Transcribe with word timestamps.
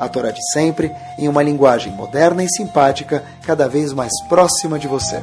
a 0.00 0.08
Torá 0.08 0.30
de 0.30 0.40
sempre, 0.50 0.90
em 1.18 1.28
uma 1.28 1.42
linguagem 1.42 1.92
moderna 1.92 2.42
e 2.42 2.48
simpática, 2.48 3.22
cada 3.46 3.68
vez 3.68 3.92
mais 3.92 4.10
próxima 4.28 4.78
de 4.78 4.88
você. 4.88 5.22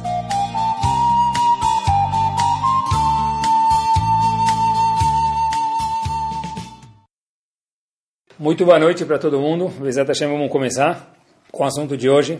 Muito 8.38 8.64
boa 8.64 8.78
noite 8.78 9.04
para 9.04 9.18
todo 9.18 9.40
mundo. 9.40 9.68
Bezat 9.80 10.06
Hashem, 10.06 10.28
vamos 10.28 10.48
começar 10.52 11.12
com 11.50 11.64
o 11.64 11.66
assunto 11.66 11.96
de 11.96 12.08
hoje. 12.08 12.38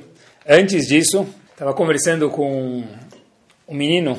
Antes 0.48 0.86
disso, 0.86 1.26
estava 1.50 1.74
conversando 1.74 2.30
com 2.30 2.84
um 3.66 3.74
menino 3.74 4.16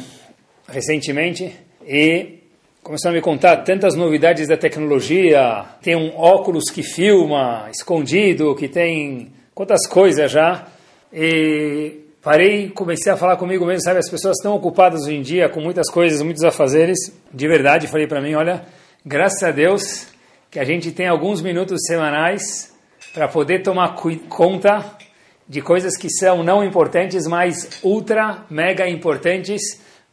recentemente 0.67 1.55
e 1.87 2.38
começaram 2.83 3.15
a 3.15 3.17
me 3.17 3.21
contar 3.21 3.57
tantas 3.57 3.95
novidades 3.95 4.47
da 4.47 4.57
tecnologia. 4.57 5.65
Tem 5.81 5.95
um 5.95 6.17
óculos 6.17 6.65
que 6.71 6.81
filma, 6.81 7.67
escondido, 7.71 8.55
que 8.55 8.67
tem 8.67 9.31
quantas 9.53 9.87
coisas 9.87 10.31
já. 10.31 10.67
E 11.13 11.99
parei, 12.21 12.69
comecei 12.69 13.11
a 13.11 13.17
falar 13.17 13.37
comigo 13.37 13.65
mesmo, 13.65 13.83
sabe? 13.83 13.99
As 13.99 14.09
pessoas 14.09 14.37
estão 14.37 14.55
ocupadas 14.55 15.03
hoje 15.03 15.15
em 15.15 15.21
dia 15.21 15.49
com 15.49 15.61
muitas 15.61 15.89
coisas, 15.89 16.21
muitos 16.21 16.43
afazeres. 16.43 16.97
De 17.33 17.47
verdade, 17.47 17.87
falei 17.87 18.07
para 18.07 18.21
mim, 18.21 18.33
olha, 18.33 18.63
graças 19.05 19.43
a 19.43 19.51
Deus 19.51 20.07
que 20.49 20.59
a 20.59 20.63
gente 20.63 20.91
tem 20.91 21.07
alguns 21.07 21.41
minutos 21.41 21.81
semanais 21.85 22.73
para 23.13 23.27
poder 23.27 23.61
tomar 23.61 23.95
conta 24.29 24.97
de 25.47 25.61
coisas 25.61 25.97
que 25.97 26.09
são 26.09 26.43
não 26.43 26.63
importantes, 26.63 27.27
mas 27.27 27.79
ultra, 27.83 28.45
mega 28.49 28.87
importantes. 28.87 29.61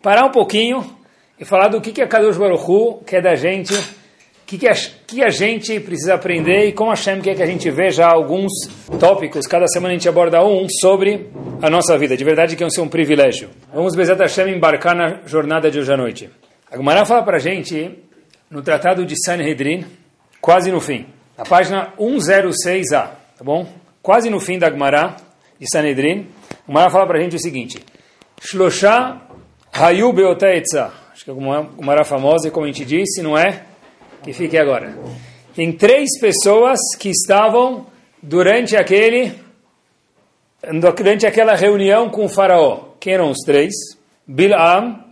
Parar 0.02 0.26
um 0.26 0.30
pouquinho 0.30 0.96
e 1.38 1.44
falar 1.44 1.68
do 1.68 1.80
que, 1.80 1.92
que 1.92 2.02
a 2.02 2.08
Kadosh 2.08 2.36
Baruch 2.36 2.64
Hu 2.68 3.02
quer 3.04 3.22
da 3.22 3.34
gente, 3.34 3.74
o 3.74 3.84
que, 4.46 4.56
que, 4.56 4.68
a, 4.68 4.72
que 5.06 5.22
a 5.22 5.28
gente 5.28 5.78
precisa 5.80 6.14
aprender 6.14 6.66
e 6.66 6.72
como 6.72 6.90
Hashem 6.90 7.20
quer 7.20 7.34
que 7.34 7.42
a 7.42 7.46
gente 7.46 7.70
veja 7.70 8.06
alguns 8.06 8.52
tópicos. 8.98 9.46
Cada 9.46 9.66
semana 9.68 9.92
a 9.92 9.96
gente 9.96 10.08
aborda 10.08 10.42
um 10.42 10.66
sobre 10.80 11.30
a 11.60 11.68
nossa 11.68 11.98
vida. 11.98 12.16
De 12.16 12.24
verdade 12.24 12.56
que 12.56 12.64
é 12.64 12.66
um 12.80 12.88
privilégio. 12.88 13.50
Vamos, 13.72 13.94
Bezat 13.94 14.18
Hashem, 14.18 14.54
embarcar 14.54 14.94
na 14.94 15.20
jornada 15.26 15.70
de 15.70 15.78
hoje 15.78 15.92
à 15.92 15.96
noite. 15.96 16.30
A 16.70 16.76
Gemara 16.76 17.04
fala 17.04 17.22
para 17.22 17.36
a 17.36 17.40
gente, 17.40 17.98
no 18.50 18.62
Tratado 18.62 19.04
de 19.04 19.14
Sanhedrin, 19.24 19.84
quase 20.40 20.70
no 20.70 20.80
fim, 20.80 21.06
na 21.36 21.44
página 21.44 21.92
106a, 21.98 23.10
tá 23.36 23.44
bom? 23.44 23.66
Quase 24.00 24.30
no 24.30 24.40
fim 24.40 24.58
da 24.58 24.70
Gemara 24.70 25.16
de 25.60 25.66
Sanhedrin, 25.70 26.28
a 26.66 26.72
Gemara 26.72 26.90
fala 26.90 27.06
para 27.06 27.18
a 27.18 27.22
gente 27.22 27.36
o 27.36 27.40
seguinte, 27.40 27.78
Shlosha 28.40 29.20
Hayu 29.72 30.12
Beotaetza 30.12 30.92
Acho 30.92 31.05
que 31.34 31.40
uma, 31.40 31.60
uma 31.76 31.92
era 31.92 32.04
famosa, 32.04 32.46
e 32.46 32.50
como 32.52 32.66
a 32.66 32.68
gente 32.68 32.84
disse, 32.84 33.20
não 33.20 33.36
é? 33.36 33.64
Que 34.22 34.32
fique 34.32 34.56
agora. 34.56 34.96
Tem 35.54 35.72
três 35.72 36.18
pessoas 36.20 36.78
que 36.98 37.10
estavam 37.10 37.86
durante 38.22 38.76
aquele 38.76 39.34
durante 40.96 41.26
aquela 41.26 41.54
reunião 41.54 42.10
com 42.10 42.24
o 42.24 42.28
faraó. 42.28 42.94
Quem 43.00 43.14
eram 43.14 43.30
os 43.30 43.38
três? 43.44 43.72
Bilam 44.26 45.04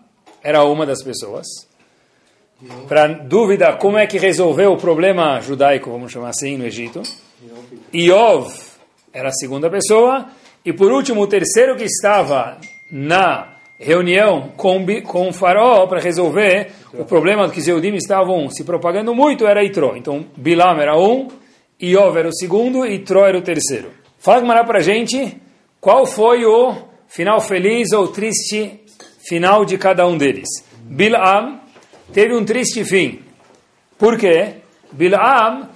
era 0.42 0.64
uma 0.64 0.86
das 0.86 1.02
pessoas. 1.02 1.46
Para 2.88 3.08
dúvida, 3.08 3.76
como 3.76 3.98
é 3.98 4.06
que 4.06 4.18
resolveu 4.18 4.72
o 4.72 4.76
problema 4.76 5.40
judaico, 5.40 5.90
vamos 5.90 6.12
chamar 6.12 6.30
assim, 6.30 6.56
no 6.56 6.64
Egito. 6.64 7.02
Iov 7.92 8.52
era 9.12 9.28
a 9.28 9.32
segunda 9.32 9.68
pessoa. 9.68 10.28
E 10.64 10.72
por 10.72 10.90
último, 10.90 11.22
o 11.22 11.26
terceiro 11.26 11.76
que 11.76 11.84
estava 11.84 12.58
na 12.90 13.53
reunião 13.84 14.52
com, 14.56 14.84
com 15.02 15.28
o 15.28 15.32
faraó 15.32 15.86
para 15.86 16.00
resolver 16.00 16.70
o 16.94 17.04
problema 17.04 17.50
que 17.50 17.60
os 17.60 17.68
Eudim 17.68 17.94
estavam 17.94 18.48
se 18.48 18.64
propagando 18.64 19.14
muito, 19.14 19.46
era 19.46 19.62
Itró. 19.62 19.94
Então, 19.94 20.24
Bilam 20.36 20.80
era 20.80 20.96
um, 20.98 21.28
Iov 21.80 22.16
era 22.16 22.28
o 22.28 22.34
segundo 22.34 22.86
e 22.86 22.94
Itró 22.94 23.26
era 23.26 23.36
o 23.36 23.42
terceiro. 23.42 23.90
Fala 24.18 24.64
para 24.64 24.78
a 24.78 24.82
gente 24.82 25.36
qual 25.80 26.06
foi 26.06 26.46
o 26.46 26.74
final 27.06 27.40
feliz 27.40 27.92
ou 27.92 28.08
triste 28.08 28.80
final 29.28 29.66
de 29.66 29.76
cada 29.76 30.06
um 30.06 30.16
deles. 30.16 30.48
Bilam 30.80 31.60
teve 32.12 32.34
um 32.34 32.44
triste 32.44 32.84
fim. 32.84 33.20
Por 33.98 34.16
quê? 34.18 34.54
Bilam, 34.92 35.68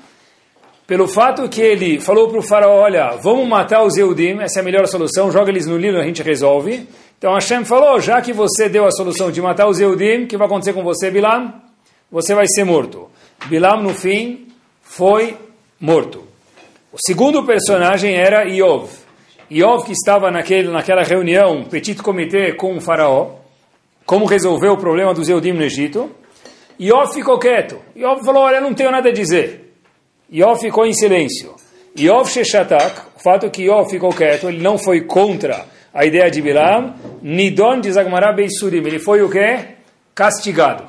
pelo 0.86 1.06
fato 1.06 1.46
que 1.50 1.60
ele 1.60 2.00
falou 2.00 2.28
para 2.28 2.38
o 2.38 2.42
faraó, 2.42 2.80
olha, 2.80 3.10
vamos 3.22 3.46
matar 3.46 3.84
os 3.84 3.98
Eudim, 3.98 4.38
essa 4.40 4.60
é 4.60 4.62
a 4.62 4.64
melhor 4.64 4.86
solução, 4.86 5.30
joga 5.30 5.50
eles 5.50 5.66
no 5.66 5.76
livro, 5.76 6.00
a 6.00 6.04
gente 6.04 6.22
resolve. 6.22 6.88
Então 7.19 7.34
Hashem 7.34 7.65
falou, 7.65 8.01
já 8.01 8.23
que 8.23 8.33
você 8.33 8.69
deu 8.69 8.87
a 8.87 8.93
solução 8.93 9.33
de 9.33 9.43
matar 9.43 9.69
os 9.69 9.81
Eudim, 9.81 10.23
o 10.23 10.27
que 10.29 10.37
vai 10.37 10.47
acontecer 10.47 10.73
com 10.73 10.84
você, 10.84 11.11
Bilam? 11.11 11.53
Você 12.12 12.33
vai 12.33 12.47
ser 12.47 12.62
morto. 12.62 13.11
Bilam, 13.47 13.83
no 13.83 13.93
fim, 13.93 14.47
foi 14.81 15.37
morto. 15.81 16.23
O 16.93 16.97
segundo 16.97 17.45
personagem 17.45 18.15
era 18.15 18.45
Iov. 18.45 18.89
Iov 19.51 19.84
que 19.84 19.93
estava 19.93 20.31
naquele, 20.31 20.69
naquela 20.69 21.03
reunião, 21.03 21.65
petit 21.65 22.01
comitê 22.01 22.53
com 22.53 22.77
o 22.77 22.81
faraó, 22.81 23.31
como 24.06 24.25
resolver 24.25 24.69
o 24.69 24.77
problema 24.77 25.12
dos 25.12 25.29
Eudim 25.29 25.53
no 25.53 25.65
Egito. 25.65 26.09
Iov 26.79 27.12
ficou 27.12 27.37
quieto. 27.37 27.81
Iov 27.97 28.25
falou, 28.25 28.45
olha, 28.45 28.61
não 28.61 28.75
tenho 28.75 28.93
nada 28.93 29.09
a 29.09 29.12
dizer. 29.12 29.75
Iov 30.31 30.61
ficou 30.61 30.87
em 30.87 30.93
silêncio. 30.93 31.56
Iov 31.97 32.31
Sheshatak, 32.31 33.00
o 33.17 33.21
fato 33.21 33.50
que 33.50 33.62
Iov 33.65 33.91
ficou 33.91 34.11
quieto, 34.11 34.49
ele 34.49 34.62
não 34.62 34.79
foi 34.79 35.00
contra 35.00 35.67
a 35.93 36.04
ideia 36.04 36.31
de 36.31 36.43
Bilam, 36.43 36.94
Nidon 37.22 37.81
de 37.81 37.93
Zagmará 37.93 38.32
Beisurim, 38.32 38.78
ele 38.87 38.99
foi 38.99 39.22
o 39.22 39.31
que? 39.31 39.59
Castigado. 40.15 40.84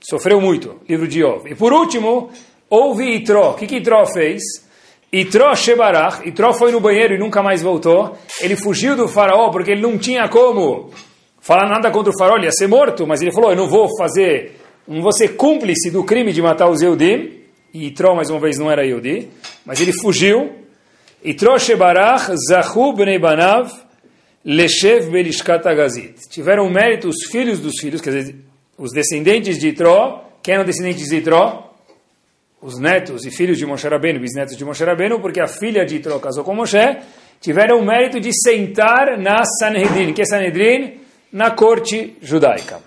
Sofreu 0.00 0.40
muito, 0.40 0.80
livro 0.88 1.06
de 1.06 1.22
Ov. 1.22 1.50
E 1.50 1.54
por 1.54 1.72
último, 1.72 2.30
houve 2.68 3.14
Itró. 3.14 3.50
O 3.50 3.54
que, 3.54 3.66
que 3.66 3.76
Itró 3.76 4.06
fez? 4.06 4.42
Itró 5.12 5.54
Shebarach, 5.54 6.26
Itró 6.26 6.52
foi 6.52 6.70
no 6.72 6.80
banheiro 6.80 7.14
e 7.14 7.18
nunca 7.18 7.42
mais 7.42 7.60
voltou. 7.60 8.16
Ele 8.40 8.56
fugiu 8.56 8.96
do 8.96 9.08
faraó 9.08 9.50
porque 9.50 9.72
ele 9.72 9.82
não 9.82 9.98
tinha 9.98 10.28
como 10.28 10.90
falar 11.40 11.68
nada 11.68 11.90
contra 11.90 12.12
o 12.12 12.18
faraó, 12.18 12.36
ele 12.36 12.46
ia 12.46 12.52
ser 12.52 12.68
morto, 12.68 13.06
mas 13.06 13.20
ele 13.20 13.32
falou, 13.32 13.50
eu 13.50 13.56
não 13.56 13.68
vou 13.68 13.88
fazer, 13.98 14.56
não 14.86 15.02
vou 15.02 15.12
ser 15.12 15.36
cúmplice 15.36 15.90
do 15.90 16.04
crime 16.04 16.32
de 16.32 16.40
matar 16.40 16.68
os 16.68 16.80
Eudim. 16.80 17.40
E 17.74 17.86
Itró, 17.86 18.14
mais 18.14 18.30
uma 18.30 18.40
vez, 18.40 18.58
não 18.58 18.70
era 18.70 18.86
Eudi, 18.86 19.28
mas 19.64 19.80
ele 19.80 19.92
fugiu. 19.92 20.52
Itró 21.22 21.58
Shebarach, 21.58 22.32
Zahu 22.48 22.92
Bnei 22.92 23.18
Banav, 23.18 23.70
Leshev 24.44 25.10
Belishkat 25.10 25.66
Agazit. 25.68 26.28
Tiveram 26.30 26.68
mérito 26.70 27.08
os 27.08 27.26
filhos 27.30 27.60
dos 27.60 27.74
filhos, 27.80 28.00
quer 28.00 28.10
dizer, 28.10 28.36
os 28.78 28.92
descendentes 28.92 29.58
de 29.58 29.68
Itró. 29.68 30.24
Quem 30.42 30.54
eram 30.54 30.64
descendentes 30.64 31.08
de 31.08 31.16
Itró? 31.16 31.74
Os 32.62 32.78
netos 32.78 33.24
e 33.24 33.30
filhos 33.30 33.58
de 33.58 33.66
Moshe 33.66 33.86
Rabbeinu, 33.86 34.20
bisnetos 34.20 34.56
de 34.56 34.64
Moshe 34.64 34.84
Rabbeinu, 34.84 35.20
porque 35.20 35.40
a 35.40 35.46
filha 35.46 35.84
de 35.84 35.96
Itró 35.96 36.18
casou 36.18 36.44
com 36.44 36.54
Moshe, 36.54 36.98
tiveram 37.40 37.78
o 37.78 37.84
mérito 37.84 38.20
de 38.20 38.30
sentar 38.32 39.18
na 39.18 39.44
Sanhedrin. 39.44 40.12
que 40.12 40.22
é 40.22 40.24
Sanhedrin? 40.24 41.00
Na 41.32 41.50
corte 41.50 42.16
judaica. 42.20 42.80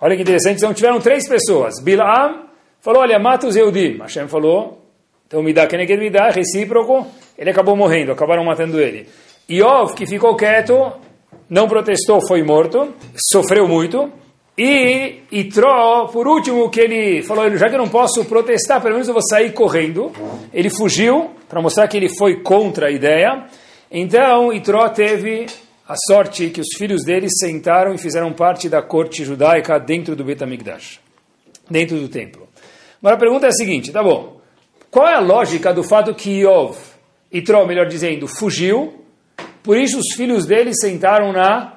Olha 0.00 0.16
que 0.16 0.22
interessante, 0.22 0.58
então 0.58 0.72
tiveram 0.72 1.00
três 1.00 1.28
pessoas. 1.28 1.74
Bilam 1.82 2.46
falou, 2.80 3.02
olha, 3.02 3.18
mata 3.18 3.46
os 3.46 3.56
Eudim. 3.56 3.98
Hashem 3.98 4.28
falou, 4.28 4.82
então 5.26 5.42
me 5.42 5.52
dá, 5.52 5.66
quem 5.66 5.80
é 5.80 5.86
que 5.86 5.96
me 5.96 6.08
dá, 6.08 6.30
recíproco. 6.30 7.06
Ele 7.36 7.50
acabou 7.50 7.76
morrendo, 7.76 8.12
acabaram 8.12 8.44
matando 8.44 8.80
ele. 8.80 9.06
Iov, 9.50 9.94
que 9.94 10.06
ficou 10.06 10.36
quieto, 10.36 10.92
não 11.48 11.66
protestou, 11.66 12.20
foi 12.24 12.42
morto, 12.44 12.94
sofreu 13.32 13.66
muito. 13.66 14.12
E 14.56 15.22
Itró, 15.32 16.06
por 16.06 16.28
último, 16.28 16.70
que 16.70 16.80
ele 16.80 17.22
falou, 17.22 17.50
já 17.56 17.68
que 17.68 17.74
eu 17.74 17.78
não 17.78 17.88
posso 17.88 18.24
protestar, 18.26 18.80
pelo 18.80 18.94
menos 18.94 19.08
eu 19.08 19.14
vou 19.14 19.22
sair 19.22 19.52
correndo. 19.52 20.12
Ele 20.52 20.70
fugiu, 20.70 21.30
para 21.48 21.60
mostrar 21.60 21.88
que 21.88 21.96
ele 21.96 22.08
foi 22.08 22.42
contra 22.42 22.86
a 22.86 22.90
ideia. 22.90 23.46
Então, 23.90 24.52
Itró 24.52 24.88
teve 24.90 25.46
a 25.88 25.94
sorte 26.06 26.50
que 26.50 26.60
os 26.60 26.68
filhos 26.76 27.02
dele 27.02 27.26
sentaram 27.28 27.92
e 27.92 27.98
fizeram 27.98 28.32
parte 28.32 28.68
da 28.68 28.80
corte 28.80 29.24
judaica 29.24 29.80
dentro 29.80 30.14
do 30.14 30.22
Betamigdash, 30.22 31.00
dentro 31.68 31.96
do 31.98 32.08
templo. 32.08 32.46
Mas 33.02 33.14
a 33.14 33.16
pergunta 33.16 33.46
é 33.46 33.48
a 33.48 33.52
seguinte, 33.52 33.90
tá 33.90 34.00
bom, 34.00 34.40
qual 34.90 35.08
é 35.08 35.14
a 35.14 35.20
lógica 35.20 35.74
do 35.74 35.82
fato 35.82 36.14
que 36.14 36.42
Iov, 36.42 36.76
Itró, 37.32 37.66
melhor 37.66 37.86
dizendo, 37.86 38.28
fugiu, 38.28 38.99
por 39.62 39.76
isso 39.76 39.98
os 39.98 40.14
filhos 40.14 40.46
dele 40.46 40.72
sentaram 40.74 41.32
na 41.32 41.74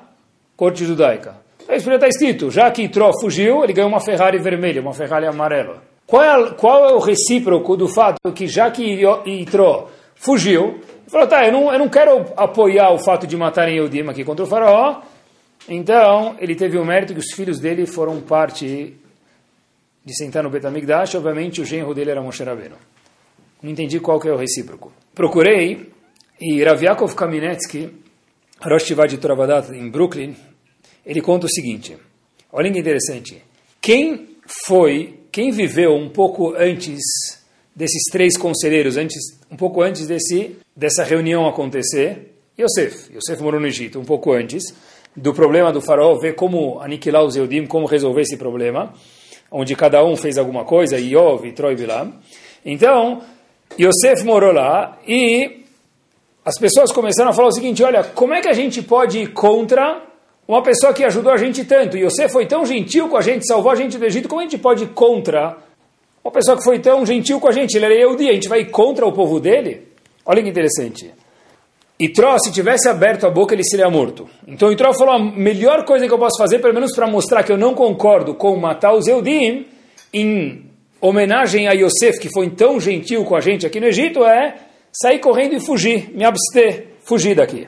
corte 0.55 0.85
judaica. 0.85 1.35
Isso 1.69 1.85
já 1.85 1.95
está 1.95 2.07
escrito, 2.07 2.51
já 2.51 2.69
que 2.71 2.83
Itró 2.83 3.11
fugiu, 3.21 3.63
ele 3.63 3.73
ganhou 3.73 3.89
uma 3.89 3.99
Ferrari 3.99 4.37
vermelha, 4.37 4.81
uma 4.81 4.93
Ferrari 4.93 5.25
amarela. 5.25 5.81
Qual 6.05 6.21
é, 6.21 6.51
qual 6.51 6.89
é 6.89 6.93
o 6.93 6.99
recíproco 6.99 7.77
do 7.77 7.87
fato 7.87 8.31
que 8.33 8.47
já 8.47 8.69
que 8.69 9.03
Itró 9.25 9.89
fugiu, 10.15 10.79
falou, 11.07 11.27
tá, 11.27 11.45
eu 11.45 11.51
não, 11.51 11.71
eu 11.71 11.79
não 11.79 11.89
quero 11.89 12.25
apoiar 12.35 12.91
o 12.91 12.99
fato 12.99 13.25
de 13.27 13.35
matarem 13.35 13.77
Eudim 13.77 14.07
aqui 14.07 14.23
contra 14.23 14.43
o 14.43 14.47
faraó. 14.47 15.01
Então, 15.67 16.35
ele 16.39 16.55
teve 16.55 16.77
o 16.77 16.85
mérito 16.85 17.13
que 17.13 17.19
os 17.19 17.33
filhos 17.33 17.59
dele 17.59 17.85
foram 17.85 18.19
parte 18.21 18.95
de 20.03 20.17
sentar 20.17 20.43
no 20.43 20.49
Betamigdash. 20.49 21.15
Obviamente, 21.15 21.61
o 21.61 21.65
genro 21.65 21.93
dele 21.93 22.11
era 22.11 22.21
Moshe 22.21 22.43
Rabbeinu. 22.43 22.75
Não 23.61 23.71
entendi 23.71 23.99
qual 23.99 24.19
que 24.19 24.27
é 24.27 24.31
o 24.31 24.37
recíproco. 24.37 24.91
Procurei, 25.15 25.89
e 26.39 26.63
Rav 26.63 26.83
Yaakov 26.83 27.15
Kaminetsky, 27.15 27.89
Rosh 28.61 28.95
de 29.09 29.17
Toravadat, 29.17 29.71
em 29.71 29.89
Brooklyn, 29.89 30.35
ele 31.05 31.21
conta 31.21 31.45
o 31.45 31.49
seguinte. 31.49 31.97
Olha 32.51 32.71
que 32.71 32.79
interessante. 32.79 33.41
Quem 33.81 34.37
foi, 34.65 35.19
quem 35.31 35.51
viveu 35.51 35.93
um 35.95 36.09
pouco 36.09 36.53
antes 36.55 37.01
desses 37.75 38.03
três 38.11 38.37
conselheiros, 38.37 38.97
antes, 38.97 39.19
um 39.51 39.57
pouco 39.57 39.81
antes 39.81 40.07
desse, 40.07 40.55
dessa 40.75 41.03
reunião 41.03 41.47
acontecer, 41.47 42.33
Yosef. 42.57 43.11
Yosef 43.13 43.41
morou 43.41 43.59
no 43.59 43.67
Egito 43.67 43.99
um 43.99 44.05
pouco 44.05 44.31
antes 44.31 44.63
do 45.15 45.33
problema 45.33 45.71
do 45.71 45.81
faraó, 45.81 46.15
ver 46.15 46.35
como 46.35 46.79
aniquilar 46.79 47.23
os 47.23 47.35
Eudim, 47.35 47.65
como 47.65 47.85
resolver 47.85 48.21
esse 48.21 48.37
problema, 48.37 48.93
onde 49.51 49.75
cada 49.75 50.03
um 50.03 50.15
fez 50.15 50.37
alguma 50.37 50.63
coisa, 50.63 50.97
Iov, 50.97 51.51
Troi, 51.53 51.75
Bilam. 51.75 52.13
Então, 52.65 53.21
Yosef 53.79 54.23
morou 54.23 54.51
lá 54.51 54.99
e 55.07 55.62
as 56.45 56.55
pessoas 56.59 56.91
começaram 56.91 57.31
a 57.31 57.33
falar 57.33 57.47
o 57.47 57.53
seguinte, 57.53 57.83
olha, 57.83 58.03
como 58.03 58.33
é 58.33 58.41
que 58.41 58.47
a 58.47 58.53
gente 58.53 58.81
pode 58.81 59.19
ir 59.19 59.27
contra 59.27 60.01
uma 60.47 60.61
pessoa 60.61 60.93
que 60.93 61.03
ajudou 61.03 61.31
a 61.31 61.37
gente 61.37 61.63
tanto? 61.63 61.97
Yosef 61.97 62.31
foi 62.31 62.45
tão 62.45 62.65
gentil 62.65 63.07
com 63.07 63.15
a 63.15 63.21
gente, 63.21 63.47
salvou 63.47 63.71
a 63.71 63.75
gente 63.75 63.97
do 63.97 64.05
Egito, 64.05 64.27
como 64.27 64.41
a 64.41 64.43
gente 64.43 64.57
pode 64.57 64.83
ir 64.83 64.89
contra 64.89 65.57
uma 66.23 66.31
pessoa 66.31 66.57
que 66.57 66.63
foi 66.63 66.79
tão 66.79 67.05
gentil 67.05 67.39
com 67.39 67.47
a 67.49 67.51
gente, 67.51 67.75
ele 67.75 67.85
era 67.85 67.93
Yehudi, 67.93 68.29
a 68.29 68.33
gente 68.33 68.47
vai 68.47 68.65
contra 68.65 69.05
o 69.05 69.11
povo 69.11 69.39
dele? 69.39 69.89
Olha 70.25 70.41
que 70.41 70.49
interessante. 70.49 71.13
Itró, 71.99 72.37
se 72.39 72.51
tivesse 72.51 72.89
aberto 72.89 73.27
a 73.27 73.29
boca, 73.29 73.53
ele 73.53 73.63
seria 73.63 73.89
morto. 73.89 74.29
Então 74.47 74.71
Itró 74.71 74.93
falou, 74.93 75.15
a 75.15 75.19
melhor 75.19 75.85
coisa 75.85 76.07
que 76.07 76.13
eu 76.13 76.19
posso 76.19 76.37
fazer, 76.37 76.59
pelo 76.59 76.73
menos 76.73 76.95
para 76.95 77.07
mostrar 77.07 77.43
que 77.43 77.51
eu 77.51 77.57
não 77.57 77.73
concordo 77.73 78.33
com 78.35 78.55
matar 78.55 78.93
os 78.93 79.07
Eudim, 79.07 79.67
em 80.13 80.65
homenagem 80.99 81.67
a 81.67 81.73
Yosef, 81.73 82.19
que 82.19 82.29
foi 82.29 82.49
tão 82.49 82.79
gentil 82.79 83.25
com 83.25 83.35
a 83.35 83.41
gente 83.41 83.65
aqui 83.65 83.79
no 83.79 83.87
Egito, 83.87 84.23
é 84.23 84.55
sair 84.93 85.19
correndo 85.19 85.55
e 85.55 85.59
fugir, 85.59 86.11
me 86.13 86.23
abster, 86.23 86.87
fugir 87.03 87.35
daqui. 87.35 87.67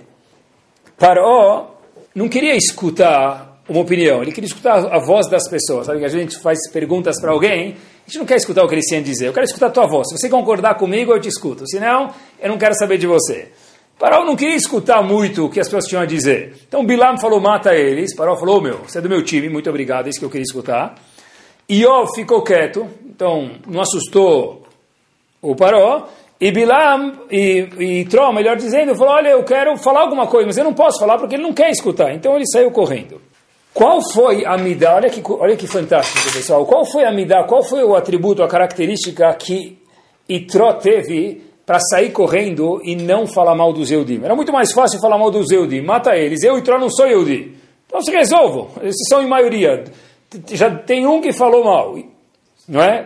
Paró 0.98 1.75
não 2.13 2.30
queria 2.30 2.56
escutar 2.56 3.62
uma 3.68 3.81
opinião, 3.81 4.22
ele 4.22 4.31
queria 4.31 4.48
escutar 4.48 4.86
a 4.86 5.00
voz 5.00 5.27
das 5.27 5.50
pessoas. 5.50 5.88
Sabe 5.88 6.00
que 6.00 6.06
a 6.06 6.10
gente 6.10 6.38
faz 6.38 6.69
perguntas 6.72 7.19
para 7.19 7.31
alguém 7.31 7.75
a 8.06 8.07
gente 8.07 8.19
não 8.19 8.25
quer 8.25 8.36
escutar 8.36 8.63
o 8.63 8.68
que 8.68 8.75
eles 8.75 8.86
têm 8.86 9.00
a 9.00 9.01
dizer, 9.01 9.25
eu 9.25 9.33
quero 9.33 9.45
escutar 9.45 9.66
a 9.66 9.72
tua 9.72 9.88
voz. 9.88 10.07
Se 10.10 10.16
você 10.16 10.30
concordar 10.30 10.75
comigo, 10.75 11.12
eu 11.12 11.19
te 11.19 11.27
escuto. 11.27 11.68
Senão, 11.68 12.13
eu 12.39 12.50
não 12.50 12.57
quero 12.57 12.75
saber 12.75 13.00
de 13.00 13.07
você. 13.07 13.51
Parol 13.98 14.25
não 14.25 14.36
queria 14.36 14.56
escutar 14.56 15.01
muito 15.01 15.45
o 15.45 15.50
que 15.50 15.60
as 15.60 15.68
pessoas 15.68 15.88
tinham 15.88 16.04
a 16.04 16.06
dizer. 16.06 16.54
Então 16.68 16.86
Bilam 16.86 17.18
falou, 17.18 17.39
mata 17.42 17.74
eles. 17.74 18.16
Parol 18.16 18.38
falou, 18.38 18.62
meu, 18.62 18.77
você 18.80 19.00
é 19.00 19.01
do 19.01 19.10
meu 19.10 19.24
time, 19.24 19.50
muito 19.50 19.68
obrigado, 19.72 20.06
é 20.06 20.10
isso 20.10 20.19
que 20.19 20.25
eu 20.25 20.30
queria 20.30 20.44
escutar. 20.44 20.94
Iov 21.68 22.13
ficou 22.13 22.44
quieto, 22.44 22.88
então 23.04 23.54
não 23.66 23.81
assustou 23.81 24.68
o 25.42 25.56
Paró. 25.56 26.07
E 26.39 26.51
Bilam, 26.51 27.13
e, 27.31 27.69
e 27.79 28.33
melhor 28.33 28.57
dizendo, 28.57 28.95
falou, 28.95 29.13
olha, 29.13 29.29
eu 29.29 29.43
quero 29.43 29.77
falar 29.77 30.01
alguma 30.01 30.27
coisa, 30.27 30.47
mas 30.47 30.57
eu 30.57 30.65
não 30.65 30.73
posso 30.73 30.99
falar 30.99 31.17
porque 31.17 31.35
ele 31.35 31.43
não 31.43 31.53
quer 31.53 31.69
escutar. 31.69 32.13
Então 32.13 32.35
ele 32.35 32.45
saiu 32.45 32.71
correndo. 32.71 33.21
Qual 33.73 33.99
foi 34.13 34.45
a 34.45 34.57
midá? 34.57 34.95
Olha 34.95 35.09
que, 35.09 35.21
olha 35.31 35.55
que 35.55 35.67
fantástico, 35.67 36.31
pessoal. 36.31 36.65
Qual 36.65 36.85
foi 36.85 37.03
a 37.03 37.11
midá? 37.11 37.43
Qual 37.43 37.63
foi 37.63 37.83
o 37.83 37.95
atributo, 37.95 38.43
a 38.43 38.47
característica 38.47 39.33
que 39.33 39.77
Itró 40.29 40.73
teve 40.73 41.41
para 41.65 41.79
sair 41.79 42.11
correndo 42.11 42.79
e 42.83 42.95
não 42.95 43.27
falar 43.27 43.55
mal 43.55 43.73
dos 43.73 43.91
Eudim? 43.91 44.21
Era 44.23 44.35
muito 44.35 44.51
mais 44.51 44.71
fácil 44.71 44.99
falar 44.99 45.17
mal 45.17 45.29
dos 45.29 45.51
Eudim. 45.51 45.81
Mata 45.81 46.15
eles. 46.15 46.43
Eu, 46.43 46.57
Itró, 46.57 46.79
não 46.79 46.89
sou 46.89 47.07
Eudim. 47.07 47.53
Então 47.85 48.01
se 48.01 48.11
resolvam. 48.11 48.69
Eles 48.81 48.95
são 49.09 49.21
em 49.21 49.27
maioria. 49.27 49.83
Já 50.51 50.69
tem 50.69 51.05
um 51.05 51.19
que 51.19 51.33
falou 51.33 51.63
mal. 51.63 51.97
Não 52.67 52.81
é? 52.81 53.05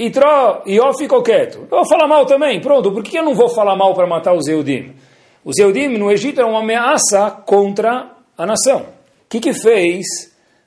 Bilam. 0.00 0.08
Itró, 0.08 0.62
Ió 0.66 0.92
ficou 0.96 1.22
quieto. 1.22 1.66
Eu 1.70 1.78
vou 1.78 1.88
falar 1.88 2.08
mal 2.08 2.24
também. 2.26 2.60
Pronto. 2.60 2.92
Por 2.92 3.02
que 3.02 3.18
eu 3.18 3.24
não 3.24 3.34
vou 3.34 3.48
falar 3.48 3.76
mal 3.76 3.94
para 3.94 4.06
matar 4.06 4.34
os 4.34 4.46
Eudim? 4.48 4.94
Os 5.44 5.58
Eudim 5.58 5.88
no 5.88 6.10
Egito 6.10 6.40
eram 6.40 6.50
uma 6.50 6.60
ameaça 6.60 7.30
contra 7.30 8.10
a 8.36 8.46
nação 8.46 9.00
que, 9.30 9.38
que 9.38 9.54
fez 9.54 10.04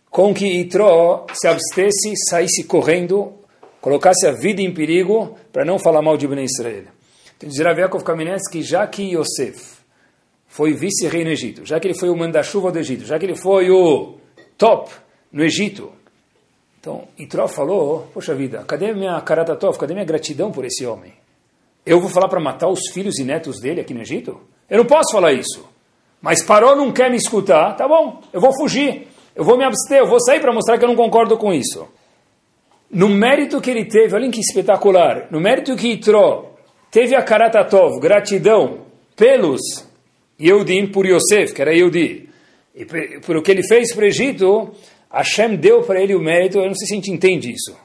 com 0.10 0.34
que 0.34 0.48
Itró 0.48 1.28
se 1.34 1.48
abstesse, 1.48 2.14
saísse 2.30 2.64
correndo, 2.64 3.34
colocasse 3.82 4.26
a 4.26 4.32
vida 4.32 4.62
em 4.62 4.74
perigo 4.74 5.36
para 5.52 5.66
não 5.66 5.78
falar 5.78 6.02
mal 6.02 6.16
de 6.16 6.26
Ben 6.28 6.46
Israel? 6.46 6.86
Então 7.36 7.50
diz 7.50 7.60
Rav 7.60 7.78
Yaakov 7.78 8.04
que 8.50 8.62
já 8.62 8.88
que 8.88 9.16
Yosef 9.16 9.80
foi 10.48 10.72
vice-rei 10.74 11.26
no 11.26 11.32
Egito, 11.32 11.66
já 11.66 11.80
que 11.80 11.88
ele 11.88 11.98
foi 11.98 12.10
o 12.10 12.16
manda-chuva 12.16 12.72
do 12.72 12.80
Egito, 12.80 13.06
já 13.06 13.20
que 13.20 13.26
ele 13.26 13.36
foi 13.36 13.70
o 13.70 14.16
top 14.58 14.90
no 15.32 15.44
Egito, 15.44 15.92
então 16.84 17.08
Itró 17.18 17.48
falou, 17.48 18.10
poxa 18.14 18.36
vida, 18.36 18.62
cadê 18.68 18.94
minha 18.94 19.22
karatatov, 19.22 19.80
cadê 19.80 19.94
minha 19.94 20.06
gratidão 20.06 20.52
por 20.52 20.66
esse 20.66 20.86
homem? 20.86 21.14
Eu 21.86 22.02
vou 22.02 22.10
falar 22.10 22.28
para 22.28 22.42
matar 22.42 22.68
os 22.68 22.92
filhos 22.92 23.18
e 23.20 23.24
netos 23.24 23.62
dele 23.62 23.80
aqui 23.80 23.94
no 23.94 24.02
Egito? 24.02 24.38
Eu 24.70 24.80
não 24.80 24.86
posso 24.86 25.14
falar 25.14 25.32
isso. 25.32 25.66
Mas 26.22 26.44
parou, 26.44 26.76
não 26.76 26.92
quer 26.92 27.10
me 27.10 27.16
escutar, 27.16 27.78
tá 27.78 27.88
bom, 27.88 28.22
eu 28.34 28.42
vou 28.42 28.54
fugir, 28.54 29.08
eu 29.34 29.46
vou 29.46 29.58
me 29.58 29.64
abster, 29.64 30.00
eu 30.00 30.08
vou 30.08 30.20
sair 30.20 30.42
para 30.42 30.52
mostrar 30.52 30.78
que 30.78 30.84
eu 30.84 30.90
não 30.90 30.96
concordo 30.98 31.38
com 31.38 31.54
isso. 31.54 31.88
No 32.92 33.08
mérito 33.08 33.62
que 33.62 33.72
ele 33.72 33.86
teve, 33.86 34.14
olhem 34.14 34.30
que 34.30 34.42
espetacular, 34.42 35.28
no 35.32 35.40
mérito 35.40 35.78
que 35.78 35.88
Itró 35.88 36.52
teve 36.92 37.16
a 37.16 37.24
Karatatov, 37.24 37.98
gratidão 38.02 38.80
pelos 39.16 39.62
Yehudim 40.38 40.88
por 40.88 41.06
Yosef, 41.06 41.54
que 41.54 41.62
era 41.62 41.74
Yehudi, 41.74 42.28
e 42.76 42.86
por 43.22 43.38
o 43.38 43.42
que 43.42 43.52
ele 43.52 43.66
fez 43.66 43.96
para 43.96 44.04
o 44.04 44.08
Egito, 44.08 44.74
Hashem 45.14 45.56
deu 45.56 45.84
para 45.84 46.02
ele 46.02 46.16
o 46.16 46.20
mérito, 46.20 46.58
eu 46.58 46.66
não 46.66 46.76
sei 46.76 46.88
se 46.88 46.94
a 46.94 46.96
gente 46.96 47.12
entende 47.12 47.52
isso, 47.52 47.78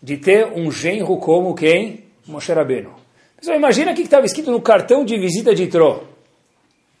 de 0.00 0.16
ter 0.16 0.46
um 0.54 0.70
genro 0.70 1.16
como 1.18 1.54
quem? 1.54 2.04
Moshe 2.26 2.52
Rabbeinu. 2.52 2.94
Pessoal, 3.36 3.56
imagina 3.56 3.90
o 3.90 3.94
que 3.94 4.02
estava 4.02 4.24
escrito 4.24 4.50
no 4.50 4.60
cartão 4.60 5.04
de 5.04 5.18
visita 5.18 5.54
de 5.54 5.64
Itró 5.64 6.12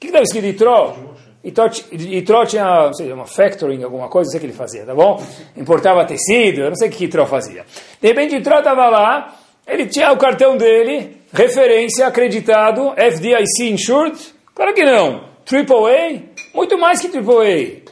que 0.02 0.08
estava 0.08 0.24
escrito 0.24 0.46
Itró? 0.46 0.96
Itró 1.44 2.44
tinha, 2.44 2.86
não 2.86 2.92
sei, 2.92 3.12
uma 3.12 3.26
factoring, 3.26 3.82
alguma 3.84 4.08
coisa, 4.08 4.26
não 4.26 4.30
sei 4.32 4.38
o 4.38 4.40
que 4.40 4.46
ele 4.46 4.52
fazia, 4.52 4.84
tá 4.84 4.94
bom? 4.94 5.22
Importava 5.56 6.04
tecido, 6.04 6.62
eu 6.62 6.68
não 6.68 6.76
sei 6.76 6.88
o 6.88 6.92
que 6.92 7.04
Itró 7.04 7.24
fazia. 7.26 7.64
De 8.00 8.08
repente 8.08 8.36
Itró 8.36 8.58
estava 8.58 8.88
lá, 8.88 9.36
ele 9.66 9.86
tinha 9.86 10.10
o 10.10 10.16
cartão 10.16 10.56
dele, 10.56 11.18
referência, 11.32 12.06
acreditado, 12.06 12.92
FDIC 12.96 13.70
insured? 13.70 14.18
Claro 14.54 14.74
que 14.74 14.84
não. 14.84 15.24
AAA? 15.46 16.22
Muito 16.54 16.76
mais 16.78 17.00
que 17.00 17.06
AAA. 17.06 17.91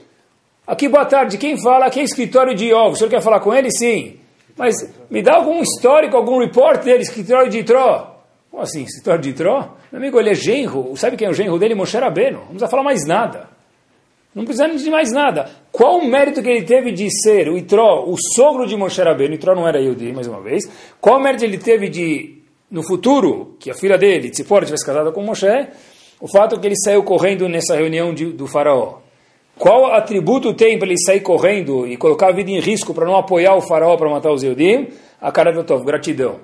Aqui, 0.71 0.89
boa 0.89 1.05
tarde, 1.05 1.37
quem 1.37 1.61
fala? 1.61 1.87
Aqui 1.87 1.99
é 1.99 2.05
escritório 2.05 2.55
de 2.55 2.67
Iov. 2.67 2.93
O 2.93 2.95
senhor 2.95 3.11
quer 3.11 3.21
falar 3.21 3.41
com 3.41 3.53
ele? 3.53 3.73
Sim. 3.73 4.21
Mas 4.57 4.73
me 5.11 5.21
dá 5.21 5.35
algum 5.35 5.61
histórico, 5.61 6.17
algum 6.17 6.39
report 6.39 6.85
dele, 6.85 7.03
escritório 7.03 7.51
de 7.51 7.59
Itró. 7.59 8.21
Como 8.49 8.63
assim, 8.63 8.85
escritório 8.85 9.21
de 9.21 9.31
Itró? 9.31 9.75
Meu 9.91 10.01
amigo, 10.01 10.21
ele 10.21 10.31
é 10.31 10.35
genro. 10.35 10.97
Sabe 10.97 11.17
quem 11.17 11.27
é 11.27 11.31
o 11.31 11.35
genro 11.35 11.59
dele? 11.59 11.75
Moshe 11.75 11.99
Rabbeinu. 11.99 12.39
Não 12.39 12.47
precisa 12.47 12.69
falar 12.69 12.85
mais 12.85 13.05
nada. 13.05 13.49
Não 14.33 14.45
precisa 14.45 14.69
de 14.69 14.91
mais 14.91 15.11
nada. 15.11 15.51
Qual 15.73 15.99
o 15.99 16.07
mérito 16.07 16.41
que 16.41 16.49
ele 16.49 16.63
teve 16.63 16.93
de 16.93 17.09
ser 17.21 17.49
o 17.49 17.59
Itró, 17.59 18.05
o 18.07 18.15
sogro 18.17 18.65
de 18.65 18.77
Moshe 18.77 19.03
Rabbeinu? 19.03 19.35
Itró 19.35 19.57
não 19.57 19.67
era 19.67 19.81
Yehudi, 19.81 20.13
mais 20.13 20.29
uma 20.29 20.41
vez. 20.41 20.71
Qual 21.01 21.19
o 21.19 21.21
mérito 21.21 21.45
ele 21.45 21.59
teve 21.59 21.89
de, 21.89 22.43
no 22.71 22.85
futuro, 22.85 23.57
que 23.59 23.73
a 23.73 23.75
filha 23.75 23.99
dele, 23.99 24.31
Tzipor, 24.31 24.65
tivesse 24.65 24.87
casado 24.87 25.11
com 25.11 25.21
Moshe? 25.21 25.67
O 26.21 26.29
fato 26.29 26.61
que 26.61 26.69
ele 26.69 26.77
saiu 26.77 27.03
correndo 27.03 27.49
nessa 27.49 27.75
reunião 27.75 28.15
de, 28.15 28.27
do 28.27 28.47
faraó. 28.47 29.10
Qual 29.61 29.93
atributo 29.93 30.55
tem 30.55 30.79
para 30.79 30.89
ele 30.89 30.99
sair 30.99 31.21
correndo 31.21 31.87
e 31.87 31.95
colocar 31.95 32.29
a 32.29 32.33
vida 32.33 32.51
em 32.51 32.61
risco 32.61 32.95
para 32.95 33.05
não 33.05 33.15
apoiar 33.15 33.55
o 33.57 33.61
faraó 33.61 33.95
para 33.95 34.09
matar 34.09 34.33
os 34.33 34.43
Yehudim? 34.43 34.89
A 35.21 35.31
cara 35.31 35.53
do 35.53 35.63
Tov, 35.63 35.85
gratidão. 35.85 36.41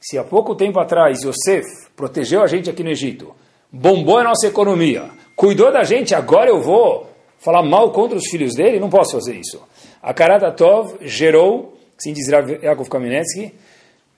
Se 0.00 0.18
há 0.18 0.24
pouco 0.24 0.56
tempo 0.56 0.80
atrás 0.80 1.22
Yosef 1.22 1.64
protegeu 1.94 2.42
a 2.42 2.48
gente 2.48 2.68
aqui 2.68 2.82
no 2.82 2.90
Egito, 2.90 3.32
bombou 3.70 4.18
a 4.18 4.24
nossa 4.24 4.48
economia, 4.48 5.10
cuidou 5.36 5.70
da 5.70 5.84
gente, 5.84 6.12
agora 6.12 6.50
eu 6.50 6.60
vou 6.60 7.06
falar 7.38 7.62
mal 7.62 7.92
contra 7.92 8.18
os 8.18 8.26
filhos 8.28 8.56
dele? 8.56 8.80
Não 8.80 8.90
posso 8.90 9.12
fazer 9.12 9.36
isso. 9.36 9.62
A 10.02 10.12
Karatatov 10.12 10.96
gerou, 11.02 11.78
assim 11.96 12.12
diz 12.12 12.26
Yaakov 12.26 12.88
Kamenetsky, 12.88 13.54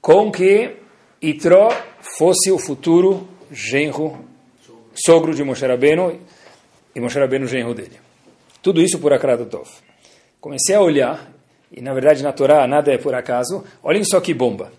com 0.01 0.33
que 0.33 0.75
Itró 1.21 1.69
fosse 2.17 2.51
o 2.51 2.59
futuro 2.59 3.29
genro, 3.51 4.25
sogro 4.95 5.35
de 5.35 5.45
Moshe 5.45 5.67
Rabbeinu, 5.67 6.19
e 6.95 6.99
Moshe 6.99 7.19
Rabbeinu 7.19 7.47
genro 7.47 7.75
dele. 7.75 8.02
Tudo 8.63 8.81
isso 8.81 8.99
por 9.01 9.13
Akaratatov. 9.13 9.69
Comecei 10.41 10.75
a 10.75 10.81
olhar, 10.81 11.33
e 11.71 11.81
na 11.81 11.93
verdade 11.93 12.23
na 12.23 12.33
Torá 12.33 12.67
nada 12.67 12.93
é 12.93 12.99
por 12.99 13.15
acaso, 13.15 13.65
olhem 13.83 14.05
só 14.05 14.21
que 14.21 14.33
bomba. 14.33 14.73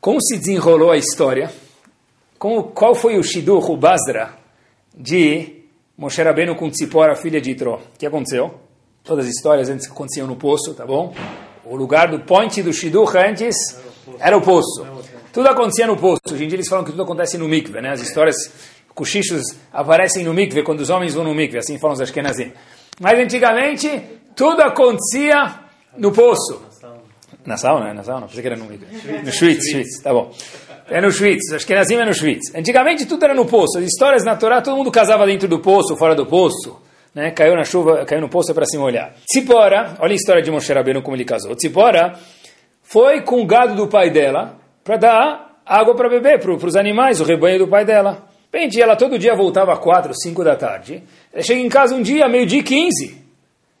Como 0.00 0.20
se 0.20 0.36
desenrolou 0.36 0.90
a 0.90 0.96
história? 0.96 1.50
Como, 2.38 2.64
qual 2.64 2.94
foi 2.94 3.18
o 3.18 3.22
Shidur, 3.22 3.70
o 3.70 3.76
Basra, 3.76 4.34
de 4.94 5.62
Moshe 5.96 6.22
Rabbeinu 6.22 6.56
com 6.56 6.70
Tzipora, 6.70 7.14
filha 7.14 7.40
de 7.40 7.50
Itró? 7.50 7.76
O 7.94 7.98
que 7.98 8.06
aconteceu? 8.06 8.54
Todas 9.04 9.26
as 9.26 9.32
histórias 9.32 9.68
antes 9.68 9.90
aconteciam 9.90 10.26
no 10.26 10.36
poço, 10.36 10.74
tá 10.74 10.84
bom? 10.84 11.14
O 11.64 11.76
lugar 11.76 12.10
do 12.10 12.20
point 12.20 12.62
do 12.62 12.72
Shidur 12.72 13.16
antes 13.16 13.56
era 14.18 14.36
o 14.36 14.40
poço. 14.40 14.84
tudo 15.32 15.48
acontecia 15.48 15.86
no 15.86 15.96
poço. 15.96 16.22
Hoje 16.32 16.44
em 16.44 16.48
dia 16.48 16.56
eles 16.56 16.68
falam 16.68 16.84
que 16.84 16.90
tudo 16.90 17.02
acontece 17.02 17.38
no 17.38 17.46
mikve, 17.46 17.80
né? 17.80 17.90
As 17.90 18.00
histórias, 18.00 18.36
cochichos 18.94 19.42
aparecem 19.72 20.24
no 20.24 20.34
mikve, 20.34 20.62
quando 20.62 20.80
os 20.80 20.90
homens 20.90 21.14
vão 21.14 21.22
no 21.22 21.34
mikve, 21.34 21.58
assim 21.58 21.78
falam 21.78 21.94
os 21.94 22.00
ashkenazim. 22.00 22.52
Mas 23.00 23.18
antigamente, 23.18 23.88
tudo 24.36 24.60
acontecia 24.60 25.54
no 25.96 26.12
poço. 26.12 26.62
Na 27.46 27.56
sauna, 27.56 27.86
né? 27.86 27.94
Na 27.94 28.04
sauna, 28.04 28.26
pensei 28.26 28.42
que 28.42 28.48
era 28.48 28.56
no. 28.56 28.66
No 28.66 29.32
Schwitz, 29.32 29.70
Schwitz, 29.70 30.02
tá 30.02 30.12
bom. 30.12 30.30
É 30.90 31.00
no 31.00 31.10
Schwitz, 31.10 31.50
Ashkenazim 31.54 31.96
é 31.96 32.04
no 32.04 32.12
Schwitz. 32.12 32.54
Antigamente 32.54 33.06
tudo 33.06 33.24
era 33.24 33.34
no 33.34 33.46
poço. 33.46 33.78
As 33.78 33.84
histórias 33.84 34.22
na 34.22 34.36
Torá, 34.36 34.60
todo 34.60 34.76
mundo 34.76 34.90
casava 34.90 35.24
dentro 35.24 35.48
do 35.48 35.60
poço, 35.60 35.96
fora 35.96 36.14
do 36.14 36.26
poço. 36.26 36.78
Né? 37.14 37.30
Caiu 37.30 37.56
na 37.56 37.64
chuva, 37.64 38.04
caiu 38.04 38.20
no 38.20 38.28
poço 38.28 38.52
para 38.52 38.66
se 38.66 38.76
molhar. 38.76 39.14
Tzipora, 39.26 39.96
olha 39.98 40.12
a 40.12 40.16
história 40.16 40.42
de 40.42 40.50
Moshe 40.50 40.70
Rabbeinu 40.70 41.00
como 41.00 41.16
ele 41.16 41.24
casou. 41.24 41.56
Tzipora 41.56 42.18
foi 42.82 43.22
com 43.22 43.40
o 43.40 43.46
gado 43.46 43.74
do 43.74 43.88
pai 43.88 44.10
dela 44.10 44.58
para 44.84 44.96
dar 44.98 45.62
água 45.64 45.94
para 45.94 46.08
beber 46.08 46.38
para 46.38 46.52
os 46.52 46.76
animais, 46.76 47.20
o 47.20 47.24
rebanho 47.24 47.60
do 47.60 47.68
pai 47.68 47.84
dela. 47.84 48.29
Bem, 48.52 48.68
ela 48.80 48.96
todo 48.96 49.18
dia 49.18 49.34
voltava 49.34 49.72
às 49.72 49.78
4, 49.78 50.12
5 50.12 50.44
da 50.44 50.56
tarde. 50.56 51.02
Ela 51.32 51.42
chega 51.42 51.60
em 51.60 51.68
casa 51.68 51.94
um 51.94 52.02
dia, 52.02 52.28
meio-dia 52.28 52.60
e 52.60 52.62
15. 52.62 53.20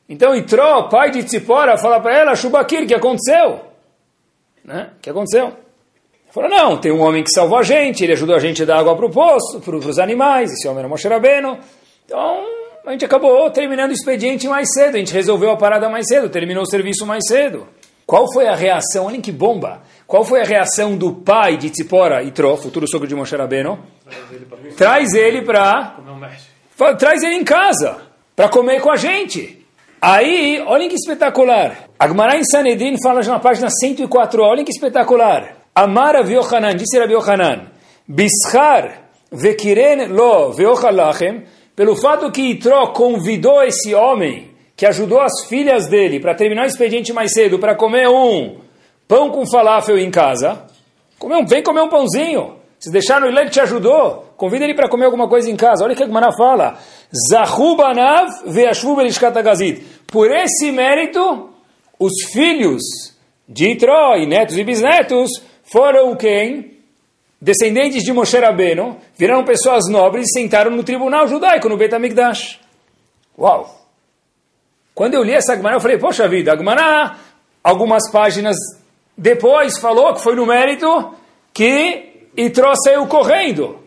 Então 0.08 0.34
Itró, 0.34 0.88
pai 0.88 1.10
de 1.10 1.24
Tzipora, 1.24 1.76
fala 1.76 2.00
para 2.00 2.16
ela, 2.16 2.34
Shubakir, 2.34 2.82
o 2.82 2.86
que 2.86 2.94
aconteceu? 2.94 3.60
Né? 4.64 4.90
O 4.96 5.00
que 5.00 5.10
aconteceu? 5.10 5.46
Ela 5.46 6.32
falou, 6.32 6.50
não, 6.50 6.76
tem 6.76 6.92
um 6.92 7.00
homem 7.00 7.24
que 7.24 7.30
salvou 7.30 7.58
a 7.58 7.62
gente, 7.62 8.04
ele 8.04 8.12
ajudou 8.12 8.36
a 8.36 8.38
gente 8.38 8.62
a 8.62 8.66
dar 8.66 8.78
água 8.78 8.96
para 8.96 9.06
o 9.06 9.10
poço, 9.10 9.60
para 9.60 9.76
os 9.76 9.98
animais, 9.98 10.52
esse 10.52 10.66
homem 10.68 10.80
era 10.80 10.88
Moshe 10.88 11.08
Rabbeinu. 11.08 11.58
Então, 12.04 12.44
a 12.86 12.92
gente 12.92 13.04
acabou 13.04 13.50
terminando 13.50 13.90
o 13.90 13.94
expediente 13.94 14.48
mais 14.48 14.72
cedo, 14.72 14.94
a 14.94 14.98
gente 14.98 15.12
resolveu 15.12 15.50
a 15.50 15.56
parada 15.56 15.88
mais 15.88 16.06
cedo, 16.06 16.28
terminou 16.28 16.62
o 16.62 16.66
serviço 16.66 17.04
mais 17.04 17.24
cedo. 17.26 17.66
Qual 18.10 18.26
foi 18.32 18.48
a 18.48 18.56
reação? 18.56 19.06
Olhem 19.06 19.20
que 19.20 19.30
bomba! 19.30 19.82
Qual 20.04 20.24
foi 20.24 20.40
a 20.40 20.44
reação 20.44 20.96
do 20.96 21.14
pai 21.14 21.56
de 21.56 21.70
Tzipora, 21.70 22.24
Itró, 22.24 22.56
futuro 22.56 22.84
sogro 22.90 23.06
de 23.06 23.14
Moshe 23.14 23.36
Rabbeinu? 23.36 23.78
Traz 24.76 25.14
ele 25.14 25.42
para... 25.42 25.96
Traz 26.98 27.22
ele 27.22 27.36
em 27.36 27.44
casa, 27.44 27.98
para 28.34 28.48
comer 28.48 28.80
com 28.80 28.90
a 28.90 28.96
gente. 28.96 29.64
Aí, 30.02 30.60
olhem 30.66 30.88
que 30.88 30.96
espetacular. 30.96 31.88
Agmará 31.96 32.36
em 32.36 32.42
Sanedrin 32.42 32.96
fala 33.00 33.20
na 33.20 33.38
página 33.38 33.70
104, 33.70 34.42
olhem 34.42 34.64
que 34.64 34.72
espetacular. 34.72 35.58
Amara 35.72 36.24
Viochanan, 36.24 36.74
disse 36.74 36.98
Rabi 36.98 37.12
Yochanan, 37.12 37.68
Bishar 38.08 39.04
vekiren 39.30 40.08
lo 40.08 40.50
veochalachem, 40.50 41.44
pelo 41.76 41.94
fato 41.94 42.32
que 42.32 42.42
Itró 42.42 42.88
convidou 42.88 43.62
esse 43.62 43.94
homem 43.94 44.49
que 44.80 44.86
ajudou 44.86 45.20
as 45.20 45.44
filhas 45.46 45.88
dele 45.88 46.18
para 46.18 46.34
terminar 46.34 46.62
o 46.62 46.66
expediente 46.66 47.12
mais 47.12 47.34
cedo, 47.34 47.58
para 47.58 47.74
comer 47.74 48.08
um 48.08 48.60
pão 49.06 49.28
com 49.28 49.44
falafel 49.44 49.98
em 49.98 50.10
casa, 50.10 50.64
comer 51.18 51.36
um, 51.36 51.44
vem 51.44 51.62
comer 51.62 51.82
um 51.82 51.88
pãozinho. 51.90 52.56
Se 52.78 52.90
deixar 52.90 53.20
no 53.20 53.26
ele 53.26 53.50
te 53.50 53.60
ajudou, 53.60 54.32
convida 54.38 54.64
ele 54.64 54.72
para 54.72 54.88
comer 54.88 55.04
alguma 55.04 55.28
coisa 55.28 55.50
em 55.50 55.54
casa. 55.54 55.84
Olha 55.84 55.92
o 55.92 55.96
que 55.96 56.02
a 56.02 56.06
Gemara 56.06 56.32
fala. 56.32 56.78
Zahubanav 57.30 58.30
veashvu 58.46 58.96
belishkatagazit. 58.96 59.82
Por 60.06 60.30
esse 60.30 60.72
mérito, 60.72 61.50
os 61.98 62.14
filhos 62.32 62.80
de 63.46 63.72
Itró, 63.72 64.16
e 64.16 64.24
netos 64.24 64.56
e 64.56 64.64
bisnetos, 64.64 65.28
foram 65.70 66.16
quem? 66.16 66.78
Descendentes 67.38 68.02
de 68.02 68.14
Moshe 68.14 68.38
Rabbeinu, 68.38 68.96
viraram 69.14 69.44
pessoas 69.44 69.90
nobres 69.90 70.26
e 70.30 70.40
sentaram 70.40 70.70
no 70.70 70.82
tribunal 70.82 71.28
judaico, 71.28 71.68
no 71.68 71.76
Bet 71.76 71.94
HaMikdash. 71.94 72.58
Uau! 73.38 73.79
Quando 74.94 75.14
eu 75.14 75.22
li 75.22 75.32
essa 75.32 75.52
Agmará, 75.52 75.76
eu 75.76 75.80
falei, 75.80 75.98
poxa 75.98 76.28
vida, 76.28 76.52
Agmará, 76.52 77.16
algumas 77.62 78.10
páginas 78.10 78.56
depois, 79.16 79.78
falou 79.78 80.14
que 80.14 80.22
foi 80.22 80.34
no 80.34 80.46
mérito 80.46 81.14
que 81.52 82.28
Itró 82.36 82.72
saiu 82.74 83.06
correndo 83.06 83.78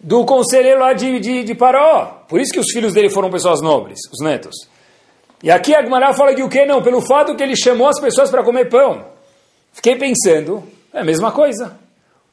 do 0.00 0.24
conselheiro 0.24 0.80
lá 0.80 0.92
de, 0.92 1.18
de, 1.20 1.44
de 1.44 1.54
Paró. 1.54 2.24
Por 2.28 2.40
isso 2.40 2.52
que 2.52 2.60
os 2.60 2.70
filhos 2.72 2.94
dele 2.94 3.10
foram 3.10 3.30
pessoas 3.30 3.60
nobres, 3.60 3.98
os 4.12 4.24
netos. 4.24 4.54
E 5.42 5.50
aqui 5.50 5.74
Agmará 5.74 6.12
fala 6.12 6.34
que 6.34 6.42
o 6.42 6.48
que? 6.48 6.66
Não, 6.66 6.82
pelo 6.82 7.00
fato 7.00 7.36
que 7.36 7.42
ele 7.42 7.56
chamou 7.56 7.88
as 7.88 8.00
pessoas 8.00 8.30
para 8.30 8.42
comer 8.42 8.68
pão. 8.68 9.04
Fiquei 9.72 9.96
pensando, 9.96 10.64
é 10.92 11.00
a 11.00 11.04
mesma 11.04 11.30
coisa. 11.30 11.78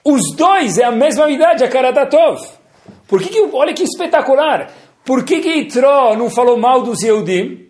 Os 0.03 0.35
dois 0.35 0.77
é 0.77 0.83
a 0.83 0.91
mesma 0.91 1.29
idade, 1.29 1.63
a 1.63 1.67
Karatatov. 1.67 2.39
Por 3.07 3.21
que, 3.21 3.29
que 3.29 3.49
olha 3.53 3.73
que 3.73 3.83
espetacular. 3.83 4.71
Por 5.03 5.23
que 5.23 5.39
que 5.39 5.55
Itró 5.55 6.15
não 6.15 6.29
falou 6.29 6.57
mal 6.57 6.81
dos 6.81 7.03
Yehudim? 7.03 7.64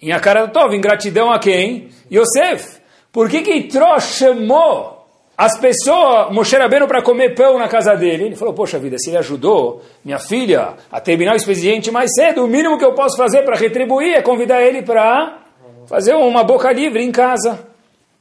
Em 0.00 0.12
Akaratov, 0.12 0.74
em 0.74 0.80
gratidão 0.80 1.30
a 1.32 1.38
quem? 1.38 1.88
Yosef. 2.10 2.78
Por 3.12 3.28
que 3.28 3.42
que 3.42 3.52
Itró 3.52 3.98
chamou 3.98 5.06
as 5.36 5.58
pessoas, 5.58 6.32
Moshe 6.32 6.56
Rabbeinu, 6.56 6.86
para 6.86 7.02
comer 7.02 7.34
pão 7.34 7.58
na 7.58 7.68
casa 7.68 7.94
dele? 7.94 8.24
Ele 8.24 8.36
falou, 8.36 8.54
poxa 8.54 8.78
vida, 8.78 8.96
se 8.98 9.10
ele 9.10 9.18
ajudou 9.18 9.82
minha 10.04 10.18
filha 10.18 10.74
a 10.90 11.00
terminar 11.00 11.32
o 11.32 11.36
expediente 11.36 11.90
mais 11.90 12.10
cedo, 12.14 12.44
o 12.44 12.48
mínimo 12.48 12.78
que 12.78 12.84
eu 12.84 12.94
posso 12.94 13.16
fazer 13.16 13.42
para 13.42 13.56
retribuir 13.56 14.14
é 14.14 14.22
convidar 14.22 14.62
ele 14.62 14.82
para 14.82 15.38
fazer 15.86 16.14
uma 16.14 16.44
boca 16.44 16.70
livre 16.70 17.02
em 17.02 17.10
casa. 17.10 17.66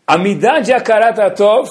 A 0.05 0.17
midá 0.17 0.60
de 0.60 0.74
Akaratatov, 0.74 1.69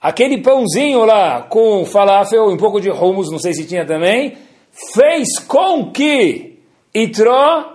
aquele 0.00 0.40
pãozinho 0.40 1.04
lá 1.04 1.42
com 1.42 1.84
falafel, 1.84 2.48
um 2.48 2.56
pouco 2.56 2.80
de 2.80 2.90
hummus, 2.90 3.30
não 3.30 3.38
sei 3.38 3.52
se 3.52 3.66
tinha 3.66 3.84
também, 3.84 4.38
fez 4.94 5.38
com 5.46 5.90
que 5.90 6.60
Itró 6.94 7.73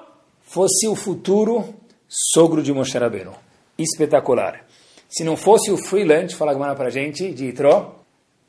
fosse 0.49 0.87
o 0.87 0.95
futuro 0.95 1.63
sogro 2.07 2.63
de 2.63 2.73
Moshe 2.73 2.97
Rabbeinu. 2.97 3.33
Espetacular. 3.77 4.65
Se 5.07 5.23
não 5.23 5.37
fosse 5.37 5.71
o 5.71 5.77
freelance, 5.77 6.35
fala 6.35 6.51
agora 6.51 6.75
para 6.75 6.89
gente, 6.89 7.31
de 7.31 7.45
Itró, 7.45 7.99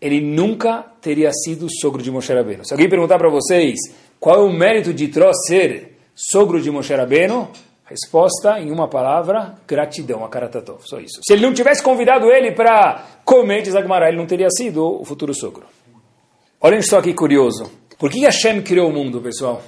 ele 0.00 0.21
nunca 0.21 0.85
teria 1.00 1.30
sido 1.33 1.69
sogro 1.71 2.02
de 2.02 2.11
Moshe 2.11 2.33
Rabbeinu. 2.33 2.64
Se 2.64 2.73
alguém 2.73 2.88
perguntar 2.88 3.19
para 3.19 3.28
vocês 3.28 3.78
qual 4.19 4.37
é 4.37 4.42
o 4.42 4.52
mérito 4.52 4.95
de 4.95 5.04
Itró 5.04 5.30
ser 5.47 5.99
sogro 6.14 6.61
de 6.61 6.71
Moshe 6.71 6.95
Rabbeinu, 6.95 7.50
resposta 7.85 8.59
em 8.59 8.71
uma 8.71 8.88
palavra, 8.88 9.57
gratidão 9.66 10.25
a 10.25 10.28
Karatatov. 10.28 10.80
Só 10.85 10.99
isso. 10.99 11.21
Se 11.23 11.35
ele 11.35 11.42
não 11.42 11.52
tivesse 11.52 11.83
convidado 11.83 12.30
ele 12.30 12.52
para 12.52 13.04
comer, 13.25 13.62
diz 13.62 13.75
Agmará, 13.75 14.09
ele 14.09 14.16
não 14.16 14.26
teria 14.26 14.49
sido 14.50 15.00
o 15.00 15.04
futuro 15.04 15.35
sogro. 15.35 15.66
Olhem 16.62 16.80
só 16.80 17.02
que 17.02 17.12
curioso. 17.12 17.71
Por 17.99 18.11
que 18.11 18.21
Hashem 18.25 18.62
criou 18.62 18.88
o 18.88 18.92
mundo, 18.92 19.21
pessoal? 19.21 19.62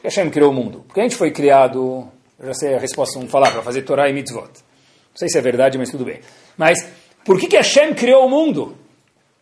Que 0.00 0.06
Hashem 0.06 0.30
criou 0.30 0.50
o 0.50 0.54
mundo? 0.54 0.84
Porque 0.86 1.00
a 1.00 1.02
gente 1.02 1.16
foi 1.16 1.30
criado, 1.30 2.08
eu 2.38 2.46
já 2.46 2.54
sei 2.54 2.74
a 2.74 2.78
resposta, 2.78 3.18
vamos 3.18 3.30
falar, 3.30 3.50
para 3.50 3.62
fazer 3.62 3.82
Torah 3.82 4.08
e 4.08 4.12
Mitzvot. 4.12 4.48
Não 4.48 5.16
sei 5.16 5.28
se 5.28 5.38
é 5.38 5.40
verdade, 5.40 5.76
mas 5.76 5.90
tudo 5.90 6.04
bem. 6.04 6.20
Mas, 6.56 6.86
por 7.24 7.38
que, 7.38 7.46
que 7.46 7.56
Hashem 7.56 7.94
criou 7.94 8.26
o 8.26 8.30
mundo? 8.30 8.76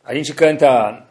A 0.05 0.15
gente 0.15 0.35
canta 0.35 1.05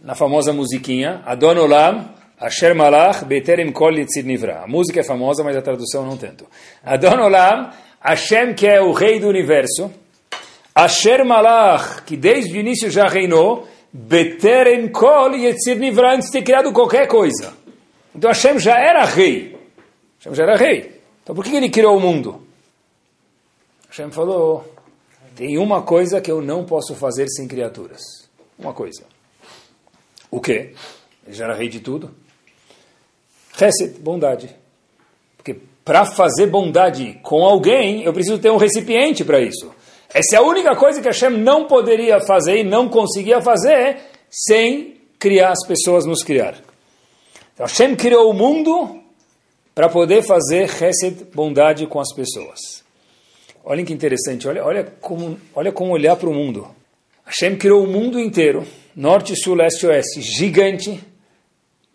na 0.00 0.14
famosa 0.14 0.52
musiquinha, 0.52 1.22
Adon 1.24 1.56
Olam, 1.56 2.10
Asher 2.38 2.74
Malach, 2.74 3.24
Beterem 3.24 3.70
Kol 3.72 3.92
Yitzid 3.92 4.26
Nivra. 4.26 4.62
A 4.64 4.66
música 4.66 5.00
é 5.00 5.04
famosa, 5.04 5.44
mas 5.44 5.56
a 5.56 5.62
tradução 5.62 6.04
não 6.04 6.16
tanto. 6.16 6.46
Adon 6.84 7.22
Olam, 7.22 7.70
Hashem 8.00 8.54
que 8.54 8.66
é 8.66 8.80
o 8.80 8.92
rei 8.92 9.20
do 9.20 9.28
universo, 9.28 9.90
Asher 10.74 11.24
Malach, 11.24 12.02
que 12.02 12.16
desde 12.16 12.56
o 12.56 12.60
início 12.60 12.90
já 12.90 13.06
reinou, 13.06 13.66
Beterem 13.92 14.88
Kol 14.88 15.34
Yitzid 15.34 15.78
Nivra, 15.78 16.14
antes 16.14 16.26
de 16.26 16.32
ter 16.32 16.42
criado 16.42 16.72
qualquer 16.72 17.06
coisa. 17.06 17.59
Então 18.14 18.30
Hashem 18.30 18.58
já 18.58 18.78
era 18.78 19.04
rei. 19.04 19.56
Hashem 20.18 20.34
já 20.34 20.42
era 20.42 20.56
rei. 20.56 21.00
Então 21.22 21.34
por 21.34 21.44
que 21.44 21.54
ele 21.54 21.70
criou 21.70 21.96
o 21.96 22.00
mundo? 22.00 22.42
Hashem 23.88 24.10
falou: 24.10 24.64
tem 25.36 25.58
uma 25.58 25.82
coisa 25.82 26.20
que 26.20 26.30
eu 26.30 26.40
não 26.40 26.64
posso 26.64 26.94
fazer 26.94 27.26
sem 27.28 27.48
criaturas. 27.48 28.00
Uma 28.58 28.72
coisa. 28.72 29.04
O 30.30 30.40
quê? 30.40 30.74
Ele 31.26 31.34
já 31.34 31.44
era 31.44 31.54
rei 31.54 31.68
de 31.68 31.80
tudo. 31.80 32.14
Reset, 33.54 33.98
bondade. 34.00 34.54
Porque 35.36 35.56
para 35.84 36.04
fazer 36.04 36.46
bondade 36.46 37.18
com 37.22 37.44
alguém, 37.44 38.02
eu 38.02 38.12
preciso 38.12 38.38
ter 38.38 38.50
um 38.50 38.56
recipiente 38.56 39.24
para 39.24 39.40
isso. 39.40 39.74
Essa 40.12 40.36
é 40.36 40.38
a 40.38 40.42
única 40.42 40.76
coisa 40.76 41.00
que 41.00 41.06
Hashem 41.06 41.30
não 41.30 41.66
poderia 41.66 42.20
fazer 42.20 42.58
e 42.58 42.64
não 42.64 42.88
conseguia 42.88 43.40
fazer 43.40 43.98
sem 44.28 45.00
criar 45.18 45.52
as 45.52 45.66
pessoas 45.66 46.04
nos 46.04 46.22
criar. 46.22 46.56
Hashem 47.60 47.94
criou 47.94 48.30
o 48.30 48.32
mundo 48.32 49.02
para 49.74 49.88
poder 49.88 50.22
fazer 50.22 50.66
chesed, 50.66 51.26
bondade 51.34 51.86
com 51.86 52.00
as 52.00 52.10
pessoas. 52.14 52.82
Olhem 53.62 53.84
que 53.84 53.92
interessante, 53.92 54.48
olha, 54.48 54.64
olha, 54.64 54.84
como, 55.00 55.38
olha 55.54 55.70
como 55.70 55.92
olhar 55.92 56.16
para 56.16 56.28
o 56.28 56.32
mundo. 56.32 56.66
Hashem 57.24 57.56
criou 57.58 57.84
o 57.84 57.86
mundo 57.86 58.18
inteiro, 58.18 58.66
norte, 58.96 59.36
sul, 59.36 59.54
leste 59.54 59.86
oeste, 59.86 60.22
gigante. 60.22 61.04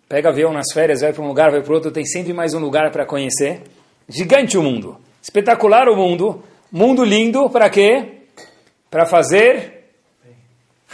Pega 0.08 0.30
avião 0.30 0.54
nas 0.54 0.72
férias, 0.72 1.02
vai 1.02 1.12
para 1.12 1.24
um 1.24 1.28
lugar, 1.28 1.50
vai 1.50 1.64
para 1.64 1.74
outro, 1.74 1.92
tem 1.92 2.06
sempre 2.06 2.32
mais 2.32 2.54
um 2.54 2.60
lugar 2.60 2.92
para 2.92 3.04
conhecer. 3.04 3.64
Gigante 4.08 4.60
o 4.60 4.62
mundo, 4.62 4.98
espetacular 5.20 5.90
o 5.90 5.96
mundo, 5.96 6.44
mundo 6.72 7.04
lindo, 7.04 7.50
para 7.50 7.72
quê? 7.72 8.20
Para 8.92 9.08
fazer 9.08 9.90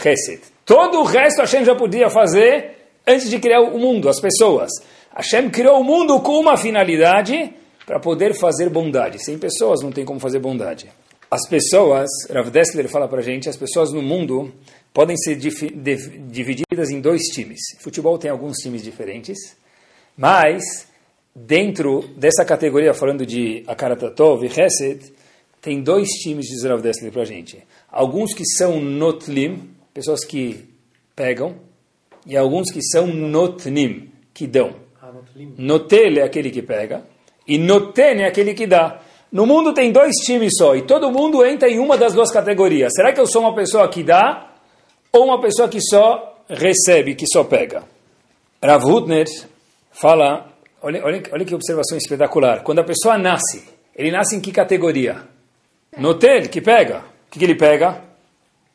chesed. 0.00 0.40
Todo 0.64 1.00
o 1.00 1.04
resto 1.04 1.42
Hashem 1.42 1.62
já 1.62 1.74
podia 1.74 2.08
fazer 2.08 2.81
antes 3.06 3.28
de 3.28 3.38
criar 3.38 3.60
o 3.60 3.78
mundo, 3.78 4.08
as 4.08 4.20
pessoas. 4.20 4.70
Hashem 5.14 5.50
criou 5.50 5.80
o 5.80 5.84
mundo 5.84 6.20
com 6.20 6.38
uma 6.40 6.56
finalidade 6.56 7.52
para 7.86 8.00
poder 8.00 8.34
fazer 8.34 8.70
bondade. 8.70 9.22
Sem 9.22 9.38
pessoas 9.38 9.80
não 9.82 9.92
tem 9.92 10.04
como 10.04 10.20
fazer 10.20 10.38
bondade. 10.38 10.90
as 11.30 11.48
pessoas, 11.48 12.10
Rav 12.30 12.50
Dessler 12.50 12.88
fala 12.88 13.08
para 13.08 13.22
gente, 13.22 13.48
as 13.48 13.56
pessoas 13.56 13.90
no 13.90 14.02
mundo 14.02 14.52
podem 14.92 15.16
ser 15.16 15.36
divididas 15.36 16.90
em 16.90 17.00
dois 17.00 17.22
times. 17.32 17.58
Futebol 17.80 18.18
tem 18.18 18.30
alguns 18.30 18.58
times 18.58 18.82
diferentes, 18.82 19.56
mas 20.14 20.86
dentro 21.34 22.02
dessa 22.16 22.44
categoria, 22.44 22.92
falando 22.92 23.24
de 23.24 23.64
Akaratatov 23.66 24.44
e 24.44 24.48
Hesed, 24.48 25.10
tem 25.62 25.80
dois 25.82 26.08
times, 26.08 26.46
diz 26.46 26.64
Rav 26.64 26.82
Dessler 26.82 27.10
para 27.10 27.24
gente. 27.24 27.62
Alguns 27.90 28.34
que 28.34 28.44
são 28.44 28.78
Notlim, 28.80 29.70
pessoas 29.94 30.24
que 30.24 30.68
pegam, 31.16 31.56
e 32.26 32.36
alguns 32.36 32.70
que 32.70 32.82
são 32.82 33.06
Notnim, 33.06 34.10
que 34.32 34.46
dão. 34.46 34.74
Ah, 35.00 35.10
Notel 35.58 36.18
é 36.18 36.22
aquele 36.22 36.50
que 36.50 36.62
pega, 36.62 37.04
e 37.46 37.58
Noten 37.58 38.22
é 38.22 38.26
aquele 38.26 38.54
que 38.54 38.66
dá. 38.66 39.00
No 39.30 39.46
mundo 39.46 39.72
tem 39.72 39.90
dois 39.90 40.14
times 40.24 40.52
só, 40.56 40.76
e 40.76 40.82
todo 40.82 41.10
mundo 41.10 41.44
entra 41.44 41.68
em 41.68 41.78
uma 41.78 41.96
das 41.96 42.12
duas 42.12 42.30
categorias. 42.30 42.92
Será 42.94 43.12
que 43.12 43.20
eu 43.20 43.26
sou 43.26 43.42
uma 43.42 43.54
pessoa 43.54 43.88
que 43.88 44.02
dá, 44.02 44.50
ou 45.10 45.24
uma 45.24 45.40
pessoa 45.40 45.68
que 45.68 45.80
só 45.80 46.44
recebe, 46.48 47.14
que 47.14 47.26
só 47.26 47.42
pega? 47.42 47.84
Rav 48.62 48.84
Hutner 48.84 49.26
fala, 49.90 50.52
olha, 50.82 51.04
olha, 51.04 51.22
olha 51.32 51.44
que 51.44 51.54
observação 51.54 51.96
espetacular. 51.96 52.62
Quando 52.62 52.80
a 52.80 52.84
pessoa 52.84 53.16
nasce, 53.16 53.64
ele 53.96 54.10
nasce 54.10 54.36
em 54.36 54.40
que 54.40 54.52
categoria? 54.52 55.22
Notel, 55.98 56.48
que 56.48 56.60
pega. 56.60 56.98
O 56.98 57.30
que, 57.30 57.38
que 57.38 57.44
ele 57.44 57.54
pega? 57.54 58.02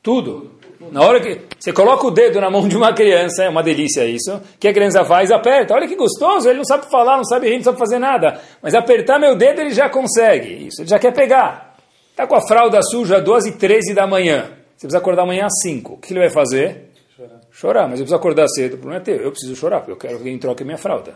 Tudo. 0.02 0.57
Na 0.92 1.02
hora 1.02 1.20
que 1.20 1.42
você 1.60 1.74
coloca 1.74 2.06
o 2.06 2.12
dedo 2.12 2.40
na 2.40 2.50
mão 2.50 2.68
de 2.68 2.78
uma 2.78 2.94
criança, 2.94 3.44
é 3.44 3.50
uma 3.50 3.64
delícia 3.64 4.06
isso. 4.06 4.36
O 4.36 4.42
que 4.60 4.68
a 4.68 4.74
criança 4.74 5.04
faz? 5.04 5.32
Aperta. 5.32 5.74
Olha 5.74 5.88
que 5.88 5.96
gostoso, 5.96 6.48
ele 6.48 6.58
não 6.58 6.66
sabe 6.66 6.90
falar, 6.90 7.18
não 7.18 7.26
sabe 7.26 7.50
rir, 7.50 7.58
não 7.58 7.64
sabe 7.64 7.80
fazer 7.80 8.00
nada. 8.00 8.40
Mas 8.62 8.76
apertar 8.76 9.20
meu 9.20 9.36
dedo 9.36 9.62
ele 9.62 9.72
já 9.72 9.90
consegue. 9.90 10.68
Isso, 10.68 10.82
ele 10.82 10.90
já 10.90 11.00
quer 11.00 11.14
pegar. 11.14 11.76
Está 12.12 12.28
com 12.28 12.36
a 12.36 12.42
fralda 12.42 12.80
suja 12.82 13.18
às 13.18 13.24
12 13.24 13.50
e 13.50 13.52
13 13.54 13.94
da 13.94 14.06
manhã. 14.06 14.52
Você 14.76 14.86
precisa 14.86 14.98
acordar 15.00 15.24
amanhã 15.24 15.46
às 15.46 15.62
5. 15.62 15.94
O 15.94 15.98
que 15.98 16.14
ele 16.14 16.20
vai 16.20 16.30
fazer? 16.30 16.92
Chorar. 17.16 17.40
Chorar, 17.52 17.84
mas 17.84 18.00
eu 18.00 18.06
preciso 18.06 18.16
acordar 18.16 18.48
cedo. 18.48 18.74
O 18.76 18.78
problema 18.78 19.02
é 19.02 19.04
teu. 19.04 19.16
Eu 19.18 19.32
preciso 19.32 19.56
chorar, 19.56 19.80
porque 19.80 19.92
eu 19.92 19.98
quero 19.98 20.14
que 20.14 20.20
alguém 20.20 20.38
troque 20.38 20.64
minha 20.64 20.78
fralda. 20.78 21.16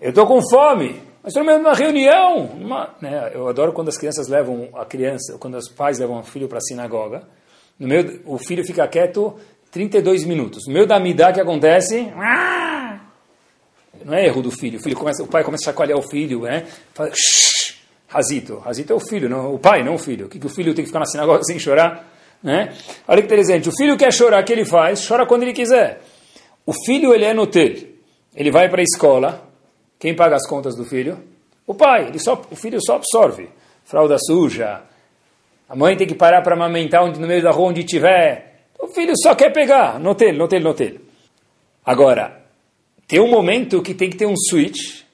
Eu 0.00 0.10
estou 0.10 0.26
com 0.26 0.40
fome. 0.48 1.00
Mas 1.22 1.34
estou 1.34 1.44
numa 1.44 1.74
reunião. 1.74 2.46
Uma, 2.46 2.94
né, 3.00 3.30
eu 3.34 3.48
adoro 3.48 3.72
quando 3.72 3.88
as 3.88 3.98
crianças 3.98 4.28
levam 4.28 4.68
a 4.74 4.84
criança, 4.84 5.36
quando 5.38 5.56
os 5.56 5.68
pais 5.68 5.98
levam 5.98 6.20
o 6.20 6.22
filho 6.22 6.48
para 6.48 6.58
a 6.58 6.62
sinagoga 6.62 7.22
no 7.80 7.88
meio, 7.88 8.20
o 8.26 8.36
filho 8.36 8.62
fica 8.62 8.86
quieto 8.86 9.34
32 9.70 10.24
minutos. 10.24 10.66
No 10.66 10.74
meio 10.74 10.86
da 10.86 11.00
midá, 11.00 11.32
que 11.32 11.40
acontece? 11.40 12.12
Não 14.04 14.14
é 14.14 14.26
erro 14.26 14.42
do 14.42 14.50
filho. 14.50 14.78
O, 14.78 14.82
filho 14.82 14.96
começa, 14.96 15.22
o 15.22 15.26
pai 15.26 15.42
começa 15.42 15.64
a 15.64 15.72
chacoalhar 15.72 15.98
o 15.98 16.02
filho, 16.02 16.42
né? 16.42 16.66
Fala, 16.92 17.10
Razito. 18.06 18.58
Razito 18.58 18.92
é 18.92 18.96
o 18.96 19.00
filho, 19.00 19.28
não, 19.28 19.54
o 19.54 19.58
pai, 19.58 19.82
não 19.82 19.94
o 19.94 19.98
filho. 19.98 20.26
O 20.26 20.28
que, 20.28 20.38
que 20.38 20.46
o 20.46 20.50
filho 20.50 20.74
tem 20.74 20.84
que 20.84 20.88
ficar 20.88 20.98
na 20.98 21.06
sinagoga 21.06 21.42
sem 21.44 21.58
chorar? 21.58 22.06
Né? 22.42 22.74
Olha 23.08 23.22
que 23.22 23.26
interessante. 23.26 23.68
O 23.68 23.72
filho 23.72 23.96
quer 23.96 24.12
chorar, 24.12 24.42
o 24.42 24.44
que 24.44 24.52
ele 24.52 24.64
faz? 24.64 25.06
Chora 25.06 25.24
quando 25.24 25.42
ele 25.42 25.52
quiser. 25.52 26.02
O 26.66 26.72
filho, 26.84 27.14
ele 27.14 27.24
é 27.24 27.32
no 27.32 27.48
Ele 28.34 28.50
vai 28.50 28.68
para 28.68 28.80
a 28.80 28.84
escola. 28.84 29.48
Quem 29.98 30.14
paga 30.14 30.36
as 30.36 30.46
contas 30.46 30.74
do 30.74 30.84
filho? 30.84 31.18
O 31.66 31.74
pai. 31.74 32.08
Ele 32.08 32.18
só, 32.18 32.42
o 32.50 32.56
filho 32.56 32.78
só 32.84 32.96
absorve. 32.96 33.48
Fralda 33.84 34.16
suja, 34.18 34.82
a 35.70 35.76
mãe 35.76 35.96
tem 35.96 36.04
que 36.04 36.16
parar 36.16 36.42
para 36.42 36.56
amamentar 36.56 37.04
onde, 37.04 37.20
no 37.20 37.28
meio 37.28 37.44
da 37.44 37.52
rua 37.52 37.68
onde 37.68 37.84
tiver. 37.84 38.64
O 38.76 38.88
filho 38.88 39.12
só 39.22 39.36
quer 39.36 39.52
pegar. 39.52 40.00
No 40.00 40.10
hotel, 40.10 40.34
no 40.34 40.44
hotel, 40.44 40.60
no 40.60 40.70
hotel. 40.70 40.94
Agora, 41.86 42.42
tem 43.06 43.20
um 43.20 43.30
momento 43.30 43.80
que 43.80 43.94
tem 43.94 44.10
que 44.10 44.16
ter 44.16 44.26
um 44.26 44.34
switch. 44.36 45.04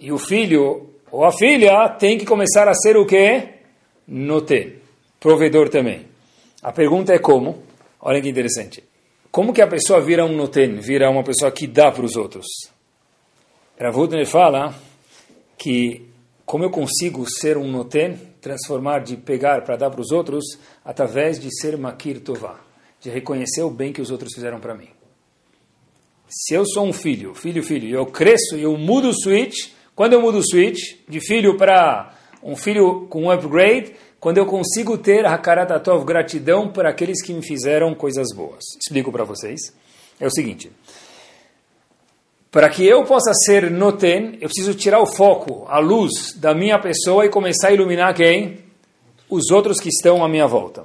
E 0.00 0.10
o 0.10 0.16
filho 0.16 0.88
ou 1.12 1.22
a 1.22 1.32
filha 1.32 1.86
tem 1.90 2.16
que 2.16 2.24
começar 2.24 2.66
a 2.66 2.72
ser 2.72 2.96
o 2.96 3.04
quê? 3.04 3.56
Notel. 4.08 4.76
Provedor 5.20 5.68
também. 5.68 6.06
A 6.62 6.72
pergunta 6.72 7.12
é 7.12 7.18
como? 7.18 7.62
Olha 8.00 8.18
que 8.18 8.30
interessante. 8.30 8.82
Como 9.30 9.52
que 9.52 9.60
a 9.60 9.66
pessoa 9.66 10.00
vira 10.00 10.24
um 10.24 10.34
noten, 10.34 10.76
vira 10.76 11.10
uma 11.10 11.22
pessoa 11.22 11.50
que 11.50 11.66
dá 11.66 11.92
para 11.92 12.06
os 12.06 12.16
outros? 12.16 12.46
Ravutner 13.78 14.24
fala 14.24 14.74
que 15.58 16.06
como 16.46 16.64
eu 16.64 16.70
consigo 16.70 17.28
ser 17.28 17.58
um 17.58 17.70
noten, 17.70 18.18
transformar 18.46 19.00
de 19.00 19.16
pegar 19.16 19.62
para 19.62 19.74
dar 19.74 19.90
para 19.90 20.00
os 20.00 20.12
outros, 20.12 20.44
através 20.84 21.40
de 21.40 21.48
ser 21.60 21.76
makir 21.76 22.20
tová, 22.20 22.60
de 23.00 23.10
reconhecer 23.10 23.62
o 23.62 23.70
bem 23.70 23.92
que 23.92 24.00
os 24.00 24.08
outros 24.08 24.32
fizeram 24.32 24.60
para 24.60 24.72
mim. 24.72 24.88
Se 26.28 26.54
eu 26.54 26.64
sou 26.64 26.86
um 26.86 26.92
filho, 26.92 27.34
filho, 27.34 27.60
filho, 27.60 27.88
eu 27.88 28.06
cresço 28.06 28.56
e 28.56 28.62
eu 28.62 28.76
mudo 28.78 29.08
o 29.08 29.12
switch, 29.12 29.72
quando 29.96 30.12
eu 30.12 30.20
mudo 30.20 30.38
o 30.38 30.48
switch 30.48 30.78
de 31.08 31.18
filho 31.18 31.56
para 31.56 32.14
um 32.40 32.54
filho 32.54 33.08
com 33.08 33.24
um 33.24 33.30
upgrade, 33.32 33.94
quando 34.20 34.38
eu 34.38 34.46
consigo 34.46 34.96
ter 34.96 35.26
Hakarat 35.26 35.68
gratidão 36.04 36.68
para 36.68 36.90
aqueles 36.90 37.20
que 37.24 37.32
me 37.32 37.44
fizeram 37.44 37.96
coisas 37.96 38.28
boas. 38.32 38.62
Explico 38.80 39.10
para 39.10 39.24
vocês. 39.24 39.58
É 40.20 40.26
o 40.26 40.30
seguinte, 40.30 40.70
para 42.56 42.70
que 42.70 42.86
eu 42.86 43.04
possa 43.04 43.34
ser 43.34 43.70
noten, 43.70 44.38
eu 44.40 44.48
preciso 44.48 44.72
tirar 44.72 44.98
o 44.98 45.06
foco, 45.06 45.66
a 45.68 45.78
luz 45.78 46.32
da 46.36 46.54
minha 46.54 46.78
pessoa 46.78 47.26
e 47.26 47.28
começar 47.28 47.68
a 47.68 47.72
iluminar 47.72 48.14
quem? 48.14 48.60
Os 49.28 49.50
outros 49.50 49.78
que 49.78 49.90
estão 49.90 50.24
à 50.24 50.28
minha 50.28 50.46
volta. 50.46 50.84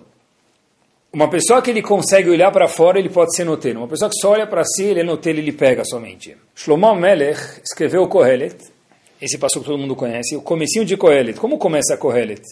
Uma 1.13 1.29
pessoa 1.29 1.61
que 1.61 1.69
ele 1.69 1.81
consegue 1.81 2.29
olhar 2.29 2.51
para 2.51 2.67
fora, 2.67 2.99
ele 2.99 3.07
pode 3.07 3.33
ser 3.33 3.45
noten. 3.45 3.77
Uma 3.77 3.87
pessoa 3.87 4.09
que 4.09 4.19
só 4.19 4.31
olha 4.31 4.45
para 4.45 4.65
si, 4.65 4.83
ele 4.83 4.99
é 4.99 5.03
noten, 5.05 5.37
ele 5.37 5.53
pega 5.53 5.85
somente. 5.85 6.35
Shlomo 6.53 6.93
Melech 6.93 7.61
escreveu 7.63 8.03
o 8.03 8.07
Kohelet. 8.09 8.57
Esse 9.21 9.37
passo 9.37 9.61
que 9.61 9.65
todo 9.65 9.77
mundo 9.77 9.95
conhece. 9.95 10.35
O 10.35 10.41
comecinho 10.41 10.83
de 10.83 10.97
Kohelet. 10.97 11.39
Como 11.39 11.57
começa 11.57 11.95
Kohelet? 11.95 12.43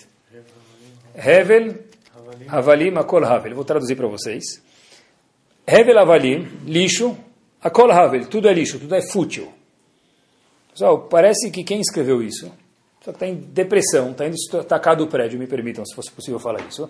Hevel, 1.13 1.75
Havalim, 2.47 2.95
Akol 2.95 3.25
Havel. 3.25 3.53
Vou 3.53 3.65
traduzir 3.65 3.97
para 3.97 4.07
vocês. 4.07 4.63
Hevel, 5.67 5.99
Havalim, 5.99 6.47
lixo. 6.65 7.17
A 7.61 7.69
Kol 7.69 7.91
Havel, 7.91 8.25
tudo 8.27 8.47
é 8.47 8.53
lixo, 8.53 8.79
tudo 8.79 8.95
é 8.95 9.01
fútil. 9.01 9.51
Pessoal, 10.71 10.99
parece 11.09 11.51
que 11.51 11.63
quem 11.63 11.81
escreveu 11.81 12.21
isso 12.21 12.51
só 13.01 13.11
está 13.11 13.25
em 13.25 13.35
depressão, 13.35 14.11
está 14.11 14.27
indo 14.27 14.35
atacar 14.59 14.95
do 14.95 15.07
prédio, 15.07 15.39
me 15.39 15.47
permitam, 15.47 15.85
se 15.85 15.95
fosse 15.95 16.11
possível 16.11 16.37
falar 16.39 16.61
isso. 16.67 16.89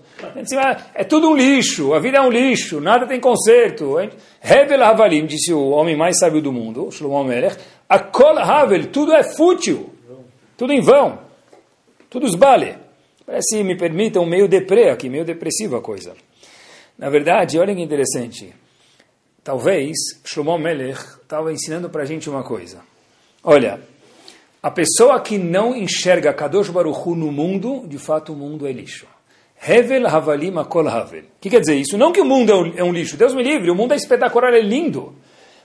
É 0.96 1.04
tudo 1.04 1.30
um 1.30 1.36
lixo, 1.36 1.94
a 1.94 2.00
vida 2.00 2.18
é 2.18 2.22
um 2.22 2.32
lixo, 2.32 2.82
nada 2.82 3.06
tem 3.06 3.20
conserto. 3.20 3.96
Hevel 4.44 4.84
Havalim, 4.84 5.26
disse 5.26 5.54
o 5.54 5.70
homem 5.70 5.96
mais 5.96 6.18
sábio 6.18 6.42
do 6.42 6.52
mundo, 6.52 6.92
Shlomo 6.92 7.24
Melech, 7.24 7.58
a 7.88 8.00
Kol 8.00 8.40
Havel, 8.40 8.88
tudo 8.88 9.14
é 9.14 9.24
fútil, 9.24 9.92
tudo 10.58 10.74
em 10.74 10.82
vão, 10.82 11.20
tudo 12.10 12.26
esbale. 12.26 12.76
Parece, 13.24 13.64
me 13.64 13.78
permitam, 13.78 14.26
meio 14.26 14.48
deprê 14.48 14.90
aqui, 14.90 15.08
meio 15.10 15.24
depressiva 15.24 15.78
a 15.78 15.82
coisa. 15.82 16.16
Na 16.98 17.10
verdade, 17.10 17.60
olha 17.60 17.76
que 17.76 17.82
interessante. 17.82 18.54
Talvez 19.50 19.98
Shlomo 20.24 20.60
Melech 20.60 21.00
estava 21.24 21.52
ensinando 21.52 21.90
para 21.90 22.04
a 22.04 22.06
gente 22.06 22.30
uma 22.30 22.44
coisa. 22.44 22.82
Olha, 23.44 23.80
a 24.62 24.70
pessoa 24.70 25.20
que 25.22 25.40
não 25.40 25.76
enxerga 25.76 26.32
Kadosh 26.32 26.70
Baruch 26.70 27.00
Hu 27.00 27.16
no 27.16 27.32
mundo, 27.32 27.84
de 27.88 27.98
fato 27.98 28.32
o 28.32 28.36
mundo 28.36 28.68
é 28.68 28.72
lixo. 28.72 29.08
Hevel 29.68 30.06
Havalim 30.06 30.56
Akol 30.56 30.88
Havel. 30.88 31.22
O 31.22 31.42
que 31.42 31.50
quer 31.50 31.62
dizer 31.62 31.74
isso? 31.74 31.98
Não 31.98 32.12
que 32.12 32.22
o 32.22 32.26
mundo 32.26 32.72
é 32.78 32.84
um 32.84 32.94
lixo, 32.94 33.18
Deus 33.18 33.34
me 33.34 33.42
livre, 33.42 33.72
o 33.72 33.76
mundo 33.76 33.96
é 33.96 33.98
espetacular, 33.98 34.54
é 34.54 34.62
lindo. 34.62 35.16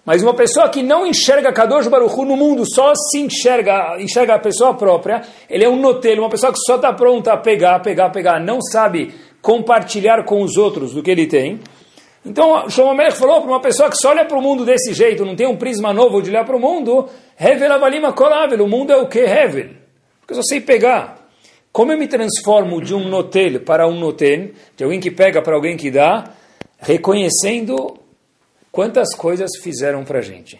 Mas 0.03 0.23
uma 0.23 0.33
pessoa 0.33 0.70
que 0.70 0.83
não 0.83 1.07
enxerga 1.07 1.53
Kadosh 1.53 1.87
Baruch 1.87 2.18
Hu 2.18 2.25
no 2.25 2.38
mundo, 2.38 2.64
só 2.64 2.94
se 2.94 3.18
enxerga, 3.18 4.01
enxerga 4.01 4.37
a 4.37 4.38
pessoa 4.38 4.73
própria, 4.73 5.20
ele 5.47 5.62
é 5.62 5.68
um 5.68 5.79
notelho, 5.79 6.23
uma 6.23 6.31
pessoa 6.31 6.51
que 6.51 6.59
só 6.66 6.77
está 6.77 6.90
pronta 6.94 7.35
a 7.35 7.37
pegar, 7.37 7.81
pegar, 7.81 8.09
pegar, 8.09 8.40
não 8.40 8.62
sabe 8.62 9.12
compartilhar 9.42 10.25
com 10.25 10.42
os 10.42 10.57
outros 10.57 10.94
do 10.94 11.03
que 11.03 11.11
ele 11.11 11.27
tem. 11.27 11.61
Então, 12.24 12.68
Shlomo 12.70 12.94
Melech 12.94 13.18
falou 13.18 13.42
para 13.42 13.50
uma 13.50 13.60
pessoa 13.60 13.90
que 13.90 13.96
só 13.96 14.10
olha 14.10 14.24
para 14.24 14.38
o 14.38 14.40
mundo 14.40 14.64
desse 14.64 14.94
jeito, 14.94 15.24
não 15.24 15.37
tem 15.37 15.46
um 15.46 15.56
prisma 15.56 15.92
novo 15.92 16.22
de 16.22 16.30
olhar 16.30 16.44
para 16.44 16.56
o 16.56 16.60
mundo, 16.60 17.08
Hevel 17.38 18.12
Kolavel, 18.14 18.64
o 18.64 18.68
mundo 18.68 18.92
é 18.92 18.96
o 18.96 19.06
que? 19.06 19.18
Hevel. 19.18 19.70
Porque 20.20 20.32
eu 20.32 20.37
só 20.37 20.42
sei 20.42 20.60
pegar. 20.60 21.28
Como 21.70 21.92
eu 21.92 21.98
me 21.98 22.08
transformo 22.08 22.80
de 22.80 22.94
um 22.94 23.08
notel 23.08 23.60
para 23.60 23.87
um 23.87 23.98
noten, 23.98 24.52
de 24.74 24.84
alguém 24.84 25.00
que 25.00 25.10
pega 25.10 25.42
para 25.42 25.54
alguém 25.54 25.76
que 25.76 25.90
dá, 25.90 26.32
reconhecendo 26.78 27.98
quantas 28.72 29.14
coisas 29.14 29.50
fizeram 29.62 30.02
para 30.04 30.20
a 30.20 30.22
gente. 30.22 30.58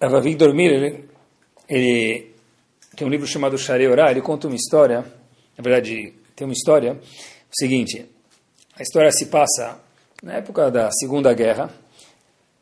Rav 0.00 0.34
Dormir, 0.34 0.70
ele, 0.70 1.04
ele 1.68 2.34
tem 2.94 3.06
um 3.06 3.10
livro 3.10 3.26
chamado 3.26 3.56
Share 3.56 3.86
Orá, 3.88 4.10
ele 4.10 4.20
conta 4.20 4.46
uma 4.46 4.56
história, 4.56 5.04
na 5.56 5.62
verdade, 5.62 6.12
tem 6.36 6.46
uma 6.46 6.52
história, 6.52 6.92
o 6.92 7.56
seguinte, 7.58 8.04
a 8.76 8.82
história 8.82 9.10
se 9.10 9.26
passa 9.26 9.87
na 10.22 10.34
época 10.34 10.70
da 10.70 10.90
Segunda 10.90 11.32
Guerra, 11.32 11.70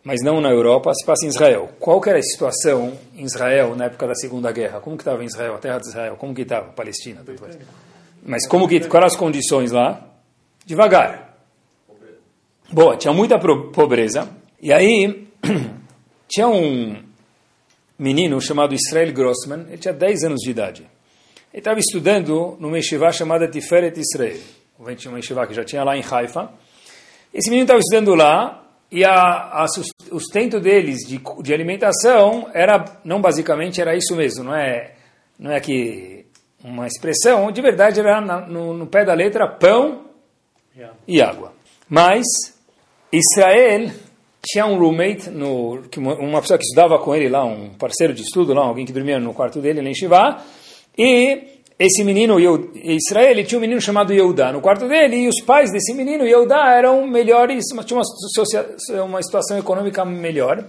mas 0.04 0.22
não 0.22 0.40
na 0.40 0.50
Europa, 0.50 0.92
se 0.94 1.04
passa 1.04 1.26
em 1.26 1.28
Israel. 1.28 1.70
Qual 1.80 2.00
que 2.00 2.08
era 2.08 2.18
a 2.18 2.22
situação 2.22 2.96
em 3.16 3.24
Israel 3.24 3.74
na 3.74 3.86
época 3.86 4.06
da 4.06 4.14
Segunda 4.14 4.52
Guerra? 4.52 4.80
Como 4.80 4.96
que 4.96 5.02
estava 5.02 5.22
em 5.22 5.26
Israel, 5.26 5.54
a 5.54 5.58
terra 5.58 5.78
de 5.78 5.88
Israel? 5.88 6.16
Como 6.16 6.34
que 6.34 6.42
estava 6.42 6.70
Palestina? 6.72 7.24
Mas 8.24 8.46
como 8.46 8.68
que, 8.68 8.80
quais 8.88 9.04
as 9.04 9.16
condições 9.16 9.72
lá? 9.72 10.06
Devagar. 10.64 11.36
Boa, 12.70 12.96
tinha 12.96 13.12
muita 13.12 13.38
pobreza. 13.38 14.28
E 14.60 14.72
aí, 14.72 15.28
tinha 16.28 16.46
um 16.46 17.02
menino 17.98 18.40
chamado 18.40 18.74
Israel 18.74 19.12
Grossman, 19.12 19.66
ele 19.68 19.78
tinha 19.78 19.94
10 19.94 20.24
anos 20.24 20.40
de 20.40 20.50
idade. 20.50 20.82
ele 21.52 21.60
estava 21.60 21.80
estudando 21.80 22.56
numa 22.60 22.76
yeshiva 22.76 23.10
chamada 23.10 23.48
Tiferet 23.48 23.98
Israel. 23.98 24.40
Uma 24.78 24.92
yeshiva 24.92 25.46
que 25.46 25.54
já 25.54 25.64
tinha 25.64 25.82
lá 25.82 25.96
em 25.96 26.04
Haifa. 26.08 26.50
Esse 27.36 27.50
menino 27.50 27.64
estava 27.64 27.80
estudando 27.80 28.14
lá 28.14 28.64
e 28.90 29.04
a, 29.04 29.12
a, 29.12 29.66
o 30.10 30.18
sustento 30.18 30.58
deles 30.58 31.00
de, 31.06 31.20
de 31.42 31.52
alimentação 31.52 32.48
era, 32.54 32.82
não 33.04 33.20
basicamente, 33.20 33.78
era 33.78 33.94
isso 33.94 34.16
mesmo, 34.16 34.42
não 34.42 34.54
é, 34.54 34.94
não 35.38 35.52
é 35.52 35.60
que 35.60 36.24
uma 36.64 36.86
expressão, 36.86 37.52
de 37.52 37.60
verdade 37.60 38.00
era 38.00 38.22
na, 38.22 38.40
no, 38.40 38.72
no, 38.72 38.86
pé 38.86 39.04
da 39.04 39.12
letra 39.12 39.46
pão 39.46 40.06
yeah. 40.74 40.96
e 41.06 41.20
água. 41.20 41.52
Mas 41.90 42.24
Israel 43.12 43.90
tinha 44.42 44.64
um 44.64 44.78
roommate, 44.78 45.28
no, 45.28 45.82
uma 45.98 46.40
pessoa 46.40 46.56
que 46.56 46.64
estudava 46.64 46.98
com 46.98 47.14
ele 47.14 47.28
lá, 47.28 47.44
um 47.44 47.74
parceiro 47.74 48.14
de 48.14 48.22
estudo 48.22 48.54
lá, 48.54 48.64
alguém 48.64 48.86
que 48.86 48.94
dormia 48.94 49.20
no 49.20 49.34
quarto 49.34 49.60
dele, 49.60 49.86
em 49.86 49.94
Shivá, 49.94 50.42
e 50.96 51.55
esse 51.78 52.02
menino, 52.02 52.38
Israel, 52.74 53.30
ele 53.30 53.44
tinha 53.44 53.58
um 53.58 53.60
menino 53.60 53.80
chamado 53.82 54.10
Yehudá 54.10 54.50
no 54.50 54.62
quarto 54.62 54.88
dele, 54.88 55.16
e 55.16 55.28
os 55.28 55.42
pais 55.42 55.70
desse 55.70 55.92
menino, 55.92 56.24
Yehudá, 56.24 56.74
eram 56.74 57.06
melhores, 57.06 57.64
tinham 57.84 58.00
uma, 58.00 59.04
uma 59.04 59.22
situação 59.22 59.58
econômica 59.58 60.02
melhor. 60.02 60.64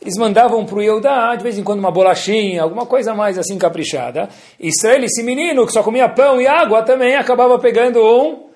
Eles 0.00 0.16
mandavam 0.16 0.64
para 0.64 0.76
o 0.76 0.82
Yehudá, 0.82 1.34
de 1.36 1.42
vez 1.42 1.58
em 1.58 1.62
quando, 1.62 1.80
uma 1.80 1.90
bolachinha, 1.90 2.62
alguma 2.62 2.86
coisa 2.86 3.14
mais 3.14 3.38
assim 3.38 3.58
caprichada. 3.58 4.30
Israel, 4.58 5.04
esse 5.04 5.22
menino, 5.22 5.66
que 5.66 5.72
só 5.72 5.82
comia 5.82 6.08
pão 6.08 6.40
e 6.40 6.46
água, 6.46 6.82
também 6.82 7.16
acabava 7.16 7.58
pegando 7.58 8.00
um 8.00 8.46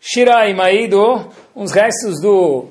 shiraim 0.00 0.58
aí, 0.60 0.88
do, 0.88 1.26
uns 1.54 1.70
restos 1.70 2.20
do 2.20 2.66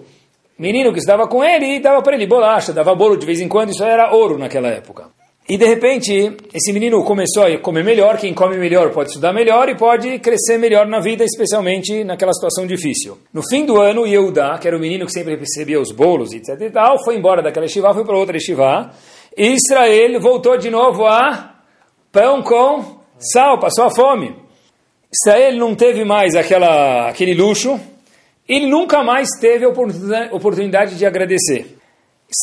menino 0.59 0.91
que 0.91 0.99
estava 0.99 1.27
com 1.27 1.41
ele, 1.41 1.77
e 1.77 1.79
dava 1.79 2.01
para 2.01 2.15
ele 2.15 2.27
bolacha, 2.27 2.73
dava 2.73 2.93
bolo 2.93 3.15
de 3.15 3.25
vez 3.25 3.39
em 3.39 3.47
quando, 3.47 3.69
isso 3.69 3.85
era 3.85 4.13
ouro 4.13 4.37
naquela 4.37 4.67
época. 4.67 5.14
E 5.47 5.59
de 5.59 5.65
repente, 5.65 6.35
esse 6.51 6.73
menino 6.73 7.03
começou 7.03 7.43
a 7.43 7.59
comer 7.59 7.83
melhor, 7.83 8.17
quem 8.17 8.33
come 8.33 8.57
melhor 8.57 8.91
pode 8.91 9.09
estudar 9.09 9.31
melhor 9.31 9.69
e 9.69 9.77
pode 9.77 10.17
crescer 10.17 10.57
melhor 10.57 10.87
na 10.87 10.99
vida, 10.99 11.23
especialmente 11.23 12.03
naquela 12.03 12.33
situação 12.33 12.65
difícil. 12.65 13.19
No 13.31 13.43
fim 13.47 13.63
do 13.63 13.79
ano, 13.79 14.07
Yehuda, 14.07 14.57
que 14.59 14.67
era 14.67 14.75
o 14.75 14.79
menino 14.79 15.05
que 15.05 15.11
sempre 15.11 15.35
recebia 15.35 15.79
os 15.79 15.91
bolos, 15.91 16.33
etc 16.33 16.59
e 16.61 16.71
tal, 16.71 17.03
foi 17.03 17.15
embora 17.15 17.43
daquela 17.43 17.67
estivá, 17.67 17.93
foi 17.93 18.03
para 18.03 18.17
outra 18.17 18.35
estivá, 18.35 18.91
e 19.37 19.53
Israel 19.53 20.19
voltou 20.19 20.57
de 20.57 20.71
novo 20.71 21.05
a 21.05 21.53
pão 22.11 22.41
com 22.41 22.99
sal, 23.19 23.59
passou 23.59 23.85
a 23.85 23.91
fome. 23.91 24.35
Israel 25.13 25.57
não 25.57 25.75
teve 25.75 26.03
mais 26.03 26.33
aquela, 26.35 27.07
aquele 27.07 27.35
luxo, 27.35 27.79
ele 28.49 28.65
nunca 28.65 29.03
mais 29.03 29.29
teve 29.39 29.63
a 29.63 29.69
oportunidade 30.31 30.97
de 30.97 31.05
agradecer. 31.05 31.74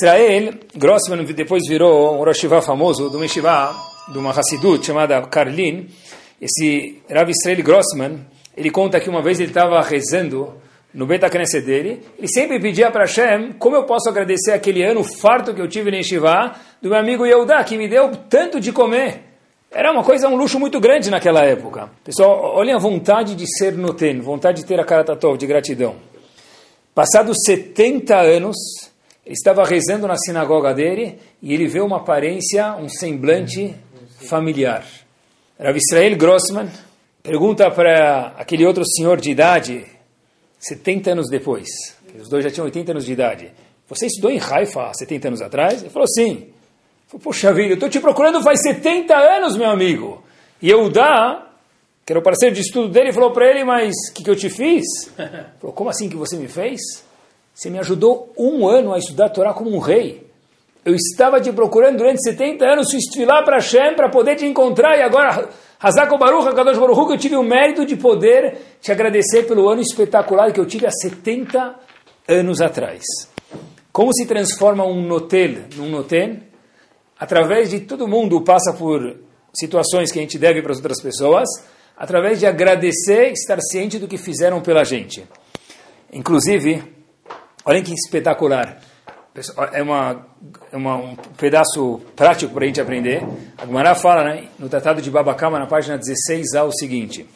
Israel, 0.00 0.54
Grossman 0.74 1.24
depois 1.24 1.62
virou 1.68 2.18
um 2.18 2.24
Rosh 2.24 2.46
famoso, 2.64 3.10
de 3.10 3.16
uma 3.16 3.26
de 3.26 4.18
uma 4.18 4.30
Hassidut 4.30 4.86
chamada 4.86 5.20
Karlin. 5.22 5.86
Esse 6.40 7.02
Rav 7.10 7.30
Israel 7.30 7.62
Grossman, 7.62 8.26
ele 8.56 8.70
conta 8.70 8.98
que 8.98 9.10
uma 9.10 9.22
vez 9.22 9.38
ele 9.38 9.50
estava 9.50 9.80
rezando 9.82 10.54
no 10.94 11.06
Beta 11.06 11.28
Knesset 11.28 11.64
dele, 11.64 12.02
ele 12.18 12.28
sempre 12.28 12.60
pedia 12.60 12.90
para 12.90 13.04
Hashem 13.04 13.52
como 13.58 13.76
eu 13.76 13.84
posso 13.84 14.08
agradecer 14.08 14.52
aquele 14.52 14.82
ano 14.82 15.02
farto 15.04 15.54
que 15.54 15.60
eu 15.60 15.68
tive 15.68 15.90
na 15.90 15.98
Yeshiva 15.98 16.52
do 16.80 16.90
meu 16.90 16.98
amigo 16.98 17.24
Yehuda, 17.24 17.62
que 17.64 17.76
me 17.76 17.88
deu 17.88 18.10
tanto 18.28 18.60
de 18.60 18.72
comer. 18.72 19.22
Era 19.70 19.90
uma 19.90 20.04
coisa, 20.04 20.28
um 20.28 20.36
luxo 20.36 20.58
muito 20.58 20.78
grande 20.80 21.10
naquela 21.10 21.44
época. 21.44 21.88
Pessoal, 22.04 22.56
olhem 22.56 22.74
a 22.74 22.78
vontade 22.78 23.34
de 23.34 23.46
ser 23.58 23.72
noten, 23.72 24.20
vontade 24.20 24.62
de 24.62 24.66
ter 24.66 24.78
a 24.78 24.84
cara 24.84 25.02
tatov, 25.02 25.38
de 25.38 25.46
gratidão. 25.46 25.96
Passados 26.94 27.38
70 27.46 28.14
anos, 28.14 28.56
estava 29.26 29.64
rezando 29.64 30.06
na 30.06 30.16
sinagoga 30.16 30.74
dele 30.74 31.18
e 31.40 31.54
ele 31.54 31.66
vê 31.66 31.80
uma 31.80 31.98
aparência, 31.98 32.74
um 32.76 32.88
semblante 32.88 33.74
familiar. 34.28 34.84
Rav 35.58 35.76
Israel 35.76 36.16
Grossman 36.16 36.68
pergunta 37.22 37.70
para 37.70 38.34
aquele 38.36 38.66
outro 38.66 38.84
senhor 38.84 39.20
de 39.20 39.30
idade, 39.30 39.86
70 40.58 41.12
anos 41.12 41.28
depois, 41.28 41.68
os 42.20 42.28
dois 42.28 42.44
já 42.44 42.50
tinham 42.50 42.64
80 42.64 42.92
anos 42.92 43.04
de 43.04 43.12
idade, 43.12 43.52
você 43.88 44.06
estudou 44.06 44.30
em 44.30 44.40
Haifa 44.40 44.90
70 44.94 45.28
anos 45.28 45.42
atrás? 45.42 45.82
Ele 45.82 45.90
falou, 45.90 46.08
sim. 46.08 46.30
Ele 46.30 46.54
falou, 47.06 47.22
Poxa 47.22 47.52
vida, 47.52 47.70
eu 47.70 47.74
estou 47.74 47.88
te 47.88 48.00
procurando 48.00 48.42
faz 48.42 48.62
70 48.62 49.14
anos, 49.14 49.56
meu 49.56 49.68
amigo. 49.68 50.24
E 50.60 50.70
Eudá, 50.70 51.46
que 52.06 52.12
era 52.12 52.18
o 52.18 52.22
parceiro 52.22 52.54
de 52.54 52.62
estudo 52.62 52.88
dele, 52.88 53.12
falou 53.12 53.32
para 53.32 53.50
ele, 53.50 53.64
mas 53.64 53.92
o 54.10 54.14
que, 54.14 54.24
que 54.24 54.30
eu 54.30 54.36
te 54.36 54.48
fiz? 54.48 54.84
Ele 55.18 55.44
falou, 55.60 55.74
como 55.74 55.90
assim 55.90 56.08
que 56.08 56.16
você 56.16 56.36
me 56.36 56.48
fez? 56.48 56.80
Você 57.54 57.68
me 57.68 57.78
ajudou 57.78 58.32
um 58.36 58.66
ano 58.66 58.92
a 58.92 58.98
estudar 58.98 59.26
a 59.26 59.30
Torá 59.30 59.52
como 59.52 59.74
um 59.74 59.78
rei. 59.78 60.26
Eu 60.84 60.94
estava 60.94 61.40
te 61.40 61.52
procurando 61.52 61.98
durante 61.98 62.22
70 62.22 62.64
anos, 62.64 62.90
fiz 62.90 63.04
lá 63.24 63.42
para 63.42 63.56
Hashem 63.56 63.94
para 63.94 64.08
poder 64.08 64.36
te 64.36 64.46
encontrar 64.46 64.96
e 64.98 65.02
agora, 65.02 65.48
Hazako 65.78 66.18
Baruch, 66.18 66.48
Hakadosh 66.48 66.78
Baruch, 66.78 67.10
eu 67.10 67.18
tive 67.18 67.36
o 67.36 67.42
mérito 67.42 67.86
de 67.86 67.94
poder 67.94 68.58
te 68.80 68.90
agradecer 68.90 69.44
pelo 69.44 69.68
ano 69.68 69.80
espetacular 69.80 70.52
que 70.52 70.58
eu 70.58 70.66
tive 70.66 70.86
há 70.86 70.90
70 70.90 71.76
anos 72.26 72.60
atrás. 72.60 73.02
Como 73.92 74.12
se 74.12 74.26
transforma 74.26 74.84
um 74.84 75.06
notel 75.06 75.66
num 75.76 75.88
noten? 75.90 76.42
Através 77.18 77.70
de 77.70 77.80
todo 77.80 78.08
mundo 78.08 78.42
passa 78.42 78.72
por 78.72 79.18
situações 79.54 80.10
que 80.10 80.18
a 80.18 80.22
gente 80.22 80.38
deve 80.38 80.62
para 80.62 80.72
as 80.72 80.78
outras 80.78 81.00
pessoas, 81.00 81.48
através 81.96 82.40
de 82.40 82.46
agradecer, 82.46 83.30
estar 83.32 83.60
ciente 83.60 83.98
do 83.98 84.08
que 84.08 84.16
fizeram 84.16 84.60
pela 84.60 84.82
gente. 84.82 85.24
Inclusive, 86.12 86.82
Olhem 87.64 87.82
que 87.82 87.92
espetacular. 87.92 88.80
É, 89.72 89.82
uma, 89.82 90.26
é 90.70 90.76
uma, 90.76 90.96
um 90.96 91.16
pedaço 91.38 92.02
prático 92.14 92.52
para 92.52 92.64
a 92.64 92.66
gente 92.66 92.80
aprender. 92.80 93.22
A 93.56 93.64
Gemara 93.64 93.94
fala 93.94 94.24
né, 94.24 94.48
no 94.58 94.68
Tratado 94.68 95.00
de 95.00 95.10
Babacama, 95.10 95.58
na 95.58 95.66
página 95.66 95.96
16, 95.96 96.54
há 96.54 96.64
o 96.64 96.72
seguinte. 96.72 97.26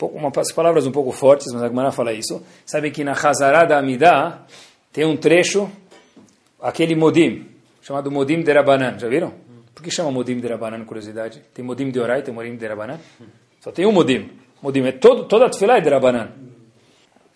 Umas 0.00 0.52
palavras 0.52 0.86
um 0.86 0.92
pouco 0.92 1.10
fortes, 1.12 1.52
mas 1.52 1.62
a 1.62 1.68
Gemara 1.68 1.90
fala 1.90 2.12
isso. 2.12 2.42
Sabe 2.64 2.90
que 2.90 3.02
na 3.02 3.12
Hazará 3.12 3.64
da 3.64 3.78
Amidah 3.78 4.46
tem 4.92 5.04
um 5.04 5.16
trecho, 5.16 5.70
aquele 6.60 6.94
Modim, 6.94 7.46
chamado 7.82 8.10
Modim 8.10 8.42
de 8.42 8.52
Rabanan. 8.52 8.98
Já 8.98 9.08
viram? 9.08 9.34
Por 9.74 9.82
que 9.82 9.90
chama 9.90 10.10
Modim 10.10 10.38
de 10.38 10.46
Rabanan, 10.46 10.84
curiosidade? 10.84 11.42
Tem 11.52 11.64
Modim 11.64 11.90
de 11.90 12.00
Orai, 12.00 12.22
tem 12.22 12.32
Modim 12.32 12.56
de 12.56 12.66
Rabanan? 12.66 12.98
Só 13.60 13.70
tem 13.72 13.84
um 13.84 13.92
Modim. 13.92 14.30
Modim 14.62 14.86
é 14.86 14.92
todo, 14.92 15.24
toda 15.24 15.46
a 15.46 15.50
tefilá 15.50 15.76
é 15.76 15.80
de 15.80 15.90
Rabanan. 15.90 16.30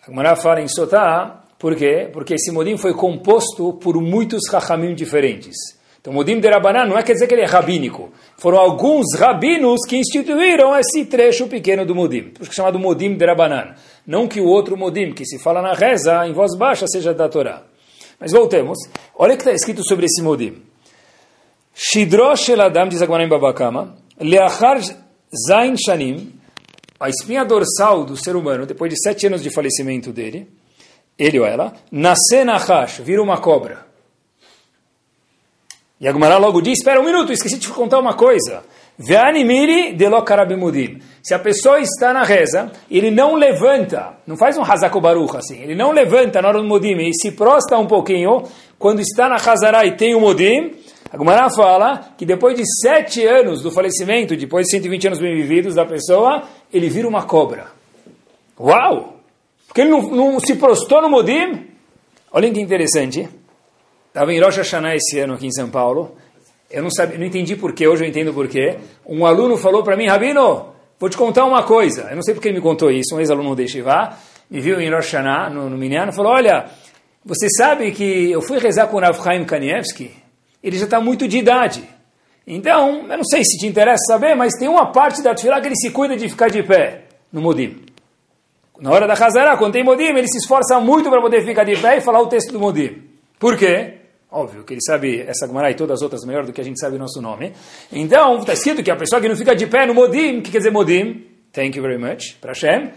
A 0.01 0.05
Gemara 0.07 0.35
fala 0.35 0.61
em 0.61 0.67
Sotá, 0.67 1.40
por 1.61 1.75
quê? 1.75 2.09
Porque 2.11 2.33
esse 2.33 2.51
modim 2.51 2.75
foi 2.75 2.91
composto 2.91 3.73
por 3.73 4.01
muitos 4.01 4.49
rachamim 4.49 4.95
diferentes. 4.95 5.55
Então, 6.01 6.11
modim 6.11 6.39
de 6.39 6.49
Rabanan 6.49 6.87
não 6.87 6.97
é 6.97 7.03
quer 7.03 7.13
dizer 7.13 7.27
que 7.27 7.35
ele 7.35 7.43
é 7.43 7.45
rabínico. 7.45 8.11
Foram 8.35 8.57
alguns 8.57 9.13
rabinos 9.15 9.81
que 9.87 9.95
instituíram 9.95 10.75
esse 10.75 11.05
trecho 11.05 11.45
pequeno 11.45 11.85
do 11.85 11.93
modim. 11.93 12.29
Por 12.29 12.41
isso 12.41 12.51
é 12.51 12.55
chamado 12.55 12.79
modim 12.79 13.15
de 13.15 13.23
Rabanan. 13.23 13.75
Não 14.07 14.27
que 14.27 14.41
o 14.41 14.47
outro 14.47 14.75
modim, 14.75 15.13
que 15.13 15.23
se 15.23 15.37
fala 15.37 15.61
na 15.61 15.73
reza, 15.73 16.25
em 16.25 16.33
voz 16.33 16.57
baixa, 16.57 16.87
seja 16.87 17.13
da 17.13 17.29
Torá. 17.29 17.61
Mas 18.19 18.31
voltemos. 18.31 18.79
Olha 19.15 19.35
o 19.35 19.37
que 19.37 19.43
está 19.43 19.53
escrito 19.53 19.87
sobre 19.87 20.07
esse 20.07 20.19
modim. 20.19 20.63
Shidrosh 21.75 22.49
Adam, 22.59 22.87
diz 22.87 23.03
Agmarim 23.03 23.29
Babakama, 23.29 23.95
Leachar 24.19 24.81
Zain 25.47 25.75
Shanim, 25.77 26.33
a 26.99 27.07
espinha 27.07 27.45
dorsal 27.45 28.03
do 28.03 28.17
ser 28.17 28.35
humano, 28.35 28.65
depois 28.65 28.91
de 28.91 28.99
sete 28.99 29.27
anos 29.27 29.43
de 29.43 29.53
falecimento 29.53 30.11
dele, 30.11 30.47
ele 31.21 31.39
ou 31.39 31.45
ela, 31.45 31.73
nascer 31.91 32.43
na 32.43 32.57
Hash, 32.57 32.97
vira 32.99 33.21
uma 33.21 33.37
cobra. 33.39 33.85
E 35.99 36.07
a 36.07 36.11
Gumara 36.11 36.37
logo 36.37 36.61
diz, 36.61 36.79
espera 36.79 36.99
um 36.99 37.05
minuto, 37.05 37.31
esqueci 37.31 37.59
de 37.59 37.67
te 37.67 37.69
contar 37.69 37.99
uma 37.99 38.15
coisa. 38.15 38.63
Se 41.23 41.33
a 41.33 41.39
pessoa 41.39 41.79
está 41.79 42.11
na 42.11 42.23
reza, 42.23 42.71
ele 42.89 43.11
não 43.11 43.35
levanta, 43.35 44.17
não 44.25 44.35
faz 44.35 44.57
um 44.57 44.63
hazakobaruch 44.63 45.37
assim, 45.37 45.61
ele 45.61 45.75
não 45.75 45.91
levanta 45.91 46.41
na 46.41 46.47
hora 46.47 46.59
do 46.59 46.67
modim 46.67 46.97
e 46.97 47.13
se 47.13 47.31
prosta 47.31 47.77
um 47.77 47.85
pouquinho, 47.85 48.43
quando 48.79 48.99
está 48.99 49.29
na 49.29 49.35
Hazara 49.35 49.85
e 49.85 49.95
tem 49.95 50.15
o 50.15 50.19
modim, 50.19 50.71
a 51.11 51.17
Gumara 51.17 51.49
fala 51.51 52.13
que 52.17 52.25
depois 52.25 52.55
de 52.55 52.63
sete 52.81 53.25
anos 53.25 53.61
do 53.61 53.71
falecimento, 53.71 54.35
depois 54.35 54.65
de 54.65 54.71
120 54.71 55.07
anos 55.07 55.19
bem 55.19 55.35
vividos 55.35 55.75
da 55.75 55.85
pessoa, 55.85 56.43
ele 56.73 56.89
vira 56.89 57.07
uma 57.07 57.23
cobra. 57.23 57.67
Uau! 58.59 59.20
Porque 59.71 59.79
ele 59.79 59.89
não, 59.89 60.01
não 60.01 60.39
se 60.41 60.55
prostou 60.55 61.01
no 61.01 61.09
Modim. 61.09 61.65
Olha 62.29 62.51
que 62.51 62.59
interessante. 62.59 63.29
Estava 64.09 64.33
em 64.33 64.41
Rosh 64.41 64.57
Hashanah 64.57 64.97
esse 64.97 65.17
ano 65.19 65.35
aqui 65.35 65.47
em 65.47 65.51
São 65.51 65.69
Paulo. 65.69 66.17
Eu 66.69 66.83
não, 66.83 66.91
sabia, 66.91 67.17
não 67.17 67.25
entendi 67.25 67.55
porquê, 67.55 67.87
hoje 67.87 68.03
eu 68.03 68.09
entendo 68.09 68.33
porquê. 68.33 68.79
Um 69.07 69.25
aluno 69.25 69.55
falou 69.55 69.81
para 69.81 69.95
mim, 69.95 70.07
Rabino, 70.07 70.73
vou 70.99 71.09
te 71.09 71.15
contar 71.15 71.45
uma 71.45 71.63
coisa. 71.63 72.07
Eu 72.09 72.17
não 72.17 72.21
sei 72.21 72.33
porque 72.33 72.49
ele 72.49 72.57
me 72.57 72.61
contou 72.61 72.91
isso, 72.91 73.15
um 73.15 73.21
ex-aluno 73.21 73.55
de 73.55 73.65
Shivá, 73.65 74.17
me 74.49 74.59
viu 74.59 74.77
em 74.81 74.93
Rosh 74.93 75.05
Hashanah, 75.05 75.49
no, 75.49 75.69
no 75.69 75.77
Minyan, 75.77 76.11
falou, 76.11 76.33
olha, 76.33 76.65
você 77.23 77.47
sabe 77.49 77.93
que 77.93 78.29
eu 78.29 78.41
fui 78.41 78.59
rezar 78.59 78.87
com 78.87 78.97
o 78.97 78.99
Rav 78.99 79.23
Chaim 79.23 79.45
Kanievski, 79.45 80.11
ele 80.61 80.77
já 80.77 80.83
está 80.83 80.99
muito 80.99 81.29
de 81.29 81.37
idade. 81.37 81.87
Então, 82.45 83.09
eu 83.09 83.17
não 83.17 83.23
sei 83.23 83.41
se 83.45 83.57
te 83.57 83.67
interessa 83.67 84.03
saber, 84.07 84.35
mas 84.35 84.53
tem 84.59 84.67
uma 84.67 84.91
parte 84.91 85.23
da 85.23 85.33
Tfilah 85.33 85.61
que 85.61 85.67
ele 85.69 85.77
se 85.77 85.91
cuida 85.91 86.17
de 86.17 86.27
ficar 86.27 86.49
de 86.49 86.61
pé 86.61 87.03
no 87.31 87.41
Modim. 87.41 87.90
Na 88.81 88.89
hora 88.89 89.05
da 89.05 89.13
Hazara, 89.13 89.55
quando 89.57 89.73
tem 89.73 89.83
Modim, 89.83 90.05
ele 90.05 90.27
se 90.27 90.39
esforça 90.39 90.79
muito 90.79 91.07
para 91.07 91.21
poder 91.21 91.45
ficar 91.45 91.63
de 91.63 91.77
pé 91.77 91.97
e 91.97 92.01
falar 92.01 92.19
o 92.19 92.25
texto 92.25 92.51
do 92.51 92.59
Modim. 92.59 93.03
Por 93.37 93.55
quê? 93.55 93.99
Óbvio 94.31 94.63
que 94.63 94.73
ele 94.73 94.81
sabe 94.83 95.21
essa 95.21 95.45
Gemara 95.45 95.69
e 95.69 95.75
todas 95.75 95.99
as 95.99 96.01
outras 96.01 96.25
melhor 96.25 96.47
do 96.47 96.51
que 96.51 96.59
a 96.59 96.63
gente 96.63 96.79
sabe 96.79 96.95
o 96.95 96.99
nosso 96.99 97.21
nome. 97.21 97.53
Então, 97.91 98.39
está 98.39 98.53
escrito 98.53 98.81
que 98.81 98.89
a 98.89 98.95
pessoa 98.95 99.21
que 99.21 99.29
não 99.29 99.35
fica 99.35 99.55
de 99.55 99.67
pé 99.67 99.85
no 99.85 99.93
Modim, 99.93 100.41
que 100.41 100.49
quer 100.49 100.57
dizer 100.57 100.71
Modim? 100.71 101.27
Thank 101.53 101.77
you 101.77 101.83
very 101.83 101.99
much, 101.99 102.37
para 102.41 102.53
Hashem. 102.53 102.91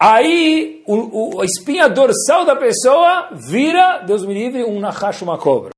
Aí, 0.00 0.82
o, 0.86 1.36
o, 1.36 1.40
a 1.42 1.44
espinha 1.44 1.90
dorsal 1.90 2.46
da 2.46 2.56
pessoa 2.56 3.32
vira, 3.32 3.98
Deus 4.06 4.24
me 4.24 4.32
livre, 4.32 4.64
um 4.64 4.80
nachash, 4.80 5.20
uma 5.20 5.36
cobra. 5.36 5.72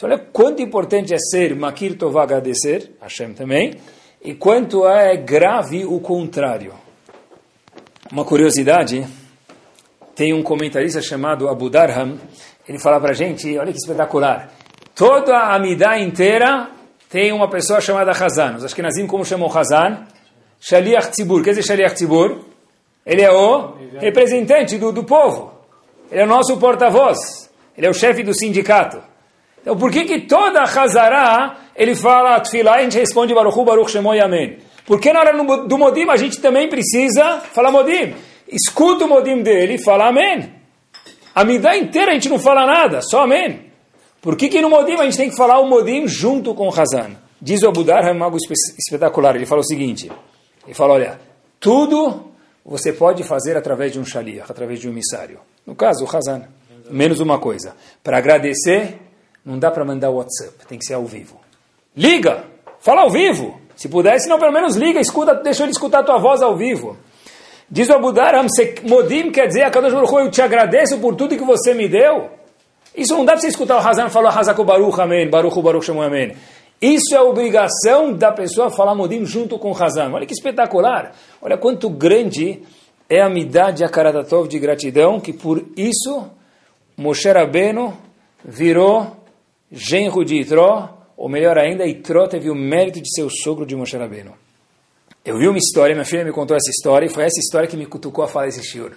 Olha 0.00 0.16
quanto 0.16 0.62
importante 0.62 1.12
é 1.12 1.18
ser 1.18 1.56
Makir 1.56 1.98
Tová 1.98 2.22
agradecer, 2.22 2.92
Hashem 3.00 3.32
também, 3.34 3.74
e 4.22 4.32
quanto 4.32 4.86
é 4.86 5.16
grave 5.16 5.84
o 5.84 5.98
contrário. 5.98 6.85
Uma 8.12 8.24
curiosidade, 8.24 9.04
tem 10.14 10.32
um 10.32 10.42
comentarista 10.42 11.02
chamado 11.02 11.48
Abu 11.48 11.68
Darham, 11.68 12.16
ele 12.68 12.78
fala 12.78 13.00
para 13.00 13.10
a 13.10 13.14
gente, 13.14 13.58
olha 13.58 13.72
que 13.72 13.78
espetacular, 13.78 14.48
toda 14.94 15.36
a 15.36 15.56
Amidah 15.56 15.98
inteira 15.98 16.70
tem 17.10 17.32
uma 17.32 17.50
pessoa 17.50 17.80
chamada 17.80 18.12
Hazan. 18.12 18.56
Os 18.56 18.64
Ashkenazim 18.64 19.06
como 19.08 19.24
chamam 19.24 19.50
Hazan? 19.52 20.06
Shaliach 20.60 21.10
Tzibur. 21.10 21.42
Quer 21.42 21.50
dizer 21.50 21.64
Shaliach 21.64 21.94
Tzibur? 21.94 22.44
Ele 23.04 23.22
é 23.22 23.30
o 23.30 23.74
representante 23.98 24.78
do, 24.78 24.92
do 24.92 25.02
povo. 25.04 25.52
Ele 26.10 26.20
é 26.20 26.24
o 26.24 26.28
nosso 26.28 26.56
porta-voz. 26.58 27.50
Ele 27.76 27.86
é 27.86 27.90
o 27.90 27.94
chefe 27.94 28.22
do 28.22 28.34
sindicato. 28.34 29.02
Então 29.60 29.76
por 29.76 29.90
que 29.90 30.04
que 30.04 30.20
toda 30.20 30.60
a 30.60 30.64
Hazará 30.64 31.56
ele 31.74 31.96
fala 31.96 32.38
Tfilah 32.40 32.76
e 32.76 32.78
a 32.78 32.82
gente 32.82 32.98
responde 32.98 33.34
Baruch 33.34 33.64
Baruch 33.64 33.90
Shemoy 33.90 34.20
Amém? 34.20 34.58
Porque 34.86 35.12
na 35.12 35.20
hora 35.20 35.32
do 35.66 35.78
Modim 35.78 36.08
a 36.08 36.16
gente 36.16 36.40
também 36.40 36.68
precisa 36.68 37.40
falar 37.52 37.72
Modim. 37.72 38.14
Escuta 38.48 39.04
o 39.04 39.08
Modim 39.08 39.42
dele 39.42 39.74
e 39.74 39.82
fala 39.82 40.08
Amém. 40.08 40.54
A 41.34 41.44
Midah 41.44 41.76
inteira 41.76 42.12
a 42.12 42.14
gente 42.14 42.28
não 42.28 42.38
fala 42.38 42.64
nada, 42.64 43.02
só 43.02 43.24
Amém. 43.24 43.66
Por 44.22 44.36
que, 44.36 44.48
que 44.48 44.60
no 44.60 44.70
Modim 44.70 44.94
a 44.94 45.04
gente 45.04 45.16
tem 45.16 45.30
que 45.30 45.36
falar 45.36 45.58
o 45.58 45.68
Modim 45.68 46.06
junto 46.06 46.54
com 46.54 46.68
o 46.68 46.72
Hazan? 46.72 47.16
Diz 47.42 47.62
o 47.62 47.68
Abudar, 47.68 48.04
é 48.04 48.18
algo 48.18 48.38
espetacular. 48.78 49.36
Ele 49.36 49.44
fala 49.44 49.60
o 49.60 49.64
seguinte: 49.64 50.10
ele 50.64 50.74
fala, 50.74 50.94
olha, 50.94 51.20
tudo 51.60 52.32
você 52.64 52.92
pode 52.92 53.22
fazer 53.24 53.56
através 53.56 53.92
de 53.92 53.98
um 53.98 54.04
shaliach, 54.04 54.50
através 54.50 54.80
de 54.80 54.88
um 54.88 54.92
emissário. 54.92 55.40
No 55.66 55.74
caso, 55.74 56.04
o 56.04 56.16
Hazan. 56.16 56.44
Menos 56.88 57.18
uma 57.18 57.38
coisa. 57.38 57.74
Para 58.02 58.18
agradecer, 58.18 58.98
não 59.44 59.58
dá 59.58 59.70
para 59.70 59.84
mandar 59.84 60.10
WhatsApp, 60.10 60.66
tem 60.68 60.78
que 60.78 60.84
ser 60.84 60.94
ao 60.94 61.04
vivo. 61.04 61.40
Liga! 61.96 62.44
Fala 62.78 63.02
ao 63.02 63.10
vivo! 63.10 63.60
Se 63.76 63.88
pudesse, 63.88 64.28
não, 64.28 64.38
pelo 64.38 64.52
menos 64.52 64.74
liga, 64.74 64.98
escuta, 64.98 65.34
deixa 65.34 65.62
ele 65.62 65.72
escutar 65.72 66.00
a 66.00 66.02
tua 66.02 66.18
voz 66.18 66.42
ao 66.42 66.56
vivo. 66.56 66.96
Diz 67.70 67.88
o 67.88 67.94
Abudaram, 67.94 68.46
Modim 68.88 69.30
quer 69.30 69.48
dizer, 69.48 69.62
a 69.62 69.70
Kadosh 69.70 69.92
Baruch 69.92 70.14
eu 70.14 70.30
te 70.30 70.40
agradeço 70.40 70.98
por 70.98 71.14
tudo 71.14 71.36
que 71.36 71.44
você 71.44 71.74
me 71.74 71.88
deu. 71.88 72.30
Isso 72.96 73.14
não 73.14 73.24
dá 73.24 73.32
para 73.32 73.42
você 73.42 73.48
escutar 73.48 73.76
o 73.76 73.86
Hazan 73.86 74.08
falar 74.08 74.30
Hazaku 74.30 74.64
Baruch 74.64 74.98
Amém, 74.98 75.28
Baruch 75.28 75.60
Baruch 75.60 75.84
Shemu 75.84 76.00
Amém. 76.00 76.34
Isso 76.80 77.14
é 77.14 77.18
a 77.18 77.22
obrigação 77.22 78.14
da 78.14 78.32
pessoa 78.32 78.70
falar 78.70 78.94
Modim 78.94 79.24
junto 79.24 79.58
com 79.58 79.72
o 79.72 79.82
Hazan. 79.82 80.10
Olha 80.12 80.24
que 80.24 80.32
espetacular. 80.32 81.12
Olha 81.42 81.58
quanto 81.58 81.90
grande 81.90 82.62
é 83.08 83.20
a 83.20 83.28
midade 83.28 83.84
a 83.84 83.88
Karatatov 83.88 84.48
de 84.48 84.58
gratidão, 84.58 85.20
que 85.20 85.32
por 85.32 85.64
isso 85.76 86.30
Moshe 86.96 87.30
Rabbeinu 87.30 87.92
virou 88.44 89.16
genro 89.70 90.24
de 90.24 90.40
Itró, 90.40 90.95
ou 91.16 91.28
melhor 91.28 91.58
ainda, 91.58 91.86
Itró 91.86 92.26
teve 92.26 92.50
o 92.50 92.54
mérito 92.54 93.00
de 93.00 93.08
ser 93.14 93.22
o 93.22 93.30
sogro 93.30 93.64
de 93.64 93.74
Moshe 93.74 93.96
Rabbeinu. 93.96 94.34
Eu 95.24 95.38
vi 95.38 95.48
uma 95.48 95.58
história, 95.58 95.94
minha 95.94 96.04
filha 96.04 96.24
me 96.24 96.30
contou 96.30 96.56
essa 96.56 96.70
história, 96.70 97.06
e 97.06 97.08
foi 97.08 97.24
essa 97.24 97.40
história 97.40 97.66
que 97.66 97.76
me 97.76 97.86
cutucou 97.86 98.24
a 98.24 98.28
falar 98.28 98.48
esse 98.48 98.62
shiur. 98.62 98.92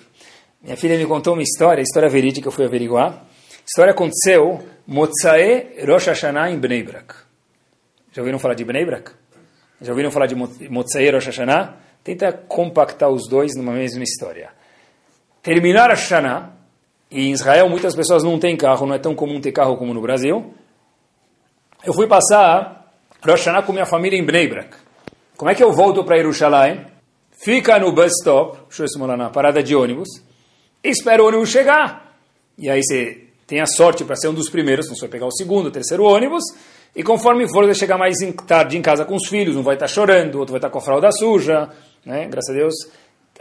Minha 0.62 0.76
filha 0.76 0.98
me 0.98 1.06
contou 1.06 1.34
uma 1.34 1.42
história, 1.42 1.82
história 1.82 2.10
verídica, 2.10 2.48
eu 2.48 2.52
fui 2.52 2.66
averiguar. 2.66 3.14
A 3.14 3.66
história 3.66 3.92
aconteceu 3.92 4.60
Motzae 4.86 5.86
Rosh 5.88 6.08
Hashanah 6.08 6.52
em 6.52 6.60
Bnei 6.60 6.84
Brak. 6.84 7.16
Já 8.12 8.22
ouviram 8.22 8.38
falar 8.38 8.56
de 8.56 8.66
Bnei 8.66 8.86
Brak? 8.86 9.12
Já 9.82 9.92
ouviram 9.92 10.12
falar 10.12 10.28
de 10.28 10.36
Motzae 10.36 11.10
Rosh 11.10 11.28
Hashanah? 11.28 11.78
Tenta 12.04 12.34
compactar 12.34 13.10
os 13.10 13.28
dois 13.30 13.56
numa 13.56 13.72
mesma 13.72 14.04
história. 14.04 14.50
Terminar 15.42 15.90
a 15.90 15.94
Hashanah, 15.94 16.52
e 17.10 17.28
em 17.28 17.32
Israel 17.32 17.70
muitas 17.70 17.96
pessoas 17.96 18.24
não 18.24 18.38
têm 18.38 18.58
carro, 18.58 18.86
não 18.86 18.96
é 18.96 19.00
tão 19.00 19.16
comum 19.16 19.40
ter 19.40 19.52
carro 19.52 19.78
como 19.78 19.94
no 19.94 20.02
Brasil. 20.02 20.54
Eu 21.82 21.94
fui 21.94 22.08
passar 22.08 22.92
Rosh 23.26 23.46
Hashanah 23.46 23.64
com 23.64 23.72
minha 23.72 23.86
família 23.86 24.20
em 24.20 24.26
Bnei 24.26 24.50
Brak. 24.50 24.76
Como 25.38 25.50
é 25.50 25.56
que 25.56 25.64
eu 25.64 25.72
volto 25.72 26.04
para 26.04 26.18
Jerusalém? 26.18 26.86
Fica 27.42 27.80
no 27.80 27.94
bus 27.94 28.12
stop, 28.20 28.58
na 29.18 29.30
parada 29.30 29.64
de 29.64 29.74
ônibus, 29.74 30.10
e 30.84 30.90
espera 30.90 31.24
o 31.24 31.28
ônibus 31.28 31.50
chegar. 31.50 32.18
E 32.58 32.70
aí 32.70 32.82
você 32.84 33.28
tem 33.48 33.62
a 33.62 33.66
sorte 33.66 34.04
para 34.04 34.18
ser 34.18 34.28
um 34.28 34.34
dos 34.34 34.50
primeiros, 34.50 34.90
não 34.90 34.96
você 34.96 35.02
vai 35.02 35.10
pegar 35.10 35.26
o 35.26 35.32
segundo, 35.32 35.68
o 35.68 35.72
terceiro 35.72 36.04
ônibus, 36.04 36.44
e 36.94 37.02
conforme 37.02 37.48
for, 37.48 37.64
vai 37.64 37.74
chegar 37.74 37.98
mais 37.98 38.18
tarde 38.46 38.78
em 38.78 38.82
casa 38.82 39.06
com 39.06 39.16
os 39.16 39.30
filhos, 39.30 39.56
um 39.56 39.64
vai 39.64 39.76
estar 39.76 39.88
tá 39.88 39.94
chorando, 39.94 40.38
outro 40.38 40.52
vai 40.52 40.60
estar 40.60 40.68
tá 40.68 40.74
com 40.74 40.80
a 40.80 40.82
fralda 40.82 41.10
suja, 41.14 41.70
né? 42.06 42.28
graças 42.30 42.54
a 42.54 42.60
Deus. 42.60 42.74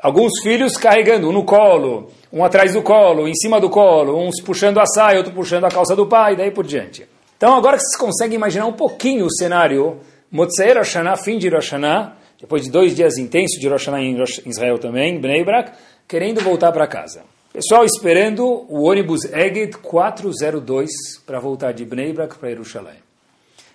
Alguns 0.01 0.41
filhos 0.45 0.77
carregando, 0.77 1.29
um 1.29 1.33
no 1.33 1.43
colo, 1.43 2.13
um 2.33 2.45
atrás 2.45 2.73
do 2.73 2.83
colo, 2.83 3.27
em 3.27 3.35
cima 3.35 3.61
do 3.61 3.69
colo, 3.69 4.17
uns 4.17 4.41
puxando 4.41 4.79
a 4.79 4.87
saia, 4.87 5.19
outro 5.19 5.33
puxando 5.33 5.65
a 5.65 5.69
calça 5.69 5.97
do 5.97 6.07
pai, 6.07 6.37
daí 6.37 6.53
por 6.53 6.65
diante. 6.65 7.18
Então 7.39 7.55
agora 7.55 7.77
que 7.77 7.85
vocês 7.85 7.97
conseguem 7.97 8.35
imaginar 8.35 8.67
um 8.67 8.73
pouquinho 8.73 9.25
o 9.25 9.33
cenário 9.33 10.01
Motzei 10.29 10.75
Rosh 10.75 10.95
Hashanah, 10.95 11.17
fim 11.17 11.39
de 11.39 11.49
Rosh 11.49 11.71
Hashanah, 11.71 12.17
depois 12.41 12.65
de 12.65 12.71
dois 12.71 12.97
dias 12.97 13.17
intensos 13.17 13.61
de 13.61 13.69
Rosh 13.69 13.87
Hashanah 13.87 14.03
em 14.03 14.51
Israel 14.51 14.77
também, 14.77 15.21
Bnei 15.21 15.45
Brak, 15.45 15.71
querendo 16.09 16.41
voltar 16.41 16.73
para 16.73 16.85
casa. 16.89 17.23
Pessoal 17.53 17.85
esperando 17.85 18.45
o 18.69 18.83
ônibus 18.83 19.25
Eged 19.25 19.79
402 19.79 20.91
para 21.25 21.39
voltar 21.39 21.71
de 21.71 21.85
Bnei 21.85 22.13
Brak 22.13 22.37
para 22.39 22.49
Jerusalém. 22.49 22.97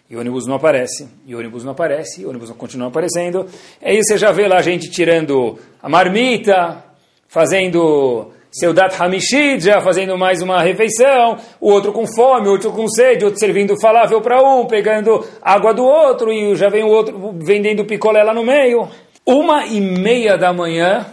E 0.09 0.15
o 0.17 0.19
ônibus 0.19 0.45
não 0.45 0.55
aparece, 0.55 1.07
e 1.25 1.33
o 1.33 1.39
ônibus 1.39 1.63
não 1.63 1.71
aparece, 1.71 2.21
e 2.21 2.25
o 2.25 2.29
ônibus 2.29 2.49
não 2.49 2.57
continua 2.57 2.89
aparecendo. 2.89 3.47
Aí 3.81 4.03
você 4.03 4.17
já 4.17 4.33
vê 4.33 4.45
lá 4.45 4.57
a 4.57 4.61
gente 4.61 4.91
tirando 4.91 5.57
a 5.81 5.87
marmita, 5.87 6.83
fazendo 7.29 8.29
seu 8.53 8.71
Dat 8.71 8.95
Hamishid 9.01 9.65
já 9.65 9.81
fazendo 9.81 10.15
mais 10.15 10.39
uma 10.39 10.61
refeição, 10.61 11.37
o 11.59 11.71
outro 11.71 11.91
com 11.91 12.05
fome, 12.05 12.47
o 12.47 12.51
outro 12.51 12.71
com 12.71 12.87
sede, 12.87 13.23
o 13.23 13.27
outro 13.27 13.39
servindo 13.39 13.75
falável 13.81 14.21
para 14.21 14.43
um, 14.43 14.67
pegando 14.67 15.25
água 15.41 15.73
do 15.73 15.83
outro, 15.83 16.31
e 16.31 16.55
já 16.55 16.69
vem 16.69 16.83
o 16.83 16.89
outro 16.89 17.33
vendendo 17.39 17.83
picolé 17.83 18.21
lá 18.21 18.31
no 18.31 18.43
meio. 18.43 18.87
Uma 19.25 19.65
e 19.65 19.81
meia 19.81 20.37
da 20.37 20.53
manhã, 20.53 21.03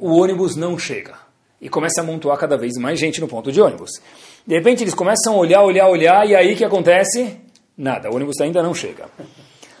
o 0.00 0.20
ônibus 0.20 0.56
não 0.56 0.76
chega. 0.76 1.14
E 1.60 1.68
começa 1.68 2.00
a 2.00 2.04
amontoar 2.04 2.36
cada 2.36 2.56
vez 2.56 2.72
mais 2.76 2.98
gente 2.98 3.20
no 3.20 3.28
ponto 3.28 3.52
de 3.52 3.60
ônibus. 3.60 3.90
De 4.44 4.56
repente 4.56 4.82
eles 4.82 4.94
começam 4.94 5.34
a 5.34 5.36
olhar, 5.36 5.62
olhar, 5.62 5.88
olhar, 5.88 6.28
e 6.28 6.34
aí 6.34 6.54
o 6.54 6.56
que 6.56 6.64
acontece? 6.64 7.36
Nada, 7.76 8.10
o 8.10 8.16
ônibus 8.16 8.40
ainda 8.40 8.60
não 8.60 8.74
chega. 8.74 9.06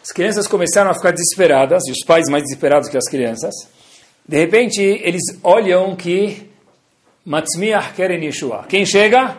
As 0.00 0.12
crianças 0.12 0.46
começaram 0.46 0.90
a 0.90 0.94
ficar 0.94 1.10
desesperadas, 1.10 1.82
e 1.88 1.90
os 1.90 2.04
pais 2.06 2.28
mais 2.30 2.44
desesperados 2.44 2.88
que 2.88 2.96
as 2.96 3.08
crianças. 3.08 3.52
De 4.26 4.36
repente, 4.36 4.80
eles 4.80 5.22
olham 5.42 5.96
que 5.96 6.47
Matzmiach 7.28 7.92
Keren 7.92 8.24
Yeshua. 8.24 8.64
Quem 8.66 8.86
chega? 8.86 9.36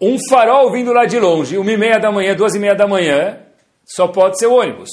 Um 0.00 0.16
farol 0.28 0.72
vindo 0.72 0.92
lá 0.92 1.04
de 1.06 1.20
longe, 1.20 1.56
uma 1.56 1.70
e 1.70 1.76
meia 1.76 2.00
da 2.00 2.10
manhã, 2.10 2.34
duas 2.34 2.56
e 2.56 2.58
meia 2.58 2.74
da 2.74 2.88
manhã, 2.88 3.38
só 3.84 4.08
pode 4.08 4.36
ser 4.40 4.48
o 4.48 4.54
ônibus. 4.54 4.90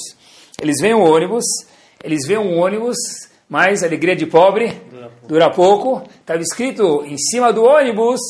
Eles 0.62 0.76
veem 0.80 0.94
o 0.94 1.00
ônibus, 1.00 1.44
eles 2.04 2.24
veem 2.24 2.38
um 2.38 2.56
ônibus, 2.56 2.96
mas 3.48 3.82
alegria 3.82 4.14
de 4.14 4.26
pobre 4.26 4.80
dura 5.26 5.50
pouco. 5.50 6.08
Estava 6.20 6.40
escrito 6.40 7.04
em 7.04 7.18
cima 7.18 7.52
do 7.52 7.64
ônibus, 7.64 8.20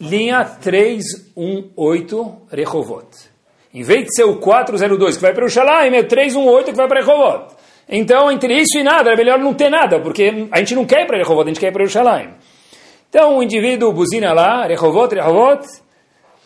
linha 0.00 0.44
318 0.44 2.36
Rehovot. 2.52 3.08
Em 3.74 3.82
vez 3.82 4.04
de 4.04 4.14
ser 4.14 4.22
o 4.24 4.36
402 4.36 5.16
que 5.16 5.22
vai 5.22 5.34
para 5.34 5.44
o 5.44 5.50
Shalim, 5.50 5.96
é 5.96 6.00
o 6.00 6.06
318 6.06 6.70
que 6.70 6.76
vai 6.76 6.86
para 6.86 7.04
Rehovot. 7.04 7.56
Então, 7.88 8.30
entre 8.30 8.56
isso 8.56 8.78
e 8.78 8.84
nada, 8.84 9.10
é 9.10 9.16
melhor 9.16 9.40
não 9.40 9.52
ter 9.52 9.68
nada, 9.68 9.98
porque 9.98 10.46
a 10.52 10.58
gente 10.58 10.76
não 10.76 10.84
quer 10.84 11.02
ir 11.02 11.06
para 11.08 11.16
Rehovot, 11.16 11.42
a 11.42 11.46
gente 11.48 11.58
quer 11.58 11.70
ir 11.70 11.72
para 11.72 11.82
o 11.82 11.88
Shalim. 11.88 12.34
Então 13.10 13.38
o 13.38 13.42
indivíduo 13.42 13.92
buzina 13.92 14.32
lá, 14.32 14.64
Rehovot, 14.68 15.12
Rehovot, 15.12 15.66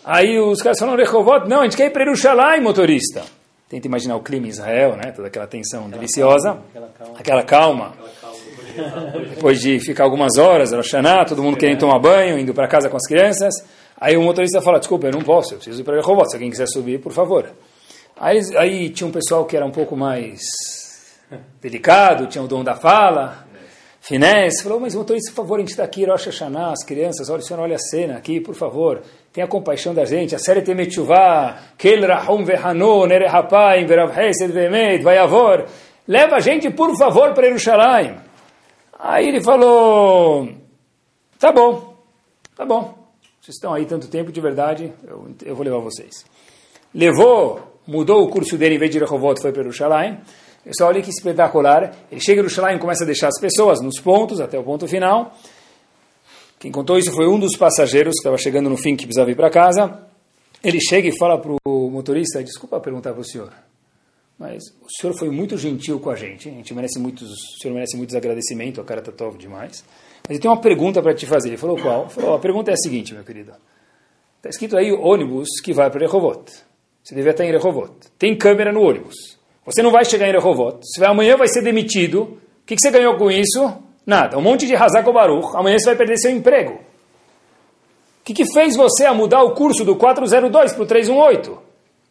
aí 0.03 0.41
os 0.41 0.63
caras 0.63 0.79
falam 0.79 0.97
Rehovot, 0.97 1.47
não, 1.47 1.61
a 1.61 1.65
gente 1.65 1.77
quer 1.77 1.89
ir 1.89 1.91
para 1.91 2.05
Yerushalayim, 2.05 2.63
motorista. 2.63 3.23
Tenta 3.69 3.87
imaginar 3.87 4.17
o 4.17 4.23
clima 4.23 4.47
em 4.47 4.49
Israel, 4.49 4.97
né? 4.97 5.13
toda 5.13 5.29
aquela 5.29 5.47
tensão 5.47 5.81
aquela 5.81 5.97
deliciosa, 6.01 6.49
calma, 6.49 6.65
aquela 6.67 6.89
calma. 6.89 7.19
Aquela 7.19 7.43
calma. 7.43 7.87
Aquela 7.89 9.13
calma. 9.13 9.25
Depois 9.35 9.61
de 9.61 9.79
ficar 9.85 10.05
algumas 10.05 10.39
horas, 10.39 10.73
Roshaná, 10.73 11.27
todo 11.27 11.43
mundo 11.43 11.59
querendo 11.59 11.81
tomar 11.81 11.99
banho, 11.99 12.39
indo 12.39 12.55
para 12.55 12.67
casa 12.67 12.89
com 12.89 12.97
as 12.97 13.07
crianças, 13.07 13.53
aí 14.01 14.17
o 14.17 14.23
motorista 14.23 14.63
fala, 14.63 14.79
desculpa, 14.79 15.07
eu 15.07 15.13
não 15.13 15.21
posso, 15.21 15.53
eu 15.53 15.59
preciso 15.59 15.83
ir 15.83 15.85
para 15.85 16.01
Rehovot, 16.01 16.31
se 16.31 16.37
alguém 16.37 16.49
quiser 16.49 16.67
subir, 16.67 16.99
por 16.99 17.13
favor. 17.13 17.47
Aí, 18.17 18.41
aí 18.57 18.89
tinha 18.89 19.07
um 19.07 19.13
pessoal 19.13 19.45
que 19.45 19.55
era 19.55 19.67
um 19.67 19.71
pouco 19.71 19.95
mais 19.95 20.41
delicado, 21.61 22.27
tinha 22.27 22.43
o 22.43 22.49
dom 22.49 22.65
da 22.65 22.75
fala, 22.75 23.44
Finés 24.07 24.61
falou, 24.61 24.79
mas 24.79 24.95
motorista, 24.95 25.31
por 25.31 25.37
favor, 25.37 25.57
a 25.57 25.61
gente 25.61 25.71
está 25.71 25.83
aqui, 25.83 26.05
Rosh 26.05 26.27
Hashanah, 26.27 26.73
as 26.73 26.85
crianças, 26.85 27.31
olha, 27.31 27.41
senhor 27.41 27.61
olha 27.61 27.77
a 27.77 27.79
cena 27.79 28.19
aqui, 28.19 28.39
por 28.39 28.55
favor, 28.55 29.01
tenha 29.33 29.47
compaixão 29.49 29.95
da 29.95 30.05
gente, 30.05 30.35
a 30.35 30.39
série 30.39 30.61
Temetchuvah, 30.61 31.59
Kel 31.79 32.07
Rahum 32.07 32.45
Vehanu, 32.45 33.07
Nerehapaim, 33.07 33.87
Verav 33.87 34.13
Hesed 34.15 34.53
Vemed, 34.53 35.03
leva 36.07 36.37
a 36.37 36.41
gente, 36.41 36.69
por 36.69 36.95
favor, 36.99 37.33
para 37.33 37.47
Yerushalayim. 37.47 38.17
Aí 38.99 39.27
ele 39.27 39.43
falou, 39.43 40.51
tá 41.39 41.51
bom, 41.51 41.97
tá 42.55 42.67
bom, 42.67 43.09
Vocês 43.41 43.55
estão 43.57 43.73
aí 43.73 43.87
tanto 43.87 44.09
tempo, 44.09 44.31
de 44.31 44.39
verdade, 44.39 44.93
eu, 45.09 45.29
eu 45.47 45.57
vou 45.57 45.65
levar 45.65 45.79
vocês. 45.79 46.27
Levou, 46.95 47.81
mudou 47.87 48.23
o 48.23 48.29
curso 48.29 48.59
dele, 48.59 48.75
em 48.75 48.79
vez 48.79 48.91
de 48.91 48.99
Rehovot, 48.99 49.41
foi 49.41 49.51
para 49.51 49.63
Yerushalayim. 49.63 50.19
Pessoal, 50.65 50.91
olha 50.91 51.03
que 51.03 51.11
espetacular. 51.11 51.95
Ele 52.11 52.21
chega 52.21 52.41
em 52.41 52.45
Yerushalayim 52.45 52.79
e 52.79 52.81
começa 52.81 53.05
a 53.05 53.07
deixar 53.07 53.29
as 53.29 53.39
pessoas 53.39 53.81
nos 53.83 54.01
pontos, 54.01 54.41
até 54.41 54.59
o 54.59 54.65
ponto 54.65 54.89
final. 54.89 55.37
Quem 56.59 56.73
contou 56.73 56.99
isso 56.99 57.13
foi 57.13 57.29
um 57.29 57.39
dos 57.39 57.57
passageiros 57.57 58.13
que 58.15 58.21
estava 58.21 58.39
chegando 58.39 58.71
no 58.71 58.77
fim, 58.77 58.97
que 58.97 59.05
precisava 59.05 59.31
ir 59.31 59.37
para 59.37 59.51
casa. 59.51 60.01
Ele 60.63 60.81
chega 60.81 61.07
e 61.07 61.19
fala 61.19 61.39
para 61.39 61.53
o 61.67 61.91
motorista, 61.91 62.43
desculpa 62.43 62.81
perguntar 62.81 63.13
para 63.13 63.21
o 63.21 63.25
senhor, 63.25 63.53
mas 64.39 64.63
o 64.81 64.91
senhor 64.99 65.15
foi 65.15 65.29
muito 65.29 65.59
gentil 65.59 66.01
com 66.01 66.09
a 66.09 66.17
gente, 66.17 66.49
a 66.49 66.53
gente 66.53 66.73
merece 66.73 66.99
muitos, 66.99 67.31
o 67.31 67.61
senhor 67.61 67.75
merece 67.75 67.99
muitos 67.99 68.17
agradecimentos, 68.17 68.79
a 68.81 68.85
cara 68.85 69.01
está 69.01 69.13
top 69.13 69.37
demais. 69.37 69.85
Mas 70.27 70.39
eu 70.39 70.41
tenho 70.41 70.55
uma 70.55 70.61
pergunta 70.61 71.03
para 71.03 71.13
te 71.15 71.27
fazer. 71.27 71.49
Ele 71.49 71.59
falou, 71.59 71.77
qual? 71.77 72.03
Ele 72.03 72.11
falou, 72.11 72.35
a 72.35 72.39
pergunta 72.39 72.71
é 72.71 72.75
a 72.75 72.77
seguinte, 72.79 73.13
meu 73.13 73.23
querido. 73.23 73.53
Está 74.39 74.49
escrito 74.49 74.75
aí 74.77 74.91
ônibus 74.91 75.49
que 75.63 75.75
vai 75.75 75.91
para 75.91 76.01
Rehovot. 76.01 76.51
Você 77.03 77.15
deve 77.15 77.29
estar 77.29 77.45
em 77.45 77.51
Rehovot. 77.51 77.93
Tem 78.19 78.35
câmera 78.37 78.73
no 78.73 78.81
ônibus. 78.81 79.34
Você 79.65 79.83
não 79.83 79.91
vai 79.91 80.05
chegar 80.05 80.29
em 80.29 80.33
Rehovot. 80.33 80.79
Se 80.83 81.03
amanhã 81.05 81.37
vai 81.37 81.49
ser 81.49 81.63
demitido, 81.63 82.23
o 82.23 82.67
que, 82.67 82.77
que 82.77 82.81
você 82.81 82.91
ganhou 82.91 83.17
com 83.17 83.31
isso? 83.31 83.73
Nada. 84.07 84.37
Um 84.39 84.43
monte 84.43 84.67
de 84.67 84.75
Hazak 84.75 85.11
Baruch. 85.11 85.57
Amanhã 85.57 85.79
você 85.79 85.87
vai 85.87 85.97
perder 85.97 86.19
seu 86.19 86.31
emprego. 86.31 86.75
O 86.75 88.25
que, 88.25 88.35
que 88.35 88.53
fez 88.53 88.77
você 88.77 89.05
a 89.05 89.15
mudar 89.15 89.43
o 89.43 89.55
curso 89.55 89.85
do 89.85 89.97
402 89.97 90.73
para 90.73 90.83
o 90.83 90.87
318? 90.87 91.59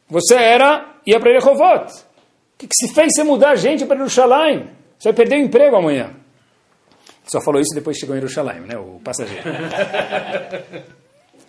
Você 0.09 0.35
era, 0.35 0.97
ia 1.05 1.19
para 1.19 1.31
Rehovot. 1.31 1.91
O 1.91 2.57
que, 2.57 2.67
que 2.67 2.75
se 2.75 2.93
fez 2.93 3.09
você 3.13 3.23
mudar 3.23 3.51
a 3.51 3.55
gente 3.55 3.85
para 3.85 3.97
Yerushalayim? 3.97 4.67
Você 4.97 5.09
vai 5.09 5.13
perder 5.13 5.37
o 5.37 5.45
emprego 5.45 5.75
amanhã. 5.75 6.11
Só 7.25 7.41
falou 7.41 7.61
isso 7.61 7.73
depois 7.73 7.97
chegou 7.97 8.15
em 8.15 8.19
Yerushalayim, 8.19 8.61
né, 8.61 8.77
o 8.77 8.99
passageiro. 9.03 9.43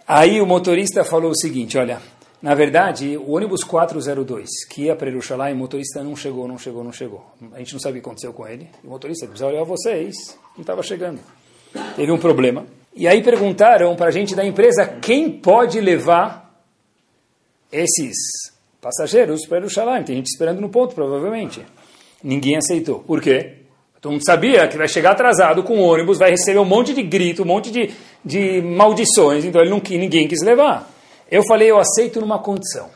Aí 0.06 0.40
o 0.40 0.46
motorista 0.46 1.02
falou 1.02 1.30
o 1.30 1.36
seguinte, 1.36 1.78
olha, 1.78 2.00
na 2.44 2.54
verdade, 2.54 3.16
o 3.16 3.30
ônibus 3.30 3.64
402, 3.64 4.66
que 4.68 4.82
ia 4.82 4.94
para 4.94 5.08
Yerushalayim, 5.08 5.54
o 5.54 5.56
motorista 5.56 6.04
não 6.04 6.14
chegou, 6.14 6.46
não 6.46 6.58
chegou, 6.58 6.84
não 6.84 6.92
chegou. 6.92 7.24
A 7.54 7.58
gente 7.58 7.72
não 7.72 7.80
sabe 7.80 7.98
o 7.98 8.02
que 8.02 8.06
aconteceu 8.06 8.34
com 8.34 8.46
ele. 8.46 8.68
O 8.84 8.90
motorista 8.90 9.24
precisa 9.24 9.46
olhar 9.46 9.64
vocês, 9.64 10.14
não 10.54 10.60
estava 10.60 10.82
chegando. 10.82 11.20
Teve 11.96 12.12
um 12.12 12.18
problema. 12.18 12.66
E 12.94 13.08
aí 13.08 13.22
perguntaram 13.22 13.96
para 13.96 14.08
a 14.08 14.10
gente 14.10 14.34
da 14.34 14.44
empresa 14.44 14.84
quem 14.84 15.30
pode 15.30 15.80
levar 15.80 16.62
esses 17.72 18.14
passageiros 18.78 19.46
para 19.46 19.56
Yerushalayim. 19.56 20.04
Tem 20.04 20.16
gente 20.16 20.26
esperando 20.26 20.60
no 20.60 20.68
ponto, 20.68 20.94
provavelmente. 20.94 21.64
Ninguém 22.22 22.58
aceitou. 22.58 22.98
Por 22.98 23.22
quê? 23.22 23.54
Todo 24.02 24.12
mundo 24.12 24.22
sabia 24.22 24.68
que 24.68 24.76
vai 24.76 24.86
chegar 24.86 25.12
atrasado 25.12 25.62
com 25.62 25.78
o 25.78 25.82
ônibus, 25.82 26.18
vai 26.18 26.32
receber 26.32 26.58
um 26.58 26.66
monte 26.66 26.92
de 26.92 27.02
grito, 27.04 27.42
um 27.42 27.46
monte 27.46 27.70
de, 27.70 27.90
de 28.22 28.60
maldições, 28.60 29.46
então 29.46 29.62
ele 29.62 29.70
não, 29.70 29.80
ninguém 29.98 30.28
quis 30.28 30.42
levar. 30.42 30.92
Eu 31.30 31.42
falei, 31.44 31.70
eu 31.70 31.78
aceito 31.78 32.20
numa 32.20 32.38
condição. 32.38 32.88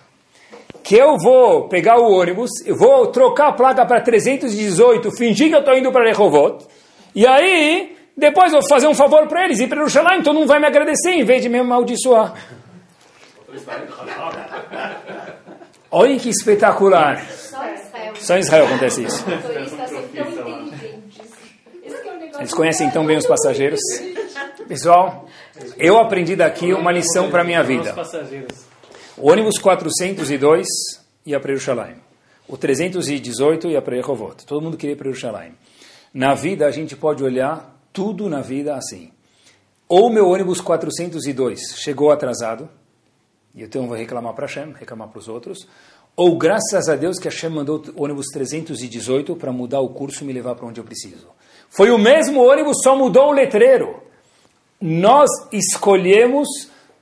Que 0.83 0.97
eu 0.97 1.17
vou 1.19 1.69
pegar 1.69 1.99
o 1.99 2.11
ônibus, 2.11 2.51
eu 2.65 2.77
vou 2.77 3.09
trocar 3.09 3.49
a 3.49 3.53
placa 3.53 3.85
para 3.85 4.01
318, 4.01 5.11
fingir 5.17 5.49
que 5.49 5.55
eu 5.55 5.61
estou 5.61 5.77
indo 5.77 5.93
para 5.93 6.05
Rehovot, 6.05 6.65
e 7.15 7.27
aí, 7.27 7.97
depois 8.17 8.53
eu 8.53 8.61
vou 8.61 8.69
fazer 8.69 8.87
um 8.87 8.95
favor 8.95 9.27
para 9.27 9.45
eles, 9.45 9.61
ir 9.61 9.69
para 9.69 9.79
Jerusalém, 9.79 10.21
então 10.21 10.33
não 10.33 10.47
vai 10.47 10.59
me 10.61 10.67
agradecer 10.67 11.11
em 11.11 11.25
vez 11.25 11.43
de 11.43 11.49
me 11.49 11.59
amaldiçoar. 11.59 12.35
Olhem 15.91 16.19
que 16.19 16.29
espetacular. 16.29 17.25
Só 18.15 18.37
em 18.37 18.41
Israel 18.41 18.67
acontece 18.67 19.05
isso. 19.05 19.25
Eles 22.39 22.55
conhecem 22.55 22.91
tão 22.91 23.05
bem 23.07 23.17
os 23.17 23.27
passageiros. 23.27 23.81
Pessoal, 24.69 25.28
eu 25.77 25.99
aprendi 25.99 26.37
daqui 26.37 26.73
uma 26.73 26.93
lição 26.93 27.31
para 27.31 27.43
a 27.43 27.45
minha 27.45 27.63
vida. 27.63 27.95
O 29.17 29.31
ônibus 29.31 29.59
402 29.59 30.67
ia 31.27 31.41
para 31.41 31.55
Jerusalém. 31.55 31.97
O 32.47 32.57
318 32.57 33.69
ia 33.69 33.83
para 33.83 33.97
Rehovot. 33.97 34.47
Todo 34.47 34.63
mundo 34.63 34.77
queria 34.77 34.95
ir 34.95 34.97
para 34.97 35.11
Jerusalém. 35.11 35.53
Na 36.15 36.35
vida, 36.35 36.67
a 36.67 36.71
gente 36.71 36.97
pode 36.97 37.23
olhar 37.23 37.79
tudo 37.93 38.29
na 38.29 38.41
vida 38.41 38.75
assim. 38.75 39.11
Ou 39.89 40.11
meu 40.11 40.29
ônibus 40.29 40.61
402 40.61 41.77
chegou 41.77 42.11
atrasado, 42.11 42.69
e 43.55 43.63
então 43.63 43.83
eu 43.83 43.89
vou 43.89 43.97
reclamar 43.97 44.35
para 44.35 44.47
Hashem, 44.47 44.73
reclamar 44.79 45.09
para 45.09 45.19
os 45.19 45.29
outros. 45.29 45.67
Ou 46.17 46.37
graças 46.37 46.89
a 46.89 46.97
Deus 46.97 47.19
que 47.19 47.29
Hashem 47.29 47.51
mandou 47.51 47.83
o 47.95 48.05
ônibus 48.05 48.27
318 48.33 49.37
para 49.37 49.53
mudar 49.53 49.81
o 49.81 49.89
curso 49.91 50.25
e 50.25 50.27
me 50.27 50.33
levar 50.33 50.55
para 50.55 50.67
onde 50.67 50.81
eu 50.81 50.85
preciso. 50.85 51.29
Foi 51.69 51.91
o 51.91 51.99
mesmo 51.99 52.43
ônibus, 52.43 52.79
só 52.83 52.97
mudou 52.97 53.29
o 53.29 53.33
letreiro. 53.33 54.03
Nós 54.81 55.29
escolhemos 55.53 56.49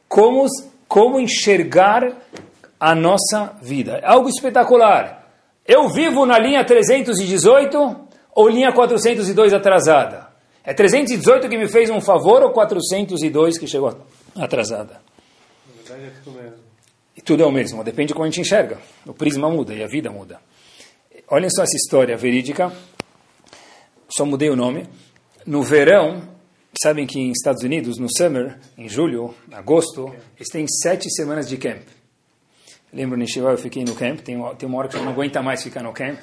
como, 0.08 0.46
como 0.88 1.20
enxergar 1.20 2.16
a 2.78 2.94
nossa 2.94 3.56
vida. 3.60 4.00
É 4.02 4.06
algo 4.06 4.28
espetacular. 4.28 5.30
Eu 5.66 5.88
vivo 5.88 6.24
na 6.24 6.38
linha 6.38 6.64
318 6.64 7.96
ou 8.34 8.48
linha 8.48 8.72
402 8.72 9.52
atrasada? 9.52 10.28
É 10.64 10.72
318 10.72 11.48
que 11.48 11.56
me 11.56 11.68
fez 11.68 11.90
um 11.90 12.00
favor 12.00 12.42
ou 12.42 12.50
402 12.50 13.58
que 13.58 13.66
chegou 13.66 14.00
atrasada? 14.36 15.00
Na 15.66 15.82
verdade 15.82 16.06
é 16.06 16.12
tudo 16.22 16.36
mesmo. 16.36 16.66
E 17.16 17.20
tudo 17.20 17.42
é 17.42 17.46
o 17.46 17.52
mesmo, 17.52 17.82
depende 17.82 18.08
de 18.08 18.14
como 18.14 18.24
a 18.24 18.28
gente 18.28 18.40
enxerga. 18.40 18.78
O 19.06 19.14
prisma 19.14 19.48
muda 19.48 19.74
e 19.74 19.82
a 19.82 19.86
vida 19.86 20.10
muda. 20.10 20.38
Olhem 21.28 21.50
só 21.50 21.62
essa 21.62 21.76
história 21.76 22.16
verídica 22.16 22.72
só 24.08 24.24
mudei 24.24 24.50
o 24.50 24.56
nome. 24.56 24.86
No 25.44 25.62
verão, 25.62 26.22
sabem 26.82 27.06
que 27.06 27.18
em 27.18 27.30
Estados 27.30 27.62
Unidos, 27.62 27.98
no 27.98 28.08
summer, 28.08 28.58
em 28.76 28.88
julho, 28.88 29.34
agosto, 29.52 30.14
eles 30.36 30.48
têm 30.50 30.66
sete 30.66 31.10
semanas 31.10 31.48
de 31.48 31.56
camp. 31.56 31.82
Lembro, 32.92 33.18
no 33.18 33.26
Shiva, 33.26 33.50
eu 33.50 33.58
fiquei 33.58 33.84
no 33.84 33.94
camp, 33.94 34.20
tem, 34.20 34.36
tem 34.56 34.68
uma 34.68 34.78
hora 34.78 34.88
que 34.88 34.96
eu 34.96 35.02
não 35.02 35.12
aguenta 35.12 35.42
mais 35.42 35.62
ficar 35.62 35.82
no 35.82 35.92
camp, 35.92 36.18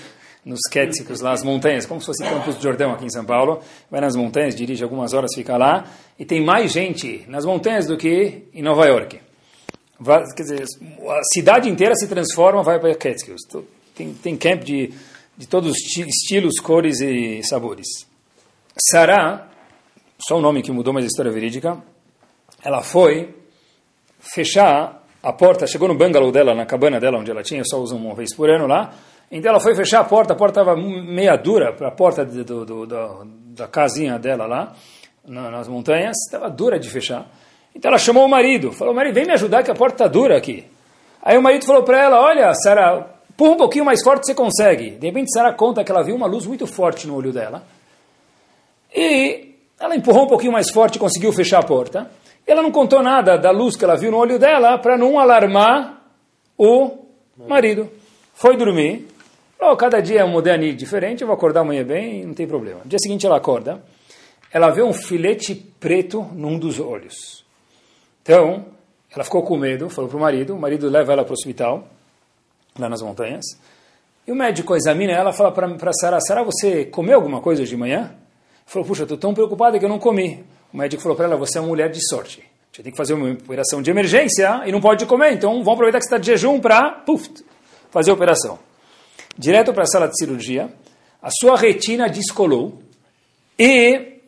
nos 0.45 0.59
Kétsicos, 0.69 1.21
lá 1.21 1.31
as 1.31 1.43
montanhas, 1.43 1.85
como 1.85 2.01
se 2.01 2.07
fosse 2.07 2.23
Campos 2.23 2.55
do 2.55 2.61
Jordão 2.61 2.91
aqui 2.91 3.05
em 3.05 3.09
São 3.09 3.23
Paulo. 3.23 3.61
Vai 3.89 4.01
nas 4.01 4.15
montanhas, 4.15 4.55
dirige 4.55 4.83
algumas 4.83 5.13
horas, 5.13 5.31
fica 5.33 5.55
lá, 5.55 5.85
e 6.19 6.25
tem 6.25 6.43
mais 6.43 6.71
gente 6.71 7.23
nas 7.27 7.45
montanhas 7.45 7.87
do 7.87 7.97
que 7.97 8.43
em 8.53 8.61
Nova 8.61 8.85
York. 8.85 9.19
Quer 10.35 10.43
dizer, 10.43 10.63
a 10.63 11.23
cidade 11.33 11.69
inteira 11.69 11.95
se 11.95 12.07
transforma, 12.07 12.61
vai 12.61 12.79
para 12.79 12.93
Catskills. 12.95 13.41
Tem, 13.95 14.13
tem 14.13 14.35
camp 14.35 14.63
de 14.63 14.91
de 15.37 15.47
todos 15.47 15.71
os 15.71 15.77
estilos, 15.77 16.59
cores 16.59 16.99
e 17.01 17.41
sabores. 17.43 17.87
Sarah, 18.89 19.49
só 20.27 20.38
o 20.38 20.41
nome 20.41 20.62
que 20.62 20.71
mudou, 20.71 20.93
mas 20.93 21.03
a 21.03 21.07
história 21.07 21.29
é 21.29 21.33
verídica, 21.33 21.77
ela 22.63 22.81
foi 22.81 23.36
fechar 24.19 25.03
a 25.21 25.33
porta, 25.33 25.67
chegou 25.67 25.88
no 25.88 25.95
bungalow 25.95 26.31
dela, 26.31 26.53
na 26.53 26.65
cabana 26.65 26.99
dela, 26.99 27.17
onde 27.17 27.31
ela 27.31 27.43
tinha, 27.43 27.63
só 27.65 27.79
usa 27.79 27.95
uma 27.95 28.13
vez 28.13 28.36
por 28.36 28.49
ano 28.49 28.67
lá, 28.67 28.93
então 29.31 29.49
ela 29.49 29.59
foi 29.59 29.75
fechar 29.75 30.01
a 30.01 30.03
porta, 30.03 30.33
a 30.33 30.36
porta 30.36 30.62
estava 30.62 30.75
meia 30.79 31.36
dura, 31.36 31.75
a 31.88 31.91
porta 31.91 32.23
do, 32.25 32.43
do, 32.43 32.65
do, 32.65 32.86
da, 32.86 33.23
da 33.25 33.67
casinha 33.67 34.17
dela 34.19 34.45
lá, 34.45 34.73
na, 35.25 35.49
nas 35.49 35.67
montanhas, 35.67 36.17
estava 36.25 36.49
dura 36.49 36.79
de 36.79 36.89
fechar. 36.89 37.25
Então 37.73 37.89
ela 37.89 37.97
chamou 37.97 38.25
o 38.25 38.29
marido, 38.29 38.71
falou, 38.71 38.93
marido, 38.93 39.15
vem 39.15 39.25
me 39.25 39.33
ajudar 39.33 39.63
que 39.63 39.71
a 39.71 39.75
porta 39.75 40.03
está 40.03 40.07
dura 40.07 40.38
aqui. 40.38 40.65
Aí 41.21 41.38
o 41.38 41.41
marido 41.41 41.65
falou 41.65 41.83
para 41.83 42.03
ela, 42.03 42.21
olha, 42.21 42.53
Sara, 42.53 43.13
Empurra 43.33 43.51
um 43.55 43.57
pouquinho 43.57 43.86
mais 43.86 44.03
forte, 44.03 44.27
você 44.27 44.36
consegue. 44.36 44.91
De 44.91 45.07
repente, 45.07 45.31
Sara 45.33 45.51
conta 45.53 45.83
que 45.83 45.91
ela 45.91 46.03
viu 46.03 46.15
uma 46.15 46.27
luz 46.27 46.45
muito 46.45 46.67
forte 46.67 47.07
no 47.07 47.15
olho 47.15 47.33
dela. 47.33 47.63
E 48.95 49.52
ela 49.83 49.97
empurrou 49.97 50.23
um 50.23 50.27
pouquinho 50.27 50.53
mais 50.53 50.69
forte 50.69 50.95
e 50.95 50.99
conseguiu 50.99 51.33
fechar 51.33 51.59
a 51.59 51.63
porta. 51.63 52.09
Ela 52.47 52.61
não 52.61 52.71
contou 52.71 53.03
nada 53.03 53.37
da 53.37 53.51
luz 53.51 53.75
que 53.75 53.83
ela 53.83 53.97
viu 53.97 54.11
no 54.11 54.17
olho 54.17 54.39
dela 54.39 54.77
para 54.77 54.97
não 54.97 55.19
alarmar 55.19 56.01
o 56.57 56.99
marido. 57.37 57.89
Foi 58.33 58.55
dormir. 58.55 59.05
Oh, 59.59 59.75
cada 59.75 59.99
dia 59.99 60.21
é 60.21 60.23
um 60.23 60.29
moderno 60.29 60.71
diferente, 60.73 61.21
eu 61.21 61.27
vou 61.27 61.35
acordar 61.35 61.61
amanhã 61.61 61.83
bem, 61.83 62.25
não 62.25 62.33
tem 62.33 62.47
problema. 62.47 62.79
No 62.83 62.89
dia 62.89 62.97
seguinte 62.97 63.25
ela 63.25 63.35
acorda, 63.35 63.83
ela 64.53 64.69
vê 64.69 64.81
um 64.81 64.93
filete 64.93 65.53
preto 65.53 66.21
num 66.33 66.57
dos 66.57 66.79
olhos. 66.79 67.43
Então, 68.21 68.65
ela 69.13 69.25
ficou 69.25 69.43
com 69.43 69.57
medo, 69.57 69.89
falou 69.89 70.09
para 70.09 70.17
o 70.17 70.21
marido, 70.21 70.55
o 70.55 70.59
marido 70.59 70.89
leva 70.89 71.11
ela 71.11 71.25
para 71.25 71.31
o 71.31 71.33
hospital 71.33 71.87
lá 72.79 72.88
nas 72.88 73.01
montanhas. 73.01 73.45
E 74.25 74.31
o 74.31 74.36
médico 74.36 74.75
examina 74.75 75.11
ela 75.11 75.34
fala 75.34 75.51
para 75.51 75.91
Sara, 75.93 76.19
Sara, 76.21 76.41
você 76.43 76.86
comeu 76.86 77.15
alguma 77.15 77.41
coisa 77.41 77.61
hoje 77.61 77.71
de 77.71 77.77
manhã? 77.77 78.15
Falou, 78.66 78.88
puxa, 78.88 79.03
estou 79.03 79.18
tão 79.18 79.34
preocupada 79.34 79.78
que 79.78 79.86
eu 79.86 79.89
não 79.89 79.99
comi. 79.99 80.43
O 80.74 80.78
médico 80.78 81.01
falou 81.01 81.16
para 81.16 81.26
ela, 81.26 81.38
você 81.38 81.57
é 81.57 81.61
uma 81.61 81.68
mulher 81.68 81.89
de 81.89 81.99
sorte. 82.07 82.43
Você 82.72 82.82
tem 82.82 82.91
que 82.91 82.97
fazer 82.97 83.14
uma 83.14 83.32
operação 83.32 83.82
de 83.82 83.91
emergência 83.91 84.64
e 84.66 84.72
não 84.72 84.82
pode 84.82 85.05
comer, 85.05 85.34
então 85.34 85.51
vamos 85.51 85.74
aproveitar 85.74 85.99
que 85.99 86.05
você 86.05 86.16
está 86.16 86.18
de 86.18 86.26
jejum 86.26 86.59
para 86.59 87.03
fazer 87.91 88.09
a 88.09 88.14
operação. 88.16 88.57
Direto 89.38 89.72
para 89.74 89.84
a 89.84 89.86
sala 89.86 90.07
de 90.07 90.18
cirurgia, 90.18 90.74
a 91.22 91.30
sua 91.30 91.55
retina 91.55 92.09
descolou 92.09 92.82
e 93.59 94.20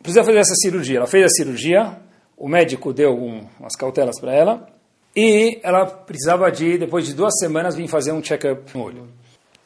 precisa 0.00 0.22
fazer 0.22 0.38
essa 0.38 0.54
cirurgia. 0.54 0.98
Ela 0.98 1.06
fez 1.08 1.24
a 1.24 1.28
cirurgia, 1.28 1.96
o 2.36 2.48
médico 2.48 2.92
deu 2.92 3.14
um, 3.14 3.44
umas 3.58 3.74
cautelas 3.74 4.20
para 4.20 4.32
ela, 4.32 4.68
e 5.14 5.58
ela 5.64 5.86
precisava 5.86 6.50
de, 6.52 6.78
depois 6.78 7.04
de 7.04 7.14
duas 7.14 7.36
semanas, 7.38 7.74
vir 7.74 7.88
fazer 7.88 8.12
um 8.12 8.22
check-up 8.22 8.62
no 8.76 8.84
olho. 8.84 9.08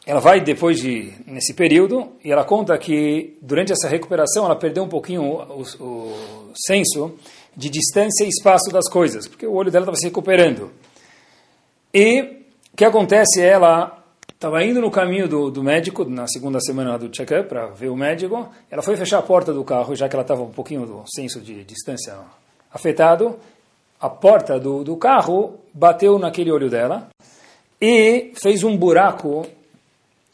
Ela 0.07 0.21
vai 0.21 0.41
depois 0.41 0.79
de 0.79 1.13
nesse 1.27 1.55
período 1.55 2.13
e 2.23 2.31
ela 2.31 2.45
conta 2.45 2.77
que 2.77 3.37
durante 3.41 3.73
essa 3.73 3.89
recuperação 3.89 4.45
ela 4.45 4.57
perdeu 4.57 4.83
um 4.83 4.89
pouquinho 4.89 5.23
o, 5.23 5.63
o, 5.81 5.85
o 5.85 6.53
senso 6.55 7.15
de 7.57 7.71
distância 7.71 8.25
e 8.25 8.29
espaço 8.29 8.71
das 8.71 8.89
coisas, 8.89 9.27
porque 9.27 9.47
o 9.47 9.55
olho 9.55 9.71
dela 9.71 9.85
estava 9.85 9.97
se 9.97 10.05
recuperando. 10.05 10.71
E 11.93 12.21
o 12.73 12.77
que 12.77 12.85
acontece? 12.85 13.41
Ela 13.41 14.05
estava 14.33 14.63
indo 14.63 14.81
no 14.81 14.91
caminho 14.91 15.27
do, 15.27 15.51
do 15.51 15.63
médico, 15.63 16.05
na 16.05 16.27
segunda 16.27 16.61
semana 16.61 16.99
do 16.99 17.09
check-up, 17.09 17.49
para 17.49 17.69
ver 17.69 17.89
o 17.89 17.97
médico. 17.97 18.49
Ela 18.71 18.83
foi 18.83 18.97
fechar 18.97 19.19
a 19.19 19.23
porta 19.23 19.53
do 19.53 19.65
carro, 19.65 19.95
já 19.95 20.09
que 20.09 20.15
ela 20.15 20.23
estava 20.23 20.43
um 20.43 20.51
pouquinho 20.51 20.85
do 20.85 21.05
senso 21.07 21.41
de 21.41 21.65
distância 21.65 22.15
afetado. 22.71 23.39
A 24.01 24.11
porta 24.11 24.59
do, 24.59 24.85
do 24.85 24.97
carro 24.97 25.61
bateu 25.73 26.19
naquele 26.19 26.51
olho 26.51 26.69
dela 26.69 27.09
e 27.81 28.33
fez 28.35 28.65
um 28.65 28.77
buraco 28.77 29.47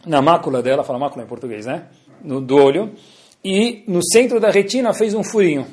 na 0.06 0.22
mácula 0.22 0.62
dela, 0.62 0.84
fala 0.84 0.98
mácula 0.98 1.24
em 1.24 1.28
português, 1.28 1.66
né? 1.66 1.84
No, 2.22 2.40
do 2.40 2.56
olho. 2.56 2.92
E 3.44 3.84
no 3.86 4.00
centro 4.04 4.38
da 4.38 4.50
retina 4.50 4.92
fez 4.92 5.14
um 5.14 5.24
furinho. 5.24 5.66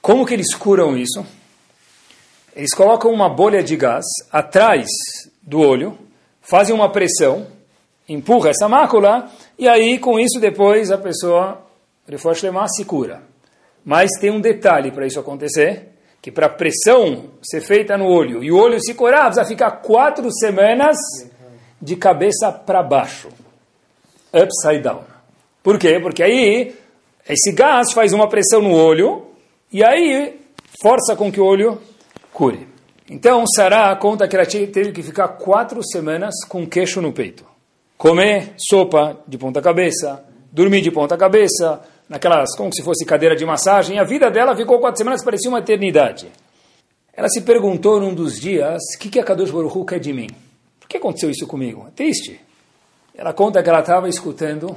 Como 0.00 0.24
que 0.24 0.34
eles 0.34 0.54
curam 0.54 0.96
isso? 0.96 1.24
Eles 2.54 2.74
colocam 2.74 3.12
uma 3.12 3.28
bolha 3.28 3.62
de 3.62 3.76
gás 3.76 4.04
atrás 4.32 4.86
do 5.42 5.60
olho, 5.60 5.98
fazem 6.40 6.74
uma 6.74 6.90
pressão, 6.90 7.46
empurra 8.08 8.50
essa 8.50 8.68
mácula, 8.68 9.30
e 9.58 9.68
aí 9.68 9.98
com 9.98 10.18
isso 10.18 10.40
depois 10.40 10.90
a 10.90 10.98
pessoa, 10.98 11.60
reforma 12.08 12.66
se 12.68 12.84
cura. 12.84 13.22
Mas 13.84 14.10
tem 14.20 14.30
um 14.30 14.40
detalhe 14.40 14.90
para 14.90 15.06
isso 15.06 15.20
acontecer, 15.20 15.88
que 16.22 16.32
para 16.32 16.46
a 16.46 16.50
pressão 16.50 17.26
ser 17.42 17.60
feita 17.60 17.96
no 17.96 18.06
olho 18.06 18.42
e 18.42 18.50
o 18.50 18.56
olho 18.56 18.80
se 18.80 18.94
curar, 18.94 19.26
precisa 19.26 19.44
ficar 19.44 19.70
quatro 19.82 20.28
semanas 20.32 20.96
de 21.80 21.96
cabeça 21.96 22.50
para 22.50 22.82
baixo. 22.82 23.28
Upside 24.32 24.82
down. 24.82 25.04
Por 25.62 25.78
quê? 25.78 25.98
Porque 26.00 26.22
aí 26.22 26.74
esse 27.28 27.52
gás 27.52 27.92
faz 27.92 28.12
uma 28.12 28.28
pressão 28.28 28.62
no 28.62 28.72
olho 28.72 29.26
e 29.72 29.82
aí 29.82 30.38
força 30.80 31.16
com 31.16 31.30
que 31.30 31.40
o 31.40 31.44
olho 31.44 31.80
cure. 32.32 32.68
Então, 33.08 33.44
Sarah 33.46 33.94
conta 33.96 34.26
que 34.26 34.36
ela 34.36 34.46
teve 34.46 34.92
que 34.92 35.02
ficar 35.02 35.28
quatro 35.28 35.80
semanas 35.82 36.34
com 36.48 36.66
queixo 36.66 37.00
no 37.00 37.12
peito. 37.12 37.44
Comer 37.96 38.54
sopa 38.58 39.18
de 39.26 39.38
ponta 39.38 39.62
cabeça, 39.62 40.24
dormir 40.52 40.82
de 40.82 40.90
ponta 40.90 41.16
cabeça, 41.16 41.80
naquelas, 42.08 42.54
como 42.56 42.72
se 42.74 42.82
fosse 42.82 43.04
cadeira 43.04 43.36
de 43.36 43.44
massagem. 43.44 43.98
A 43.98 44.04
vida 44.04 44.30
dela 44.30 44.56
ficou 44.56 44.78
quatro 44.78 44.98
semanas, 44.98 45.24
parecia 45.24 45.48
uma 45.48 45.60
eternidade. 45.60 46.30
Ela 47.12 47.28
se 47.28 47.40
perguntou 47.40 48.00
num 48.00 48.14
dos 48.14 48.38
dias, 48.38 48.82
o 48.94 48.98
que, 48.98 49.08
que 49.08 49.20
a 49.20 49.24
Kadosh 49.24 49.50
Baruch 49.50 49.78
Hu 49.78 49.84
quer 49.84 49.98
de 49.98 50.12
mim? 50.12 50.28
Por 50.86 50.88
que 50.88 50.96
aconteceu 50.98 51.28
isso 51.30 51.46
comigo? 51.46 51.84
É 51.88 51.90
triste. 51.90 52.40
Ela 53.14 53.32
conta 53.32 53.62
que 53.62 53.68
ela 53.68 53.80
estava 53.80 54.08
escutando 54.08 54.76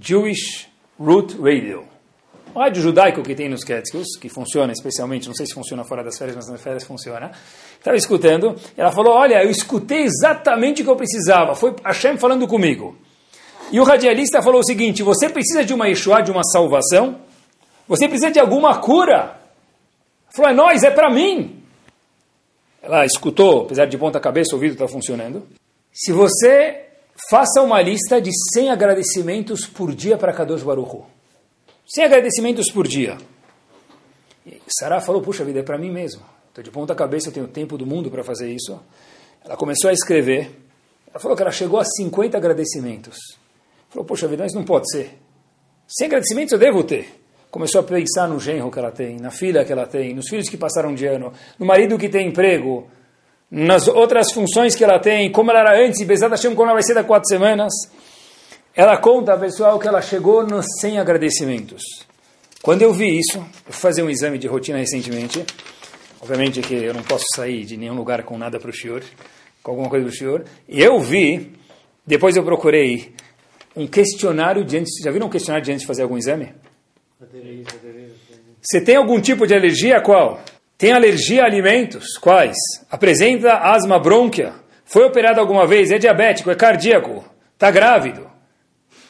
Jewish 0.00 0.68
Root 0.98 1.36
Radio 1.36 1.98
o 2.54 2.60
rádio 2.60 2.82
judaico 2.82 3.22
que 3.22 3.34
tem 3.34 3.48
nos 3.48 3.62
Catskills, 3.62 4.18
que 4.20 4.28
funciona 4.28 4.72
especialmente, 4.72 5.28
não 5.28 5.34
sei 5.34 5.46
se 5.46 5.54
funciona 5.54 5.84
fora 5.84 6.02
das 6.02 6.18
férias, 6.18 6.36
mas 6.36 6.48
nas 6.48 6.60
férias 6.60 6.82
funciona. 6.82 7.30
Estava 7.78 7.96
escutando, 7.96 8.56
ela 8.76 8.90
falou: 8.90 9.12
Olha, 9.14 9.42
eu 9.44 9.50
escutei 9.50 10.02
exatamente 10.02 10.82
o 10.82 10.84
que 10.84 10.90
eu 10.90 10.96
precisava, 10.96 11.54
foi 11.54 11.74
Hashem 11.84 12.16
falando 12.16 12.46
comigo. 12.48 12.96
E 13.70 13.78
o 13.78 13.84
radialista 13.84 14.42
falou 14.42 14.60
o 14.60 14.64
seguinte: 14.64 15.02
Você 15.02 15.28
precisa 15.28 15.64
de 15.64 15.74
uma 15.74 15.88
Yeshua, 15.88 16.22
de 16.22 16.30
uma 16.30 16.42
salvação? 16.42 17.18
Você 17.86 18.08
precisa 18.08 18.30
de 18.30 18.40
alguma 18.40 18.78
cura? 18.78 19.38
Ela 20.26 20.32
falou: 20.32 20.50
É 20.50 20.54
nós, 20.54 20.82
é 20.82 20.90
para 20.90 21.10
mim. 21.10 21.57
Ela 22.88 23.04
escutou, 23.04 23.64
apesar 23.64 23.84
de 23.84 23.98
ponta 23.98 24.18
cabeça, 24.18 24.52
o 24.52 24.54
ouvido 24.54 24.72
está 24.72 24.88
funcionando. 24.88 25.46
Se 25.92 26.10
você 26.10 26.86
faça 27.28 27.60
uma 27.60 27.82
lista 27.82 28.18
de 28.18 28.30
100 28.54 28.70
agradecimentos 28.70 29.66
por 29.66 29.94
dia 29.94 30.16
para 30.16 30.32
Kadosh 30.32 30.62
Baruch 30.62 30.96
Hu. 30.96 31.06
100 31.86 32.04
agradecimentos 32.04 32.72
por 32.72 32.88
dia. 32.88 33.18
Sarah 34.66 35.02
falou, 35.02 35.20
puxa 35.20 35.44
vida, 35.44 35.60
é 35.60 35.62
para 35.62 35.76
mim 35.76 35.90
mesmo. 35.90 36.22
Estou 36.48 36.64
de 36.64 36.70
ponta 36.70 36.94
cabeça, 36.94 37.28
eu 37.28 37.32
tenho 37.32 37.46
tempo 37.46 37.76
do 37.76 37.84
mundo 37.84 38.10
para 38.10 38.24
fazer 38.24 38.50
isso. 38.50 38.80
Ela 39.44 39.54
começou 39.54 39.90
a 39.90 39.92
escrever. 39.92 40.50
Ela 41.10 41.20
falou 41.20 41.36
que 41.36 41.42
ela 41.42 41.52
chegou 41.52 41.78
a 41.78 41.84
50 41.84 42.38
agradecimentos. 42.38 43.18
Falou, 43.90 44.06
puxa 44.06 44.26
vida, 44.26 44.44
mas 44.44 44.54
não 44.54 44.64
pode 44.64 44.90
ser. 44.90 45.18
100 45.88 46.06
agradecimentos 46.06 46.52
eu 46.52 46.58
devo 46.58 46.82
ter. 46.82 47.20
Começou 47.50 47.80
a 47.80 47.84
pensar 47.84 48.28
no 48.28 48.38
genro 48.38 48.70
que 48.70 48.78
ela 48.78 48.90
tem, 48.90 49.16
na 49.16 49.30
filha 49.30 49.64
que 49.64 49.72
ela 49.72 49.86
tem, 49.86 50.14
nos 50.14 50.28
filhos 50.28 50.48
que 50.48 50.56
passaram 50.56 50.94
de 50.94 51.06
ano, 51.06 51.32
no 51.58 51.64
marido 51.64 51.96
que 51.96 52.08
tem 52.08 52.28
emprego, 52.28 52.86
nas 53.50 53.88
outras 53.88 54.32
funções 54.32 54.74
que 54.74 54.84
ela 54.84 54.98
tem, 54.98 55.32
como 55.32 55.50
ela 55.50 55.60
era 55.60 55.86
antes, 55.86 56.06
Bezat 56.06 56.30
Hashem, 56.30 56.54
como 56.54 56.64
ela 56.68 56.74
vai 56.74 56.82
ser 56.82 56.94
daqui 56.94 57.06
a 57.06 57.08
quatro 57.08 57.28
semanas. 57.28 57.72
Ela 58.76 58.98
conta, 58.98 59.36
pessoal, 59.38 59.78
que 59.78 59.88
ela 59.88 60.02
chegou 60.02 60.46
nos 60.46 60.66
100 60.80 60.98
agradecimentos. 60.98 61.82
Quando 62.62 62.82
eu 62.82 62.92
vi 62.92 63.18
isso, 63.18 63.38
eu 63.38 63.72
fui 63.72 63.80
fazer 63.80 64.02
um 64.02 64.10
exame 64.10 64.36
de 64.36 64.46
rotina 64.46 64.78
recentemente. 64.78 65.44
Obviamente 66.20 66.60
que 66.60 66.74
eu 66.74 66.92
não 66.92 67.02
posso 67.02 67.24
sair 67.34 67.64
de 67.64 67.76
nenhum 67.76 67.94
lugar 67.94 68.22
com 68.24 68.36
nada 68.36 68.60
para 68.60 68.70
o 68.70 68.74
senhor, 68.74 69.02
com 69.62 69.70
alguma 69.70 69.88
coisa 69.88 70.04
para 70.04 70.12
o 70.12 70.16
senhor. 70.16 70.44
E 70.68 70.82
eu 70.82 71.00
vi, 71.00 71.54
depois 72.06 72.36
eu 72.36 72.44
procurei 72.44 73.14
um 73.74 73.86
questionário 73.86 74.64
de 74.64 74.76
antes. 74.76 74.92
Já 75.02 75.10
viram 75.10 75.28
um 75.28 75.30
questionário 75.30 75.64
de 75.64 75.72
antes 75.72 75.82
de 75.82 75.86
fazer 75.86 76.02
algum 76.02 76.18
exame? 76.18 76.52
Você 78.60 78.80
tem 78.80 78.96
algum 78.96 79.20
tipo 79.20 79.46
de 79.46 79.54
alergia? 79.54 80.00
Qual? 80.00 80.40
Tem 80.76 80.92
alergia 80.92 81.42
a 81.42 81.46
alimentos? 81.46 82.16
Quais? 82.18 82.56
Apresenta 82.90 83.54
asma 83.54 83.98
brônquia? 83.98 84.54
Foi 84.84 85.04
operado 85.04 85.40
alguma 85.40 85.66
vez? 85.66 85.90
É 85.90 85.98
diabético? 85.98 86.50
É 86.50 86.54
cardíaco? 86.54 87.24
Está 87.54 87.70
grávido? 87.70 88.28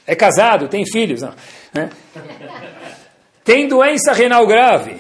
é 0.09 0.17
casado, 0.17 0.69
tem 0.69 0.87
filhos. 0.87 1.21
Não, 1.21 1.35
né? 1.75 1.91
Tem 3.45 3.67
doença 3.67 4.13
renal 4.13 4.47
grave, 4.47 4.97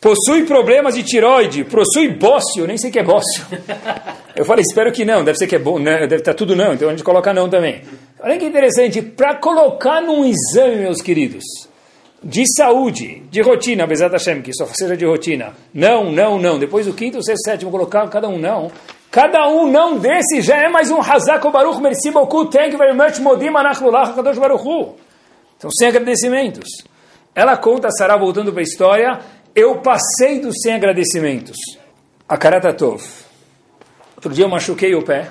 possui 0.00 0.44
problemas 0.46 0.94
de 0.94 1.02
tiroide, 1.02 1.62
possui 1.62 2.08
bócio, 2.08 2.66
nem 2.66 2.78
sei 2.78 2.88
o 2.88 2.92
que 2.92 2.98
é 2.98 3.02
bócio. 3.02 3.44
Eu 4.34 4.46
falei, 4.46 4.64
espero 4.66 4.90
que 4.90 5.04
não, 5.04 5.22
deve 5.22 5.36
ser 5.36 5.46
que 5.46 5.56
é 5.56 5.58
bom, 5.58 5.78
né? 5.78 6.06
deve 6.06 6.22
estar 6.22 6.32
tá 6.32 6.38
tudo 6.38 6.56
não, 6.56 6.72
então 6.72 6.88
a 6.88 6.92
gente 6.92 7.04
coloca 7.04 7.34
não 7.34 7.50
também. 7.50 7.82
Olha 8.18 8.38
que 8.38 8.46
interessante, 8.46 9.02
para 9.02 9.34
colocar 9.34 10.00
num 10.00 10.24
exame, 10.24 10.76
meus 10.76 11.02
queridos, 11.02 11.44
de 12.22 12.44
saúde, 12.56 13.22
de 13.30 13.40
rotina, 13.40 13.86
Bezat 13.86 14.12
Hashem, 14.12 14.42
que 14.42 14.52
só 14.52 14.66
seja 14.66 14.96
de 14.96 15.04
rotina, 15.04 15.52
não, 15.74 16.10
não, 16.10 16.38
não, 16.38 16.58
depois 16.58 16.86
do 16.86 16.92
quinto, 16.92 17.22
sexto, 17.22 17.44
sétimo, 17.44 17.70
colocar 17.70 18.08
cada 18.08 18.28
um 18.28 18.38
não, 18.38 18.70
Cada 19.12 19.46
um 19.46 19.70
não 19.70 19.98
desse 19.98 20.40
já 20.40 20.56
é 20.56 20.70
mais 20.70 20.90
um 20.90 20.98
Hazak 20.98 21.46
Baruch 21.52 21.82
Merci 21.82 22.10
beaucoup, 22.10 22.50
thank 22.50 22.72
you 22.72 22.78
very 22.78 22.96
much, 22.96 23.20
Modim 23.20 23.54
Anachlulach 23.54 24.14
Kadosh 24.14 24.38
Baruch 24.38 24.66
Hu. 24.66 24.96
São 25.58 25.70
sem 25.70 25.88
agradecimentos. 25.88 26.66
Ela 27.34 27.58
conta, 27.58 27.90
Sarah, 27.90 28.16
voltando 28.16 28.52
para 28.52 28.62
a 28.62 28.64
história, 28.64 29.20
eu 29.54 29.82
passei 29.82 30.40
dos 30.40 30.54
100 30.62 30.76
agradecimentos. 30.76 31.58
A 32.26 32.38
Karatatov. 32.38 33.02
Outro 34.16 34.32
dia 34.32 34.46
eu 34.46 34.48
machuquei 34.48 34.94
o 34.94 35.02
pé, 35.02 35.30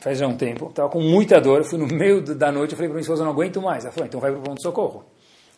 faz 0.00 0.18
já 0.18 0.26
um 0.26 0.36
tempo, 0.36 0.66
estava 0.66 0.88
com 0.88 1.00
muita 1.00 1.40
dor, 1.40 1.62
fui 1.62 1.78
no 1.78 1.86
meio 1.86 2.20
da 2.20 2.50
noite, 2.50 2.72
eu 2.72 2.76
falei 2.76 2.88
para 2.88 2.94
minha 2.94 3.02
esposa, 3.02 3.22
não 3.22 3.30
aguento 3.30 3.62
mais. 3.62 3.84
Ela 3.84 3.92
falou, 3.92 4.08
então 4.08 4.18
vai 4.18 4.32
para 4.32 4.40
o 4.40 4.42
ponto-socorro. 4.42 5.04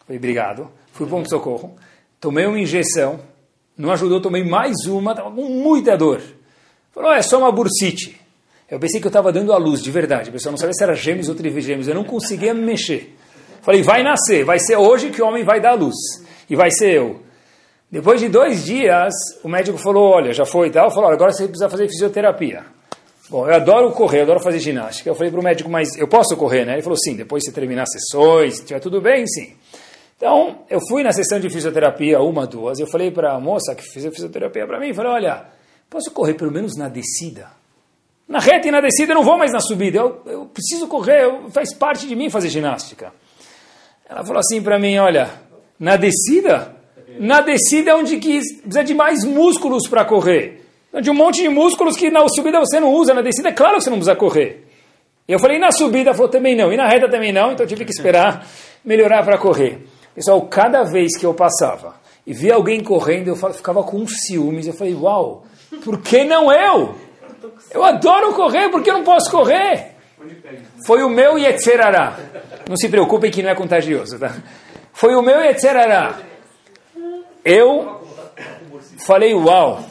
Falei, 0.07 0.18
obrigado. 0.18 0.70
Fui 0.92 1.07
para 1.07 1.14
o 1.14 1.18
ponto-socorro, 1.18 1.74
tomei 2.20 2.46
uma 2.46 2.59
injeção, 2.59 3.20
não 3.76 3.90
ajudou, 3.92 4.20
tomei 4.20 4.44
mais 4.44 4.86
uma, 4.86 5.12
estava 5.12 5.30
com 5.30 5.42
muita 5.42 5.96
dor. 5.96 6.20
Falou, 6.92 7.12
é 7.12 7.22
só 7.22 7.38
uma 7.38 7.50
bursite. 7.50 8.20
Eu 8.70 8.78
pensei 8.78 9.00
que 9.00 9.07
eu 9.07 9.11
estava 9.11 9.32
dando 9.32 9.52
a 9.52 9.57
luz, 9.57 9.82
de 9.82 9.90
verdade. 9.90 10.30
O 10.30 10.32
pessoal 10.32 10.52
não 10.52 10.59
sabia 10.59 10.72
se 10.72 10.82
era 10.82 10.94
gêmeos 10.94 11.28
ou 11.28 11.34
trigêmeos. 11.34 11.88
Eu 11.88 11.94
não 11.94 12.05
conseguia 12.05 12.55
me 12.55 12.62
mexer. 12.62 13.14
Falei, 13.62 13.82
vai 13.82 14.02
nascer. 14.02 14.44
Vai 14.44 14.59
ser 14.59 14.76
hoje 14.76 15.11
que 15.11 15.20
o 15.20 15.26
homem 15.26 15.44
vai 15.44 15.61
dar 15.61 15.70
a 15.70 15.74
luz. 15.74 15.94
E 16.48 16.57
vai 16.57 16.70
ser 16.70 16.94
eu. 16.94 17.20
Depois 17.90 18.20
de 18.20 18.28
dois 18.28 18.64
dias, 18.64 19.12
o 19.42 19.48
médico 19.48 19.78
falou, 19.78 20.11
olha, 20.11 20.32
já 20.32 20.46
foi 20.46 20.68
e 20.68 20.70
tal. 20.70 20.90
Falou, 20.90 21.11
agora 21.11 21.32
você 21.32 21.46
precisa 21.46 21.68
fazer 21.68 21.88
fisioterapia. 21.88 22.64
Bom, 23.28 23.48
eu 23.48 23.55
adoro 23.55 23.90
correr, 23.92 24.18
eu 24.18 24.22
adoro 24.22 24.40
fazer 24.40 24.59
ginástica. 24.59 25.09
Eu 25.09 25.14
falei 25.14 25.30
para 25.30 25.40
o 25.40 25.42
médico, 25.42 25.70
mas 25.70 25.96
eu 25.96 26.07
posso 26.07 26.36
correr, 26.36 26.64
né? 26.64 26.74
Ele 26.74 26.82
falou, 26.82 26.98
sim, 26.98 27.16
depois 27.16 27.44
você 27.44 27.52
terminar 27.52 27.82
as 27.82 27.92
sessões, 27.92 28.55
se 28.55 28.61
estiver 28.61 28.80
tudo 28.80 29.00
bem, 29.00 29.26
sim. 29.26 29.55
Então, 30.25 30.61
eu 30.70 30.81
fui 30.89 31.03
na 31.03 31.12
sessão 31.12 31.39
de 31.39 31.51
fisioterapia, 31.51 32.18
uma, 32.22 32.47
duas. 32.47 32.79
Eu 32.79 32.87
falei 32.87 33.11
para 33.11 33.35
a 33.35 33.39
moça 33.39 33.75
que 33.75 33.83
fez 33.83 34.07
fisioterapia 34.07 34.66
para 34.66 34.81
mim, 34.81 34.95
falei, 34.95 35.12
olha, 35.12 35.45
Posso 35.95 36.11
correr 36.11 36.35
pelo 36.35 36.51
menos 36.51 36.77
na 36.77 36.89
descida? 36.89 37.49
Na 38.27 38.41
reta 38.41 38.66
e 38.66 38.70
na 38.72 38.81
descida 38.81 39.12
eu 39.12 39.14
não 39.14 39.22
vou 39.22 39.39
mais 39.39 39.53
na 39.53 39.61
subida. 39.61 39.99
Eu, 39.99 40.22
eu 40.27 40.47
preciso 40.47 40.89
correr, 40.89 41.22
eu, 41.22 41.51
faz 41.51 41.72
parte 41.72 42.09
de 42.09 42.16
mim 42.16 42.31
fazer 42.31 42.49
ginástica. 42.49 43.12
Ela 44.09 44.25
falou 44.25 44.41
assim 44.41 44.61
para 44.61 44.77
mim: 44.77 44.97
olha, 44.99 45.31
na 45.79 45.97
descida? 45.97 46.75
Na 47.20 47.41
descida 47.41 47.93
é 47.93 47.95
onde 47.95 48.16
que 48.16 48.41
precisa 48.41 48.83
de 48.83 48.93
mais 48.93 49.25
músculos 49.25 49.89
para 49.89 50.05
correr. 50.05 50.66
De 51.01 51.11
um 51.11 51.14
monte 51.14 51.43
de 51.43 51.49
músculos 51.49 51.97
que 51.97 52.11
na 52.11 52.27
subida 52.29 52.59
você 52.59 52.81
não 52.81 52.93
usa, 52.93 53.14
na 53.14 53.22
descida 53.22 53.51
é 53.51 53.53
claro 53.53 53.77
que 53.77 53.85
você 53.85 53.91
não 53.91 53.99
precisa 53.99 54.16
correr. 54.16 54.66
E 55.29 55.33
eu 55.33 55.39
falei, 55.39 55.59
e 55.59 55.61
na 55.61 55.70
subida? 55.70 56.11
Ela 56.11 56.16
falou, 56.16 56.31
também 56.31 56.57
não. 56.57 56.72
E 56.72 56.77
na 56.77 56.89
reta 56.89 57.09
também 57.09 57.33
não, 57.33 57.53
então 57.53 57.64
eu 57.64 57.68
tive 57.68 57.85
que 57.85 57.93
esperar 57.93 58.45
melhorar 58.85 59.22
para 59.22 59.39
correr. 59.39 59.79
Pessoal, 60.14 60.42
cada 60.42 60.84
vez 60.84 61.16
que 61.16 61.26
eu 61.26 61.34
passava 61.34 61.94
e 62.26 62.32
via 62.32 62.54
alguém 62.54 62.82
correndo, 62.82 63.28
eu 63.28 63.36
ficava 63.36 63.82
com 63.82 64.06
ciúmes. 64.06 64.66
Eu 64.66 64.72
falei, 64.72 64.94
uau, 64.94 65.44
por 65.84 66.00
que 66.00 66.24
não 66.24 66.52
eu? 66.52 66.94
Eu 67.70 67.84
adoro 67.84 68.32
correr, 68.32 68.70
por 68.70 68.82
que 68.82 68.90
eu 68.90 68.94
não 68.94 69.04
posso 69.04 69.30
correr? 69.30 69.94
Foi 70.86 71.02
o 71.02 71.08
meu 71.08 71.38
Yetzerará. 71.38 72.16
Não 72.68 72.76
se 72.76 72.88
preocupem 72.88 73.30
que 73.30 73.42
não 73.42 73.50
é 73.50 73.54
contagioso, 73.54 74.18
tá? 74.18 74.34
Foi 74.92 75.14
o 75.14 75.22
meu 75.22 75.40
Yetzerará. 75.40 76.18
Eu 77.44 78.00
falei 79.04 79.34
uau. 79.34 79.84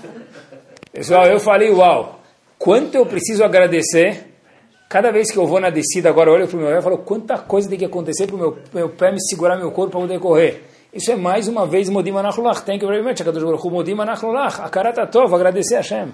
Pessoal, 0.91 1.25
eu 1.25 1.39
falei 1.39 1.69
uau. 1.69 2.19
Quanto 2.57 2.95
eu 2.95 3.05
preciso 3.05 3.43
agradecer. 3.43 4.32
Cada 4.93 5.11
vez 5.11 5.31
que 5.31 5.39
eu 5.39 5.47
vou 5.47 5.59
na 5.59 5.71
descida, 5.71 6.07
agora 6.07 6.29
eu 6.29 6.35
olho 6.35 6.47
para 6.47 6.55
o 6.55 6.59
meu 6.59 6.69
pé 6.69 6.77
e 6.77 6.81
falo, 6.83 6.99
quanta 6.99 7.39
coisa 7.39 7.67
tem 7.67 7.79
que 7.79 7.85
acontecer 7.85 8.27
para 8.27 8.35
o 8.35 8.37
meu, 8.37 8.57
meu 8.71 8.89
pé 8.89 9.11
me 9.11 9.19
segurar 9.19 9.57
meu 9.57 9.71
corpo 9.71 9.93
para 9.93 10.01
poder 10.01 10.19
correr. 10.19 10.65
Isso 10.93 11.11
é 11.11 11.15
mais 11.15 11.47
uma 11.47 11.65
vez 11.65 11.89
Modim 11.89 12.15
Anachlulach. 12.15 12.61
You 12.69 12.87
very 12.87 13.01
much. 13.01 13.19
Akadosh 13.19 13.43
Baruch 13.43 13.67
Modim 13.71 13.99
Anachlulach. 13.99 14.61
Akarat 14.61 15.11
Tov, 15.11 15.33
agradecer 15.33 15.77
a 15.77 15.77
Hashem. 15.79 16.13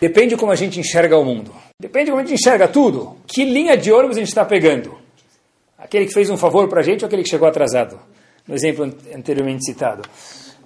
Depende 0.00 0.36
como 0.36 0.50
a 0.50 0.56
gente 0.56 0.80
enxerga 0.80 1.16
o 1.16 1.24
mundo. 1.24 1.54
Depende 1.78 2.10
como 2.10 2.20
a 2.20 2.24
gente 2.26 2.34
enxerga 2.34 2.66
tudo. 2.66 3.14
Que 3.28 3.44
linha 3.44 3.76
de 3.76 3.92
ônibus 3.92 4.16
a 4.16 4.18
gente 4.18 4.28
está 4.30 4.44
pegando? 4.44 4.98
Aquele 5.78 6.06
que 6.06 6.12
fez 6.12 6.28
um 6.30 6.36
favor 6.36 6.66
para 6.68 6.80
a 6.80 6.82
gente 6.82 7.04
ou 7.04 7.06
aquele 7.06 7.22
que 7.22 7.28
chegou 7.28 7.46
atrasado? 7.46 7.96
No 8.44 8.56
exemplo 8.56 8.92
anteriormente 9.14 9.64
citado. 9.64 10.02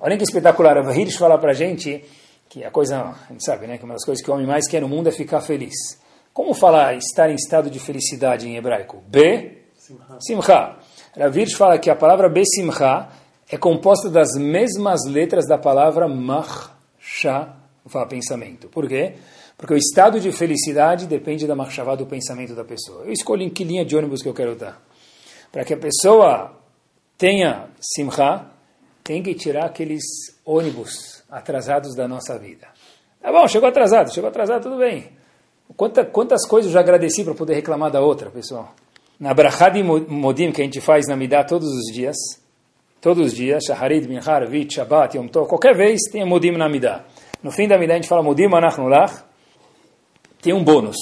Olha 0.01 0.17
que 0.17 0.25
espetacular. 0.25 0.79
A 0.79 0.97
Hirsch 0.97 1.19
fala 1.19 1.37
para 1.37 1.51
a 1.51 1.55
gente 1.55 2.03
que 2.49 2.65
a 2.65 2.71
coisa, 2.71 3.03
a 3.03 3.33
gente 3.33 3.45
sabe, 3.45 3.67
né, 3.67 3.77
que 3.77 3.85
uma 3.85 3.93
das 3.93 4.05
coisas 4.07 4.25
que 4.25 4.31
o 4.31 4.33
homem 4.33 4.47
mais 4.47 4.67
quer 4.67 4.81
no 4.81 4.89
mundo 4.89 5.11
é 5.11 5.13
ficar 5.13 5.43
feliz. 5.43 6.03
Como 6.35 6.53
falar 6.53 6.97
estar 6.97 7.31
em 7.31 7.37
estado 7.37 7.71
de 7.71 7.79
felicidade 7.79 8.49
em 8.49 8.57
hebraico? 8.57 9.05
Be, 9.07 9.57
simcha. 9.79 10.19
simcha. 10.19 10.77
Rav 11.17 11.39
Hirsch 11.39 11.57
fala 11.57 11.79
que 11.79 11.89
a 11.89 11.95
palavra 11.95 12.29
besimcha 12.29 13.09
é 13.49 13.57
composta 13.57 14.11
das 14.11 14.31
mesmas 14.37 15.07
letras 15.07 15.47
da 15.47 15.57
palavra 15.57 16.09
machshava, 16.09 17.55
pensamento. 18.09 18.67
Por 18.69 18.89
quê? 18.89 19.15
Porque 19.57 19.75
o 19.75 19.77
estado 19.77 20.19
de 20.19 20.33
felicidade 20.33 21.07
depende 21.07 21.47
da 21.47 21.55
machshavá 21.55 21.95
do 21.95 22.05
pensamento 22.05 22.53
da 22.53 22.65
pessoa. 22.65 23.05
Eu 23.05 23.13
escolho 23.13 23.43
em 23.43 23.51
que 23.51 23.63
linha 23.63 23.85
de 23.85 23.97
ônibus 23.97 24.21
que 24.21 24.29
eu 24.29 24.35
quero 24.35 24.55
estar. 24.55 24.83
Para 25.53 25.65
que 25.65 25.73
a 25.73 25.79
pessoa 25.79 26.61
tenha 27.17 27.69
simcha, 27.81 28.45
tem 29.05 29.23
que 29.23 29.35
tirar 29.35 29.67
aqueles 29.67 30.03
ônibus 30.45 31.23
atrasados 31.31 31.95
da 31.95 32.09
nossa 32.09 32.37
vida. 32.41 32.67
Tá 33.23 33.31
bom, 33.31 33.47
chegou 33.47 33.69
atrasado, 33.69 34.13
chegou 34.13 34.29
atrasado, 34.29 34.65
tudo 34.65 34.79
bem. 34.79 35.23
Quanta, 35.77 36.05
quantas 36.05 36.47
coisas 36.47 36.71
eu 36.71 36.75
já 36.75 36.81
agradeci 36.81 37.25
para 37.25 37.35
poder 37.35 37.55
reclamar 37.55 37.91
da 37.91 38.01
outra, 38.01 38.31
pessoal? 38.31 38.75
Na 39.19 39.33
Brachá 39.33 39.69
de 39.71 39.83
Modim, 39.83 40.53
que 40.53 40.61
a 40.61 40.65
gente 40.65 40.81
faz 40.81 41.07
na 41.09 41.17
Midah 41.17 41.45
todos 41.45 41.69
os 41.69 41.93
dias, 41.93 42.17
todos 43.01 43.27
os 43.27 43.35
dias, 43.35 43.65
Shaharit, 43.65 44.07
Minchar, 44.07 44.49
Vit, 44.49 44.75
Shabbat, 44.75 45.17
Yom 45.17 45.27
Tov, 45.29 45.49
qualquer 45.49 45.75
vez 45.75 46.03
tem 46.13 46.25
Modim 46.25 46.53
na 46.53 46.69
Midah. 46.69 47.05
No 47.43 47.51
fim 47.51 47.67
da 47.67 47.79
Midah 47.79 47.95
a 47.95 47.97
gente 47.97 48.09
fala 48.09 48.23
Modim 48.23 48.47
Anachnulach, 48.47 49.25
tem 50.41 50.53
um 50.53 50.63
bônus. 50.63 50.97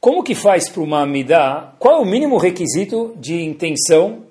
Como 0.00 0.22
que 0.22 0.34
faz 0.34 0.68
para 0.68 0.82
uma 0.82 1.04
Midah, 1.06 1.74
qual 1.78 1.98
é 1.98 1.98
o 2.00 2.04
mínimo 2.04 2.36
requisito 2.38 3.14
de 3.16 3.42
intenção, 3.42 4.24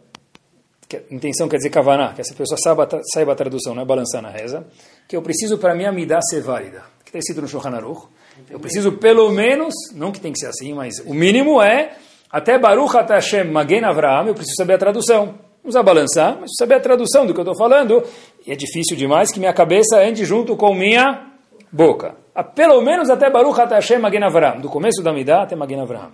que, 0.89 1.03
intenção 1.11 1.47
quer 1.47 1.57
dizer 1.57 1.69
kavaná, 1.69 2.13
que 2.13 2.21
essa 2.21 2.33
pessoa 2.33 2.57
saiba, 2.57 2.87
saiba 3.13 3.31
a 3.33 3.35
tradução, 3.35 3.75
não 3.75 3.83
é 3.83 3.85
balançar 3.85 4.21
na 4.21 4.29
reza, 4.29 4.65
que 5.07 5.15
eu 5.15 5.21
preciso 5.21 5.57
para 5.57 5.75
minha 5.75 5.91
Midah 5.91 6.21
ser 6.21 6.41
válida, 6.41 6.83
que 7.03 7.09
está 7.09 7.19
escrito 7.19 7.41
no 7.41 7.47
Shulchan 7.47 7.75
Aruch, 7.75 8.07
eu 8.49 8.59
preciso 8.59 8.93
pelo 8.93 9.29
menos, 9.31 9.73
não 9.93 10.11
que 10.11 10.19
tem 10.19 10.31
que 10.31 10.39
ser 10.39 10.47
assim, 10.47 10.73
mas 10.73 10.99
o 11.05 11.13
mínimo 11.13 11.61
é, 11.61 11.91
até 12.31 12.57
Baruch 12.57 12.93
Hashem 12.95 13.45
Magen 13.45 13.83
Avraham, 13.85 14.27
eu 14.27 14.33
preciso 14.33 14.55
saber 14.57 14.73
a 14.73 14.77
tradução. 14.77 15.25
Não 15.25 15.71
precisa 15.71 15.83
balançar, 15.83 16.37
mas 16.39 16.51
saber 16.57 16.75
a 16.75 16.79
tradução 16.79 17.25
do 17.25 17.33
que 17.33 17.39
eu 17.39 17.43
estou 17.43 17.57
falando. 17.57 18.03
E 18.45 18.51
é 18.51 18.55
difícil 18.55 18.95
demais 18.95 19.31
que 19.31 19.39
minha 19.39 19.53
cabeça 19.53 19.99
ande 19.99 20.23
junto 20.23 20.55
com 20.55 20.73
minha 20.73 21.27
boca. 21.71 22.15
A, 22.33 22.43
pelo 22.43 22.81
menos 22.81 23.09
até 23.09 23.29
Baruch 23.29 23.59
Hashem 23.59 23.99
Magen 23.99 24.23
Avraham. 24.23 24.61
Do 24.61 24.69
começo 24.69 25.01
da 25.01 25.11
Midah 25.11 25.43
até 25.43 25.55
Magen 25.55 25.81
Avraham. 25.81 26.11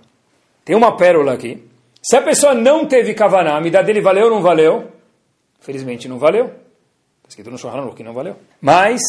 Tem 0.65 0.76
uma 0.76 0.95
pérola 0.95 1.34
aqui. 1.34 1.63
Se 2.01 2.15
a 2.15 2.21
pessoa 2.21 2.53
não 2.53 2.86
teve 2.86 3.13
Kavaná, 3.13 3.57
a 3.57 3.61
Midah 3.61 3.82
dele 3.82 4.01
valeu 4.01 4.26
ou 4.26 4.32
não 4.32 4.41
valeu? 4.41 4.91
Felizmente 5.59 6.07
não 6.07 6.17
valeu. 6.17 6.45
Está 6.45 7.30
escrito 7.30 7.49
no 7.49 7.57
Shulchan 7.57 7.89
que 7.95 8.03
não 8.03 8.13
valeu. 8.13 8.36
Mas 8.61 9.01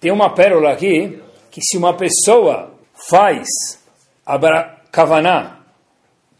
tem 0.00 0.12
uma 0.12 0.30
pérola 0.34 0.72
aqui 0.72 1.20
que 1.56 1.62
se 1.62 1.78
uma 1.78 1.94
pessoa 1.94 2.68
faz 3.08 3.48
Kavaná, 4.92 5.60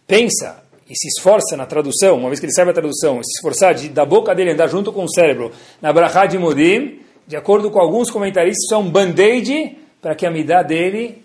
pensa 0.06 0.62
e 0.86 0.94
se 0.94 1.08
esforça 1.08 1.56
na 1.56 1.64
tradução, 1.64 2.18
uma 2.18 2.28
vez 2.28 2.38
que 2.38 2.44
ele 2.44 2.52
sabe 2.52 2.70
a 2.70 2.74
tradução, 2.74 3.22
se 3.24 3.38
esforçar 3.38 3.72
de, 3.72 3.88
da 3.88 4.04
boca 4.04 4.34
dele 4.34 4.50
andar 4.50 4.66
junto 4.66 4.92
com 4.92 5.04
o 5.04 5.10
cérebro 5.10 5.52
na 5.80 5.90
Brachá 5.90 6.26
de 6.26 6.36
Modim, 6.36 7.00
de 7.26 7.34
acordo 7.34 7.70
com 7.70 7.80
alguns 7.80 8.10
comentaristas, 8.10 8.64
isso 8.64 8.74
é 8.74 8.76
um 8.76 8.90
band-aid 8.90 9.78
para 10.02 10.14
que 10.14 10.26
a 10.26 10.30
midá 10.30 10.62
dele 10.62 11.22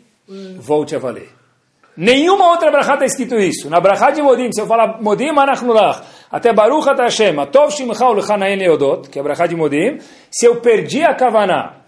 volte 0.57 0.95
a 0.95 0.99
valer. 0.99 1.27
Nenhuma 1.97 2.49
outra 2.51 2.71
brachá 2.71 2.93
está 2.93 3.05
escrito 3.05 3.35
isso. 3.35 3.69
Na 3.69 3.81
brachá 3.81 4.09
de 4.11 4.21
Modim, 4.21 4.53
se 4.53 4.61
eu 4.61 4.67
falar 4.67 5.01
Modim 5.01 5.37
Anachnulach, 5.37 6.01
até 6.31 6.53
Baruch 6.53 6.87
Hashem, 6.87 7.37
Atov 7.37 7.73
Shimcha 7.73 8.07
Ulchanayin 8.07 8.55
Leodot, 8.55 9.09
que 9.09 9.19
é 9.19 9.21
a 9.21 9.23
brachá 9.23 9.47
de 9.47 9.55
Modim, 9.57 9.97
se 10.31 10.45
eu 10.45 10.61
perdi 10.61 11.03
a 11.03 11.13
Kavaná, 11.13 11.80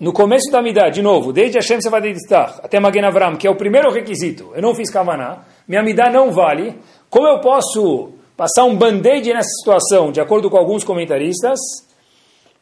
no 0.00 0.12
começo 0.12 0.50
da 0.50 0.62
midá, 0.62 0.88
de 0.88 1.02
novo, 1.02 1.32
desde 1.32 1.58
Hashem 1.58 1.80
Sevadidistach 1.80 2.60
até 2.62 2.80
Magen 2.80 3.04
Avram, 3.04 3.36
que 3.36 3.46
é 3.46 3.50
o 3.50 3.54
primeiro 3.54 3.92
requisito, 3.92 4.50
eu 4.54 4.62
não 4.62 4.74
fiz 4.74 4.90
Kavaná, 4.90 5.44
minha 5.68 5.82
midá 5.82 6.10
não 6.10 6.32
vale, 6.32 6.80
como 7.10 7.28
eu 7.28 7.40
posso 7.40 8.14
passar 8.40 8.64
um 8.64 8.74
band-aid 8.74 9.34
nessa 9.34 9.50
situação, 9.50 10.10
de 10.10 10.18
acordo 10.18 10.48
com 10.48 10.56
alguns 10.56 10.82
comentaristas? 10.82 11.58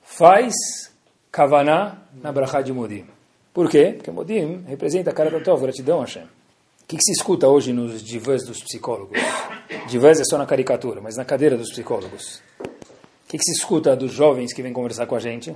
Faz 0.03 0.53
kavaná 1.31 1.99
na 2.21 2.33
brachá 2.33 2.61
de 2.61 2.73
Modim. 2.73 3.07
Por 3.55 3.71
quê? 3.71 3.93
Porque 3.97 4.11
Modim 4.11 4.65
representa 4.67 5.11
a 5.11 5.13
cara 5.15 5.31
da 5.31 5.39
tua 5.39 5.57
gratidão, 5.57 6.01
Hashem. 6.01 6.25
O 6.25 6.87
que, 6.89 6.97
que, 6.97 7.03
se 7.05 7.13
escuta 7.13 7.47
hoje 7.47 7.73
nos 7.73 8.03
divãs 8.03 8.45
dos 8.45 8.61
psicólogos? 8.61 9.21
Divãs 9.87 10.19
é 10.19 10.25
só 10.25 10.37
na 10.37 10.47
caricatura, 10.47 11.01
mas 11.01 11.17
na 11.17 11.25
cadeira 11.25 11.57
dos 11.57 11.71
psicólogos. 11.71 12.43
O 12.59 13.29
que, 13.29 13.39
que, 13.39 13.45
se 13.45 13.53
escuta 13.53 13.95
dos 13.95 14.11
jovens 14.11 14.53
que 14.53 14.63
vêm 14.63 14.73
conversar 14.73 15.07
com 15.07 15.15
a 15.15 15.21
gente? 15.21 15.55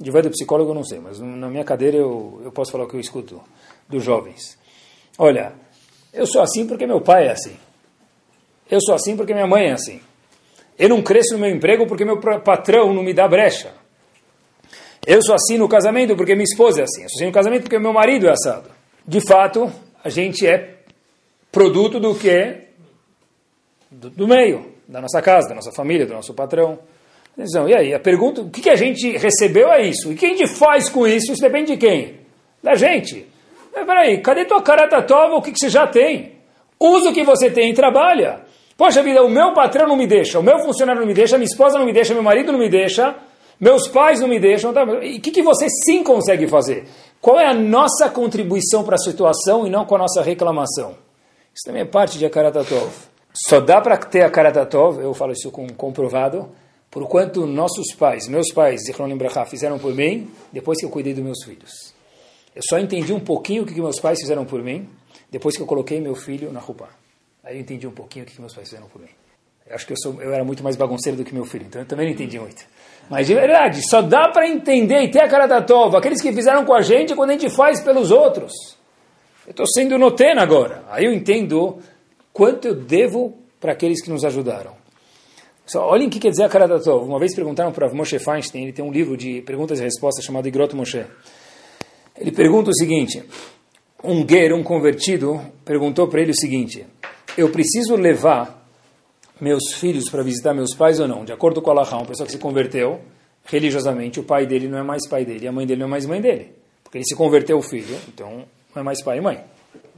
Divã 0.00 0.22
do 0.22 0.30
psicólogo 0.30 0.70
eu 0.70 0.74
não 0.74 0.84
sei, 0.84 0.98
mas 0.98 1.20
na 1.20 1.50
minha 1.50 1.62
cadeira 1.62 1.98
eu, 1.98 2.40
eu 2.42 2.50
posso 2.50 2.72
falar 2.72 2.84
o 2.84 2.88
que 2.88 2.96
eu 2.96 3.00
escuto 3.00 3.42
dos 3.86 4.02
jovens. 4.02 4.58
Olha, 5.18 5.52
eu 6.10 6.26
sou 6.26 6.40
assim 6.40 6.66
porque 6.66 6.86
meu 6.86 7.02
pai 7.02 7.26
é 7.26 7.32
assim. 7.32 7.54
Eu 8.70 8.80
sou 8.80 8.94
assim 8.94 9.14
porque 9.14 9.34
minha 9.34 9.46
mãe 9.46 9.66
é 9.66 9.72
assim. 9.72 10.00
Eu 10.78 10.88
não 10.88 11.02
cresço 11.02 11.34
no 11.34 11.40
meu 11.40 11.50
emprego 11.50 11.86
porque 11.86 12.06
meu 12.06 12.18
patrão 12.18 12.94
não 12.94 13.02
me 13.02 13.12
dá 13.12 13.28
brecha. 13.28 13.74
Eu 15.06 15.22
sou 15.22 15.34
assim 15.34 15.58
no 15.58 15.68
casamento 15.68 16.16
porque 16.16 16.34
minha 16.34 16.44
esposa 16.44 16.80
é 16.80 16.84
assim. 16.84 17.02
Eu 17.02 17.08
sou 17.10 17.16
assim 17.18 17.26
no 17.26 17.32
casamento 17.32 17.62
porque 17.64 17.78
meu 17.78 17.92
marido 17.92 18.26
é 18.26 18.30
assado. 18.30 18.70
De 19.06 19.20
fato, 19.20 19.70
a 20.02 20.08
gente 20.08 20.46
é 20.46 20.78
produto 21.52 22.00
do 22.00 22.14
que? 22.14 22.68
Do, 23.90 24.08
do 24.08 24.26
meio, 24.26 24.72
da 24.88 25.02
nossa 25.02 25.20
casa, 25.20 25.48
da 25.48 25.54
nossa 25.54 25.72
família, 25.72 26.06
do 26.06 26.14
nosso 26.14 26.32
patrão. 26.32 26.78
Então, 27.36 27.68
e 27.68 27.74
aí, 27.74 27.94
a 27.94 27.98
pergunta, 28.00 28.42
o 28.42 28.50
que, 28.50 28.60
que 28.60 28.70
a 28.70 28.76
gente 28.76 29.16
recebeu 29.16 29.72
é 29.72 29.86
isso. 29.86 30.10
E 30.10 30.14
o 30.14 30.16
que 30.16 30.26
a 30.26 30.28
gente 30.28 30.46
faz 30.46 30.88
com 30.88 31.06
isso? 31.06 31.32
Isso 31.32 31.40
depende 31.40 31.72
de 31.72 31.78
quem? 31.78 32.20
Da 32.62 32.74
gente. 32.74 33.26
Mas 33.74 33.86
peraí, 33.86 34.20
cadê 34.20 34.44
tua 34.44 34.60
carata 34.60 35.00
tova? 35.02 35.36
O 35.36 35.42
que, 35.42 35.52
que 35.52 35.58
você 35.58 35.70
já 35.70 35.86
tem? 35.86 36.32
Usa 36.78 37.10
o 37.10 37.14
que 37.14 37.24
você 37.24 37.50
tem 37.50 37.70
e 37.70 37.74
trabalha. 37.74 38.40
Poxa 38.76 39.02
vida, 39.02 39.22
o 39.22 39.28
meu 39.28 39.52
patrão 39.52 39.86
não 39.86 39.96
me 39.96 40.06
deixa, 40.06 40.38
o 40.38 40.42
meu 40.42 40.58
funcionário 40.60 41.00
não 41.00 41.06
me 41.06 41.14
deixa, 41.14 41.36
minha 41.36 41.46
esposa 41.46 41.78
não 41.78 41.84
me 41.84 41.92
deixa, 41.92 42.14
meu 42.14 42.22
marido 42.22 42.50
não 42.50 42.58
me 42.58 42.68
deixa, 42.68 43.14
meus 43.60 43.86
pais 43.86 44.20
não 44.20 44.28
me 44.28 44.40
deixam. 44.40 44.72
Tá? 44.72 44.84
E 45.02 45.18
o 45.18 45.20
que, 45.20 45.30
que 45.30 45.42
você 45.42 45.66
sim 45.84 46.02
consegue 46.02 46.46
fazer? 46.48 46.86
Qual 47.20 47.38
é 47.38 47.46
a 47.46 47.54
nossa 47.54 48.08
contribuição 48.08 48.82
para 48.82 48.94
a 48.94 48.98
situação 48.98 49.66
e 49.66 49.70
não 49.70 49.84
com 49.84 49.94
a 49.96 49.98
nossa 49.98 50.22
reclamação? 50.22 50.94
Isso 51.54 51.64
também 51.66 51.82
é 51.82 51.84
parte 51.84 52.18
de 52.18 52.24
Akaratatov. 52.24 52.90
Só 53.34 53.60
dá 53.60 53.80
para 53.80 53.98
ter 53.98 54.22
Akaratatov, 54.22 54.98
eu 55.02 55.12
falo 55.12 55.32
isso 55.32 55.50
com 55.50 55.66
comprovado, 55.68 56.48
por 56.90 57.06
quanto 57.06 57.46
nossos 57.46 57.94
pais, 57.94 58.26
meus 58.26 58.52
pais, 58.52 58.80
Zichron 58.84 59.16
Brachá, 59.16 59.46
fizeram 59.46 59.78
por 59.78 59.94
mim 59.94 60.28
depois 60.52 60.78
que 60.78 60.84
eu 60.84 60.90
cuidei 60.90 61.14
dos 61.14 61.22
meus 61.22 61.44
filhos. 61.44 61.94
Eu 62.54 62.62
só 62.68 62.78
entendi 62.78 63.12
um 63.12 63.20
pouquinho 63.20 63.62
o 63.62 63.66
que, 63.66 63.74
meus 63.80 64.00
pais 64.00 64.18
fizeram 64.18 64.44
por 64.44 64.62
mim 64.62 64.88
depois 65.30 65.56
que 65.56 65.62
eu 65.62 65.66
coloquei 65.66 66.00
meu 66.00 66.16
filho 66.16 66.52
na 66.52 66.58
roupa. 66.58 66.88
Aí 67.44 67.56
eu 67.56 67.60
entendi 67.60 67.86
um 67.86 67.92
pouquinho 67.92 68.24
o 68.24 68.28
que 68.28 68.40
meus 68.40 68.52
pais 68.52 68.68
fizeram 68.68 68.88
por 68.88 69.00
mim. 69.00 69.08
Eu 69.68 69.76
acho 69.76 69.86
que 69.86 69.92
eu, 69.92 69.96
sou, 69.96 70.20
eu 70.20 70.34
era 70.34 70.44
muito 70.44 70.64
mais 70.64 70.74
bagunceiro 70.74 71.16
do 71.16 71.24
que 71.24 71.32
meu 71.32 71.44
filho, 71.44 71.64
então 71.68 71.80
eu 71.80 71.86
também 71.86 72.06
não 72.06 72.12
entendi 72.12 72.40
muito. 72.40 72.66
Mas 73.08 73.28
de 73.28 73.34
verdade, 73.34 73.88
só 73.88 74.02
dá 74.02 74.28
para 74.28 74.48
entender 74.48 75.00
e 75.02 75.08
ter 75.08 75.20
a 75.20 75.28
cara 75.28 75.46
da 75.46 75.62
tova, 75.62 75.98
aqueles 75.98 76.20
que 76.20 76.32
fizeram 76.32 76.64
com 76.64 76.74
a 76.74 76.82
gente 76.82 77.14
quando 77.14 77.30
a 77.30 77.32
gente 77.34 77.48
faz 77.50 77.80
pelos 77.80 78.10
outros. 78.10 78.52
Eu 79.46 79.52
estou 79.52 79.66
sendo 79.66 79.96
notena 79.96 80.42
agora. 80.42 80.82
Aí 80.90 81.04
eu 81.04 81.12
entendo 81.12 81.78
quanto 82.32 82.66
eu 82.66 82.74
devo 82.74 83.38
para 83.60 83.72
aqueles 83.72 84.02
que 84.02 84.10
nos 84.10 84.24
ajudaram. 84.24 84.79
Só, 85.70 85.86
olhem 85.86 86.08
o 86.08 86.10
que 86.10 86.18
quer 86.18 86.30
dizer 86.30 86.42
a 86.42 86.48
cara 86.48 86.66
da 86.66 86.80
tova. 86.80 87.04
Uma 87.04 87.20
vez 87.20 87.32
perguntaram 87.32 87.70
para 87.70 87.88
Moshe 87.94 88.18
Feinstein, 88.18 88.64
ele 88.64 88.72
tem 88.72 88.84
um 88.84 88.90
livro 88.90 89.16
de 89.16 89.40
perguntas 89.42 89.78
e 89.78 89.84
respostas 89.84 90.24
chamado 90.24 90.48
Igrot 90.48 90.74
Moshe. 90.74 91.06
Ele 92.18 92.32
pergunta 92.32 92.70
o 92.70 92.74
seguinte: 92.74 93.22
um 94.02 94.24
guerreiro, 94.24 94.56
um 94.56 94.64
convertido, 94.64 95.40
perguntou 95.64 96.08
para 96.08 96.22
ele 96.22 96.32
o 96.32 96.34
seguinte: 96.34 96.84
eu 97.38 97.50
preciso 97.50 97.94
levar 97.94 98.68
meus 99.40 99.72
filhos 99.74 100.10
para 100.10 100.24
visitar 100.24 100.52
meus 100.52 100.74
pais 100.74 100.98
ou 100.98 101.06
não? 101.06 101.24
De 101.24 101.32
acordo 101.32 101.62
com 101.62 101.70
o 101.70 101.72
Allah, 101.72 101.88
uma 101.98 102.04
pessoa 102.04 102.26
que 102.26 102.32
se 102.32 102.38
converteu 102.38 103.00
religiosamente, 103.44 104.18
o 104.18 104.24
pai 104.24 104.46
dele 104.46 104.66
não 104.66 104.76
é 104.76 104.82
mais 104.82 105.08
pai 105.08 105.24
dele, 105.24 105.46
a 105.46 105.52
mãe 105.52 105.64
dele 105.64 105.78
não 105.78 105.86
é 105.86 105.90
mais 105.90 106.04
mãe 106.04 106.20
dele. 106.20 106.52
Porque 106.82 106.98
ele 106.98 107.04
se 107.04 107.14
converteu 107.14 107.56
o 107.58 107.62
filho, 107.62 107.96
então 108.08 108.44
não 108.74 108.80
é 108.80 108.82
mais 108.82 109.04
pai 109.04 109.18
e 109.18 109.20
mãe. 109.20 109.44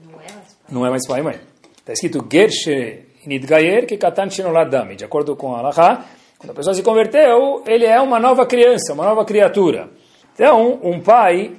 Não 0.05 0.21
é 0.21 0.33
mais 0.33 0.35
pai, 0.35 0.69
não 0.69 0.87
é 0.87 0.91
mais 0.91 1.09
pai 1.09 1.21
e 1.21 1.23
mãe. 1.23 1.41
Está 1.79 1.95
escrito 1.95 2.29
Gershe 2.31 3.12
Nidgayer 3.27 3.87
que 3.87 3.97
Katan 3.97 4.31
Shinoladami. 4.31 4.97
De 4.97 5.05
acordo 5.05 5.37
com 5.37 5.55
a 5.55 5.59
Alaha, 5.59 6.05
quando 6.39 6.51
a 6.51 6.55
pessoa 6.55 6.75
se 6.75 6.83
converteu, 6.83 7.63
ele 7.67 7.85
é 7.85 8.01
uma 8.01 8.19
nova 8.19 8.45
criança, 8.47 8.93
uma 8.93 9.05
nova 9.05 9.25
criatura. 9.25 9.89
Então, 10.35 10.81
um 10.83 11.01
pai 11.01 11.53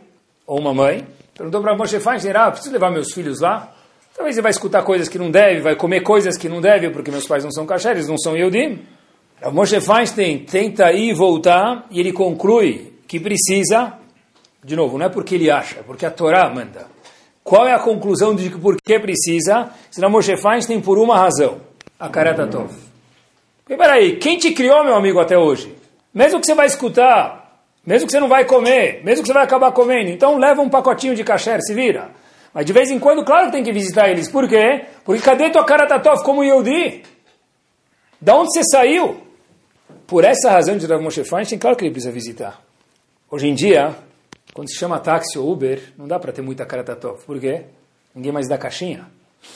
ou 0.45 0.59
uma 0.59 0.74
mãe 0.74 1.05
perguntou 1.34 1.61
para 1.61 1.76
Moshe 1.76 1.99
Feinstein, 1.99 2.34
ah, 2.36 2.51
preciso 2.51 2.74
levar 2.74 2.91
meus 2.91 3.11
filhos 3.14 3.39
lá? 3.39 3.74
Talvez 4.16 4.36
ele 4.36 4.43
vai 4.43 4.51
escutar 4.51 4.84
coisas 4.84 5.09
que 5.09 5.18
não 5.18 5.32
deve, 5.32 5.61
vai 5.61 5.76
comer 5.76 6.01
coisas 6.01 6.38
que 6.38 6.47
não 6.47 6.61
deve, 6.61 6.89
porque 6.91 7.09
meus 7.09 7.26
pais 7.26 7.43
não 7.43 7.51
são 7.51 7.66
kasher, 7.66 7.95
não 8.07 8.18
são 8.18 8.38
Yehudim. 8.38 8.80
O 9.43 9.51
Moshe 9.51 9.82
Feinstein 9.82 10.39
tenta 10.39 10.91
ir 10.91 11.09
e 11.09 11.14
voltar, 11.14 11.88
e 11.89 11.99
ele 11.99 12.14
conclui 12.14 12.93
que 13.07 13.20
precisa, 13.20 13.93
de 14.64 14.76
novo, 14.76 14.97
não 14.97 15.07
é 15.07 15.09
porque 15.09 15.36
ele 15.36 15.49
acha, 15.49 15.80
é 15.80 15.84
porque 15.84 16.05
a 16.05 16.11
Torá 16.11 16.47
manda. 16.49 16.93
Qual 17.44 17.68
é 17.68 17.74
a 17.74 17.80
conclusão 17.80 18.34
de 18.34 18.50
que 18.50 18.58
por 18.58 18.78
que 18.82 19.00
precisa? 19.00 19.70
Senão 19.91 20.10
Moshe 20.10 20.38
Feinstein 20.38 20.80
por 20.80 20.98
uma 20.98 21.18
razão, 21.18 21.58
a 22.00 22.08
Karatatov. 22.08 22.72
Porque 23.64 23.76
peraí, 23.76 24.18
quem 24.18 24.38
te 24.38 24.52
criou, 24.52 24.84
meu 24.84 24.96
amigo, 24.96 25.20
até 25.20 25.38
hoje? 25.38 25.76
Mesmo 26.14 26.39
que 26.39 26.46
você 26.46 26.56
vai 26.56 26.68
escutar, 26.68 27.62
mesmo 27.86 28.06
que 28.06 28.12
você 28.12 28.20
não 28.20 28.30
vai 28.30 28.46
comer, 28.46 29.04
mesmo 29.04 29.24
que 29.24 29.28
você 29.28 29.34
vai 29.34 29.44
acabar 29.44 29.72
comendo, 29.72 30.10
então 30.10 30.38
leva 30.38 30.62
um 30.62 30.70
pacotinho 30.70 31.16
de 31.16 31.24
kasher, 31.24 31.60
se 31.62 31.74
vira. 31.74 32.12
Mas 32.54 32.66
de 32.66 32.72
vez 32.72 32.91
em 32.91 33.00
quando, 33.00 33.26
claro 33.26 33.48
que 33.48 33.54
tem 33.54 33.64
que 33.64 33.74
visitar 33.74 34.10
eles. 34.10 34.30
Por 34.30 34.48
quê? 34.48 34.86
Porque 35.04 35.22
cadê 35.22 35.50
tua 35.50 35.66
Karatatov 35.66 36.24
como 36.24 36.44
Yehudi? 36.44 37.04
Da 38.22 38.36
onde 38.36 38.54
você 38.54 38.62
saiu? 38.64 39.18
Por 40.08 40.24
essa 40.24 40.52
razão 40.52 40.78
de 40.78 40.86
Rav 40.86 41.02
Moshe 41.02 41.24
Feinstein, 41.24 41.58
claro 41.58 41.76
que 41.76 41.84
ele 41.84 41.91
precisa 41.91 42.14
visitar. 42.14 42.62
Hoje 43.30 43.48
em 43.48 43.56
dia, 43.56 43.96
quando 44.54 44.70
se 44.70 44.78
chama 44.78 45.00
táxi 45.00 45.38
ou 45.38 45.52
Uber, 45.52 45.94
não 45.98 46.08
dá 46.08 46.20
para 46.20 46.32
ter 46.32 46.41
muita 46.41 46.66
Karatatov. 46.66 47.24
Por 47.26 47.39
quê? 47.39 47.66
Ninguém 48.14 48.32
mais 48.32 48.48
dá 48.48 48.58
caixinha. 48.58 49.08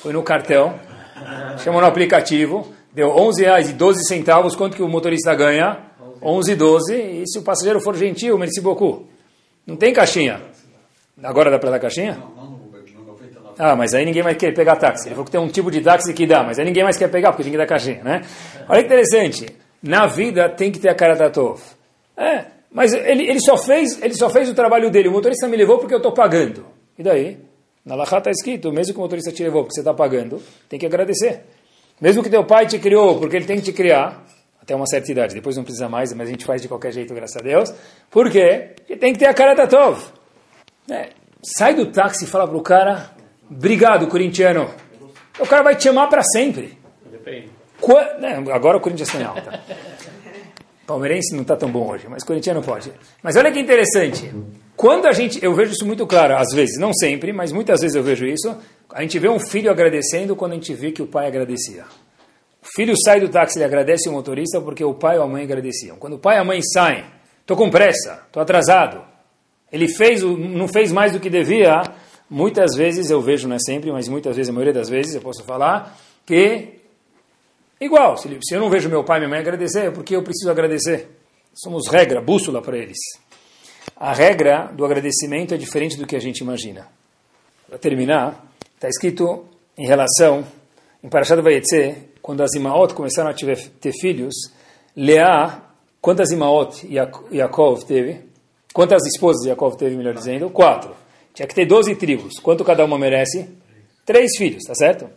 Foi 0.02 0.14
no 0.14 0.24
cartão, 0.24 0.80
chamou 1.64 1.82
no 1.82 1.88
aplicativo, 1.88 2.72
deu 2.94 3.10
11 3.10 3.44
reais 3.44 3.70
e 3.70 3.74
12 3.74 4.08
centavos, 4.08 4.56
quanto 4.56 4.76
que 4.76 4.84
o 4.84 4.88
motorista 4.88 5.34
ganha? 5.36 5.88
11 6.22 6.52
e 6.52 6.56
12, 6.56 6.96
e 6.96 7.24
se 7.28 7.40
o 7.40 7.44
passageiro 7.44 7.80
for 7.80 7.96
gentil, 7.96 8.38
merci 8.38 8.60
beaucoup. 8.60 9.06
Não 9.66 9.76
tem 9.76 9.94
caixinha. 9.94 10.42
Agora 11.22 11.52
dá 11.52 11.60
para 11.60 11.72
dar 11.72 11.80
caixinha? 11.80 12.18
Ah, 13.60 13.76
mas 13.76 13.94
aí 13.94 14.06
ninguém 14.06 14.22
vai 14.22 14.36
querer 14.36 14.54
pegar 14.54 14.76
táxi. 14.76 15.08
Ele 15.08 15.16
falou 15.16 15.26
que 15.26 15.32
tem 15.32 15.42
um 15.42 15.48
tipo 15.48 15.72
de 15.72 15.82
táxi 15.82 16.14
que 16.14 16.28
dá, 16.28 16.44
mas 16.44 16.60
aí 16.60 16.66
ninguém 16.66 16.84
mais 16.84 16.98
quer 16.98 17.10
pegar, 17.10 17.32
porque 17.32 17.44
ninguém 17.44 17.58
dá 17.58 17.66
caixinha, 17.66 18.04
né? 18.04 18.22
Olha 18.70 18.82
que 18.82 18.86
interessante. 18.86 19.48
Na 19.82 20.06
vida 20.06 20.50
tem 20.50 20.72
que 20.72 20.80
ter 20.80 20.90
a 20.90 20.96
cara 20.96 21.16
da 21.16 21.30
Tov. 21.30 21.62
É, 22.16 22.46
mas 22.72 22.94
ele, 22.94 23.30
ele, 23.30 23.40
só 23.40 23.58
fez, 23.58 24.02
ele 24.02 24.14
só 24.14 24.30
fez 24.30 24.50
o 24.50 24.54
trabalho 24.54 24.90
dele. 24.90 25.08
O 25.08 25.12
motorista 25.12 25.48
me 25.48 25.58
levou 25.58 25.78
porque 25.78 25.94
eu 25.94 25.98
estou 25.98 26.12
pagando. 26.12 26.66
E 26.98 27.04
daí? 27.04 27.38
Na 27.86 27.96
Lachá 27.96 28.18
está 28.18 28.30
escrito, 28.30 28.72
mesmo 28.72 28.94
que 28.94 29.00
o 29.00 29.04
motorista 29.04 29.32
te 29.32 29.44
levou 29.44 29.64
porque 29.64 29.76
você 29.76 29.82
está 29.82 29.94
pagando, 29.94 30.42
tem 30.68 30.78
que 30.78 30.86
agradecer. 30.86 31.44
Mesmo 32.02 32.22
que 32.22 32.30
teu 32.30 32.44
pai 32.46 32.68
te 32.68 32.78
criou 32.78 33.18
porque 33.20 33.38
ele 33.38 33.46
tem 33.46 33.58
que 33.58 33.64
te 33.64 33.72
criar, 33.72 34.26
até 34.62 34.76
uma 34.76 34.86
certa 34.86 35.10
idade, 35.10 35.34
depois 35.34 35.56
não 35.56 35.64
precisa 35.64 35.88
mais, 35.88 36.12
mas 36.14 36.28
a 36.28 36.32
gente 36.32 36.44
faz 36.44 36.62
de 36.62 36.68
qualquer 36.68 36.92
jeito, 36.92 37.14
graças 37.14 37.38
a 37.38 37.40
Deus. 37.40 37.74
Por 38.12 38.30
quê? 38.30 38.72
Porque 38.76 38.98
tem 38.98 39.14
que 39.14 39.20
ter 39.20 39.28
a 39.28 39.34
cara 39.34 39.54
da 39.54 39.66
Tov. 39.66 40.04
É, 40.92 41.10
sai 41.42 41.76
do 41.76 41.86
táxi 41.86 42.26
e 42.26 42.28
fala 42.28 42.46
para 42.46 42.58
o 42.58 42.62
cara, 42.62 43.18
Obrigado, 43.50 44.08
corintiano. 44.08 44.70
O 45.40 45.48
cara 45.48 45.64
vai 45.64 45.76
te 45.76 45.88
amar 45.88 46.10
para 46.10 46.22
sempre. 46.24 46.78
Depende. 47.10 47.50
Qua... 47.80 48.18
Né, 48.18 48.44
agora 48.52 48.78
o 48.78 48.82
Corinthians 48.82 49.08
está 49.08 49.22
em 49.22 49.26
alta. 49.26 49.64
Palmeirense 50.88 51.36
não 51.36 51.44
está 51.44 51.56
tão 51.56 51.70
bom 51.70 51.92
hoje, 51.92 52.08
mas 52.10 52.24
corintiano 52.24 52.64
pode. 52.64 52.92
Mas 53.22 53.36
olha 53.36 53.52
que 53.52 53.60
interessante. 53.60 54.34
Quando 54.76 55.06
a 55.06 55.12
gente, 55.12 55.44
eu 55.44 55.54
vejo 55.54 55.74
isso 55.74 55.86
muito 55.86 56.08
claro, 56.08 56.36
às 56.36 56.54
vezes, 56.56 56.80
não 56.80 56.94
sempre, 56.94 57.32
mas 57.32 57.52
muitas 57.52 57.82
vezes 57.82 57.96
eu 57.96 58.02
vejo 58.02 58.26
isso. 58.26 58.56
A 58.94 59.02
gente 59.02 59.20
vê 59.20 59.30
um 59.30 59.40
filho 59.40 59.70
agradecendo 59.70 60.36
quando 60.36 60.54
a 60.54 60.56
gente 60.56 60.74
vê 60.74 60.92
que 60.92 61.02
o 61.02 61.08
pai 61.08 61.28
agradecia. 61.28 61.84
O 62.64 62.68
filho 62.76 62.96
sai 63.04 63.20
do 63.20 63.30
táxi 63.30 63.60
e 63.60 63.64
agradece 63.64 64.10
o 64.10 64.14
motorista 64.14 64.60
porque 64.62 64.84
o 64.84 64.94
pai 64.94 65.18
ou 65.18 65.24
a 65.24 65.28
mãe 65.28 65.44
agradeciam. 65.44 65.98
Quando 65.98 66.14
o 66.14 66.20
pai 66.20 66.38
e 66.38 66.40
a 66.40 66.44
mãe 66.44 66.62
saem, 66.62 67.04
estou 67.42 67.56
com 67.56 67.70
pressa, 67.70 68.24
estou 68.26 68.42
atrasado. 68.42 69.04
Ele 69.72 69.88
fez, 69.88 70.24
não 70.24 70.68
fez 70.68 70.92
mais 70.92 71.12
do 71.12 71.20
que 71.20 71.30
devia 71.30 71.82
Muitas 72.30 72.76
vezes 72.76 73.10
eu 73.10 73.22
vejo, 73.22 73.48
não 73.48 73.56
é 73.56 73.60
sempre, 73.60 73.90
mas 73.92 74.10
muitas 74.10 74.36
vezes, 74.36 74.50
a 74.50 74.54
maioria 74.54 74.74
das 74.74 74.90
vezes, 74.90 75.16
eu 75.16 75.22
posso 75.22 75.44
falar 75.44 75.98
que, 76.26 76.77
igual, 77.80 78.18
se, 78.18 78.28
eu 78.52 78.60
não 78.60 78.70
vejo 78.70 78.90
meu 78.90 79.04
pai 79.04 79.18
e 79.18 79.20
minha 79.22 79.30
mãe 79.30 79.40
agradecer, 79.40 79.88
é 79.88 79.92
porque 79.92 80.16
eu 80.16 80.24
preciso 80.24 80.50
agradecer. 80.50 81.10
Somos 81.54 81.88
regra, 81.88 82.22
bússola 82.22 82.62
para 82.62 82.78
eles. 82.78 82.98
A 83.96 84.14
regra 84.14 84.72
do 84.74 84.86
agradecimento 84.86 85.54
é 85.54 85.58
diferente 85.58 85.98
do 85.98 86.06
que 86.06 86.16
a 86.16 86.20
gente 86.20 86.40
imagina. 86.40 86.88
Para 87.68 87.78
terminar, 87.78 88.46
está 88.76 88.88
escrito 88.88 89.46
em 89.78 89.88
relação, 89.88 90.46
em 91.04 91.10
Parashat 91.10 91.42
Vayetze, 91.42 91.96
quando 92.22 92.44
as 92.44 92.54
Imaot 92.54 92.94
começaram 92.94 93.30
a 93.30 93.34
ter, 93.34 93.94
filhos, 94.00 94.36
Leá, 94.96 95.64
quantas 96.02 96.32
Imaot 96.32 96.88
Yaakov 97.32 97.86
teve? 97.86 98.22
Quantas 98.74 99.06
esposas 99.08 99.46
Yaakov 99.46 99.78
teve, 99.78 99.96
melhor 99.96 100.14
dizendo? 100.14 100.50
Quatro. 100.50 100.96
Tinha 101.34 101.48
que 101.48 101.56
ter 101.56 101.66
12 101.66 101.96
tribos. 101.96 102.40
Quanto 102.40 102.64
cada 102.64 102.84
uma 102.84 102.98
merece? 103.00 103.50
Três 104.06 104.38
filhos, 104.38 104.64
tá 104.64 104.76
certo? 104.76 105.10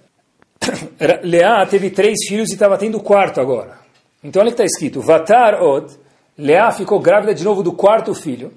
Leá 1.22 1.64
teve 1.66 1.90
três 1.90 2.18
filhos 2.28 2.50
e 2.50 2.54
estava 2.54 2.76
tendo 2.76 2.98
o 2.98 3.02
quarto 3.02 3.40
agora. 3.40 3.78
Então 4.22 4.40
olha 4.40 4.50
que 4.50 4.54
está 4.54 4.64
escrito: 4.64 5.00
Vatar 5.00 5.62
od. 5.62 5.98
Leá 6.36 6.70
ficou 6.72 6.98
grávida 7.00 7.34
de 7.34 7.44
novo 7.44 7.62
do 7.62 7.72
quarto 7.72 8.14
filho. 8.14 8.52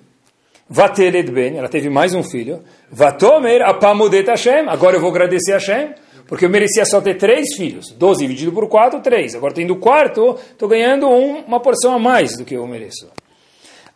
Vateled 0.69 1.29
ben, 1.31 1.57
ela 1.57 1.67
teve 1.67 1.89
mais 1.89 2.13
um 2.13 2.23
filho. 2.23 2.63
Vatomer 2.89 3.61
apamodet 3.61 4.29
Hashem. 4.29 4.69
Agora 4.69 4.95
eu 4.95 5.01
vou 5.01 5.09
agradecer 5.09 5.51
a 5.51 5.57
Hashem, 5.57 5.93
porque 6.27 6.45
eu 6.45 6.49
merecia 6.49 6.85
só 6.85 7.01
ter 7.01 7.15
três 7.15 7.55
filhos. 7.55 7.91
Doze 7.91 8.21
dividido 8.21 8.53
por 8.53 8.69
quatro, 8.69 9.01
três. 9.01 9.35
Agora 9.35 9.53
tendo 9.53 9.73
o 9.73 9.79
quarto, 9.79 10.37
estou 10.51 10.69
ganhando 10.69 11.07
um, 11.07 11.39
uma 11.39 11.59
porção 11.59 11.93
a 11.93 11.99
mais 11.99 12.37
do 12.37 12.45
que 12.45 12.55
eu 12.55 12.65
mereço. 12.65 13.09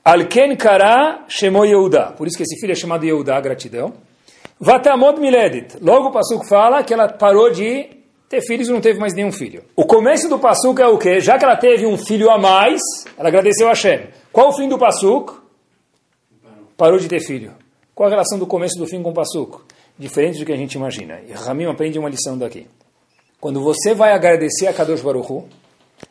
Alken 0.04 0.56
Kara 0.56 1.26
chamou 1.28 1.66
Yehuda. 1.66 2.14
Por 2.18 2.28
isso 2.28 2.38
que 2.38 2.44
esse 2.44 2.60
filho 2.60 2.72
é 2.72 2.76
chamado 2.76 3.06
Yehuda, 3.06 3.40
gratidão. 3.40 3.94
Vatamod 4.60 5.20
Miledit. 5.20 5.78
Logo 5.82 6.08
o 6.08 6.12
Passuco 6.12 6.48
fala 6.48 6.84
que 6.84 6.94
ela 6.94 7.08
parou 7.08 7.52
de 7.52 7.90
ter 8.28 8.42
filhos 8.42 8.68
e 8.68 8.72
não 8.72 8.82
teve 8.82 9.00
mais 9.00 9.14
nenhum 9.14 9.32
filho. 9.32 9.64
O 9.76 9.86
começo 9.86 10.28
do 10.28 10.40
Passuco 10.40 10.82
é 10.82 10.88
o 10.88 10.98
quê? 10.98 11.20
Já 11.20 11.38
que 11.38 11.46
ela 11.46 11.56
teve 11.56 11.86
um 11.86 11.98
filho 11.98 12.30
a 12.30 12.38
mais, 12.38 12.82
ela 13.18 13.30
agradeceu 13.30 13.68
a 13.68 13.72
Hashem. 13.72 14.08
Qual 14.32 14.50
o 14.50 14.54
fim 14.54 14.68
do 14.68 14.78
Passuco? 14.78 15.42
Parou 16.76 17.00
de 17.00 17.08
ter 17.08 17.20
filho. 17.20 17.54
Qual 17.96 18.08
a 18.08 18.10
relação 18.10 18.38
do 18.38 18.46
começo 18.46 18.78
do 18.78 18.86
fim 18.86 19.02
com 19.02 19.12
o 19.12 19.14
Passuco? 19.14 19.66
Diferente 19.98 20.40
do 20.40 20.46
que 20.46 20.52
a 20.52 20.58
gente 20.58 20.74
imagina. 20.74 21.20
E 21.28 21.32
Ramim 21.32 21.66
aprende 21.66 21.98
uma 21.98 22.10
lição 22.10 22.38
daqui. 22.38 22.68
Quando 23.40 23.62
você 23.62 23.94
vai 23.94 24.12
agradecer 24.12 24.68
a 24.68 24.74
Kadosh 24.74 25.02
Baruch 25.02 25.32
Hu, 25.32 25.48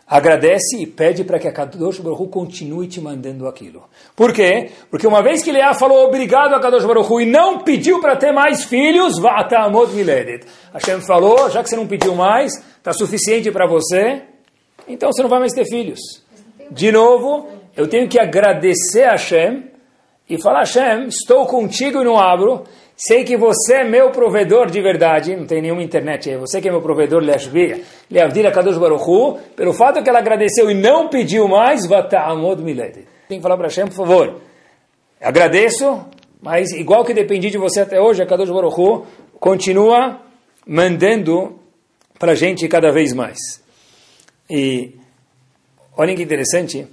agradece 0.06 0.76
e 0.78 0.86
pede 0.86 1.24
para 1.24 1.38
que 1.38 1.48
a 1.48 1.52
Kadosh 1.52 1.98
Baruch 1.98 2.30
continue 2.30 2.86
te 2.86 3.00
mandando 3.00 3.48
aquilo. 3.48 3.84
Por 4.14 4.32
quê? 4.32 4.70
Porque 4.88 5.06
uma 5.06 5.22
vez 5.22 5.42
que 5.42 5.50
Leá 5.50 5.74
falou 5.74 6.06
obrigado 6.06 6.54
a 6.54 6.60
Kadosh 6.60 6.84
Baruch 6.84 7.22
e 7.22 7.26
não 7.26 7.58
pediu 7.58 8.00
para 8.00 8.14
ter 8.16 8.32
mais 8.32 8.64
filhos, 8.64 9.18
Vatamot 9.18 9.92
Miledet. 9.92 10.46
Hashem 10.72 11.00
falou, 11.00 11.50
já 11.50 11.62
que 11.62 11.68
você 11.68 11.76
não 11.76 11.88
pediu 11.88 12.14
mais, 12.14 12.52
está 12.54 12.92
suficiente 12.92 13.50
para 13.50 13.66
você, 13.66 14.22
então 14.86 15.10
você 15.12 15.22
não 15.22 15.28
vai 15.28 15.40
mais 15.40 15.52
ter 15.52 15.64
filhos. 15.64 15.98
De 16.70 16.92
novo, 16.92 17.48
eu 17.76 17.88
tenho 17.88 18.08
que 18.08 18.18
agradecer 18.18 19.04
a 19.04 19.12
Hashem 19.12 19.64
e 20.28 20.40
falar, 20.40 20.60
Hashem, 20.60 21.06
estou 21.08 21.46
contigo 21.46 22.00
e 22.00 22.04
não 22.04 22.18
abro, 22.18 22.64
Sei 22.96 23.24
que 23.24 23.36
você 23.36 23.74
é 23.74 23.84
meu 23.84 24.10
provedor 24.10 24.70
de 24.70 24.80
verdade, 24.80 25.36
não 25.36 25.46
tem 25.46 25.60
nenhuma 25.60 25.82
internet 25.82 26.30
aí, 26.30 26.36
você 26.38 26.62
que 26.62 26.68
é 26.68 26.70
meu 26.70 26.80
provedor, 26.80 27.22
Leavdira 28.10 28.50
Kadosh 28.50 28.78
Baruchu, 28.78 29.38
pelo 29.54 29.74
fato 29.74 30.02
que 30.02 30.08
ela 30.08 30.20
agradeceu 30.20 30.70
e 30.70 30.74
não 30.74 31.08
pediu 31.08 31.46
mais, 31.46 31.86
Vata'amod 31.86 32.62
Miled. 32.62 33.06
Tem 33.28 33.36
que 33.38 33.42
falar 33.42 33.58
para 33.58 33.66
Hashem, 33.66 33.86
por 33.88 33.96
favor. 33.96 34.40
Agradeço, 35.20 36.06
mas 36.40 36.72
igual 36.72 37.04
que 37.04 37.12
dependi 37.12 37.50
de 37.50 37.58
você 37.58 37.80
até 37.80 38.00
hoje, 38.00 38.22
a 38.22 38.26
Kadosh 38.26 38.48
Baruchu 38.48 39.04
continua 39.38 40.22
mandando 40.66 41.60
para 42.18 42.32
a 42.32 42.34
gente 42.34 42.66
cada 42.66 42.90
vez 42.90 43.12
mais. 43.12 43.36
E 44.48 44.94
olhem 45.94 46.16
que 46.16 46.22
interessante, 46.22 46.86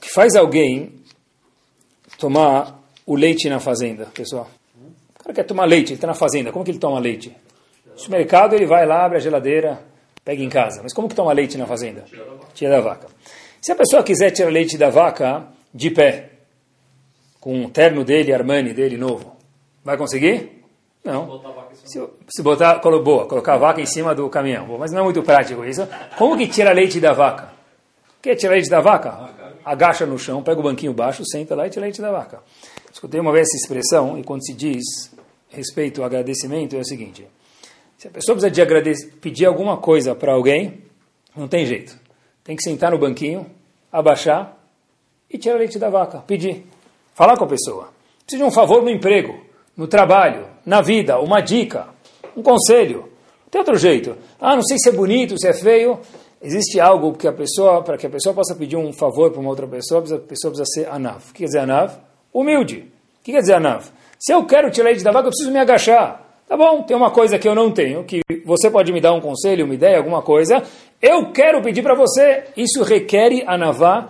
que 0.00 0.08
faz 0.08 0.34
alguém 0.34 0.94
tomar 2.16 2.82
o 3.04 3.14
leite 3.14 3.50
na 3.50 3.60
fazenda, 3.60 4.06
pessoal. 4.14 4.48
O 5.22 5.24
cara 5.24 5.34
quer 5.34 5.44
tomar 5.44 5.66
leite, 5.66 5.90
ele 5.90 5.94
está 5.94 6.08
na 6.08 6.14
fazenda, 6.14 6.50
como 6.50 6.64
que 6.64 6.72
ele 6.72 6.80
toma 6.80 6.98
leite? 6.98 7.34
No 7.86 8.10
mercado 8.10 8.56
ele 8.56 8.66
vai 8.66 8.84
lá, 8.84 9.04
abre 9.04 9.18
a 9.18 9.20
geladeira, 9.20 9.80
pega 10.24 10.42
em 10.42 10.48
casa. 10.48 10.80
Mas 10.82 10.92
como 10.92 11.08
que 11.08 11.14
toma 11.14 11.32
leite 11.32 11.56
na 11.56 11.64
fazenda? 11.64 12.04
Tira 12.54 12.72
da 12.72 12.80
vaca. 12.80 13.06
Se 13.60 13.70
a 13.70 13.76
pessoa 13.76 14.02
quiser 14.02 14.32
tirar 14.32 14.50
leite 14.50 14.76
da 14.76 14.90
vaca 14.90 15.46
de 15.72 15.90
pé, 15.90 16.30
com 17.40 17.64
o 17.64 17.70
terno 17.70 18.04
dele, 18.04 18.32
Armani 18.32 18.74
dele 18.74 18.96
novo, 18.96 19.36
vai 19.84 19.96
conseguir? 19.96 20.64
Não. 21.04 21.40
Se, 21.84 22.00
se 22.28 22.42
botar, 22.42 22.80
boa, 22.80 23.26
colocar 23.26 23.54
a 23.54 23.58
vaca 23.58 23.80
em 23.80 23.86
cima 23.86 24.14
do 24.14 24.28
caminhão, 24.28 24.66
mas 24.78 24.90
não 24.90 25.00
é 25.00 25.04
muito 25.04 25.22
prático 25.22 25.64
isso. 25.64 25.86
Como 26.18 26.36
que 26.36 26.48
tira 26.48 26.72
leite 26.72 26.98
da 26.98 27.12
vaca? 27.12 27.52
Quer 28.20 28.36
tirar 28.36 28.54
leite 28.54 28.70
da 28.70 28.80
vaca? 28.80 29.30
Agacha 29.64 30.06
no 30.06 30.18
chão, 30.18 30.42
pega 30.42 30.60
o 30.60 30.62
banquinho 30.62 30.92
baixo, 30.92 31.24
senta 31.24 31.54
lá 31.54 31.66
e 31.66 31.70
tira 31.70 31.82
leite 31.82 32.00
da 32.00 32.10
vaca. 32.10 32.40
Escutei 32.92 33.20
uma 33.20 33.32
vez 33.32 33.48
essa 33.48 33.56
expressão, 33.56 34.18
e 34.18 34.22
quando 34.22 34.44
se 34.44 34.52
diz 34.52 34.82
respeito 35.48 36.02
ao 36.02 36.06
agradecimento, 36.06 36.76
é 36.76 36.80
o 36.80 36.84
seguinte: 36.84 37.26
Se 37.96 38.08
a 38.08 38.10
pessoa 38.10 38.36
precisa 38.36 38.50
de 38.50 38.60
agradecer, 38.60 39.12
pedir 39.20 39.46
alguma 39.46 39.78
coisa 39.78 40.14
para 40.14 40.32
alguém, 40.32 40.82
não 41.34 41.48
tem 41.48 41.64
jeito. 41.64 41.98
Tem 42.44 42.54
que 42.54 42.62
sentar 42.62 42.90
no 42.90 42.98
banquinho, 42.98 43.46
abaixar 43.90 44.58
e 45.30 45.38
tirar 45.38 45.56
leite 45.56 45.78
da 45.78 45.88
vaca, 45.88 46.18
pedir. 46.18 46.66
Falar 47.14 47.36
com 47.36 47.44
a 47.44 47.48
pessoa. 47.48 47.88
Precisa 48.24 48.42
de 48.42 48.48
um 48.48 48.50
favor 48.50 48.82
no 48.82 48.90
emprego, 48.90 49.40
no 49.76 49.86
trabalho, 49.86 50.46
na 50.64 50.80
vida, 50.80 51.18
uma 51.18 51.40
dica, 51.40 51.88
um 52.36 52.42
conselho. 52.42 53.10
Tem 53.50 53.58
outro 53.58 53.76
jeito. 53.76 54.16
Ah, 54.40 54.54
não 54.54 54.62
sei 54.62 54.78
se 54.78 54.88
é 54.88 54.92
bonito, 54.92 55.38
se 55.38 55.46
é 55.46 55.52
feio. 55.52 55.98
Existe 56.40 56.80
algo 56.80 57.14
que 57.14 57.28
a 57.28 57.32
pessoa, 57.32 57.82
para 57.82 57.96
que 57.96 58.06
a 58.06 58.10
pessoa 58.10 58.34
possa 58.34 58.54
pedir 58.54 58.76
um 58.76 58.92
favor 58.92 59.30
para 59.30 59.40
uma 59.40 59.50
outra 59.50 59.66
pessoa, 59.66 60.00
a 60.00 60.18
pessoa 60.18 60.52
precisa 60.52 60.64
ser 60.64 60.88
anav. 60.88 61.22
O 61.22 61.32
que 61.32 61.40
quer 61.40 61.44
dizer 61.44 61.60
anav? 61.60 61.92
Humilde. 62.32 62.88
O 63.20 63.24
que 63.24 63.32
quer 63.32 63.40
dizer 63.40 63.54
anav? 63.54 63.86
Se 64.18 64.32
eu 64.32 64.44
quero 64.46 64.70
tirar 64.70 64.86
leite 64.86 65.02
da 65.02 65.10
vaca, 65.10 65.26
eu 65.26 65.30
preciso 65.30 65.50
me 65.50 65.58
agachar. 65.58 66.22
Tá 66.48 66.56
bom, 66.56 66.82
tem 66.82 66.96
uma 66.96 67.10
coisa 67.10 67.38
que 67.38 67.48
eu 67.48 67.54
não 67.54 67.70
tenho, 67.70 68.04
que 68.04 68.20
você 68.44 68.70
pode 68.70 68.92
me 68.92 69.00
dar 69.00 69.12
um 69.14 69.20
conselho, 69.20 69.64
uma 69.64 69.74
ideia, 69.74 69.96
alguma 69.96 70.22
coisa. 70.22 70.62
Eu 71.00 71.32
quero 71.32 71.62
pedir 71.62 71.82
para 71.82 71.94
você. 71.94 72.44
Isso 72.56 72.82
requer 72.82 73.42
anavá, 73.46 74.08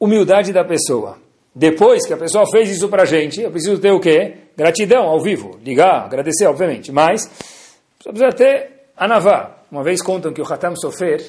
humildade 0.00 0.52
da 0.52 0.64
pessoa. 0.64 1.18
Depois 1.54 2.06
que 2.06 2.12
a 2.12 2.16
pessoa 2.16 2.44
fez 2.50 2.70
isso 2.70 2.88
para 2.88 3.02
a 3.02 3.06
gente, 3.06 3.40
eu 3.40 3.50
preciso 3.50 3.80
ter 3.80 3.90
o 3.90 4.00
quê? 4.00 4.34
Gratidão 4.56 5.04
ao 5.04 5.20
vivo. 5.20 5.58
Ligar, 5.64 6.04
agradecer, 6.04 6.46
obviamente. 6.46 6.90
Mas, 6.92 7.30
precisa 8.02 8.32
ter 8.32 8.88
anavá. 8.96 9.56
Uma 9.70 9.82
vez 9.82 10.02
contam 10.02 10.32
que 10.32 10.40
o 10.40 10.44
Hatam 10.44 10.74
Sofer 10.76 11.24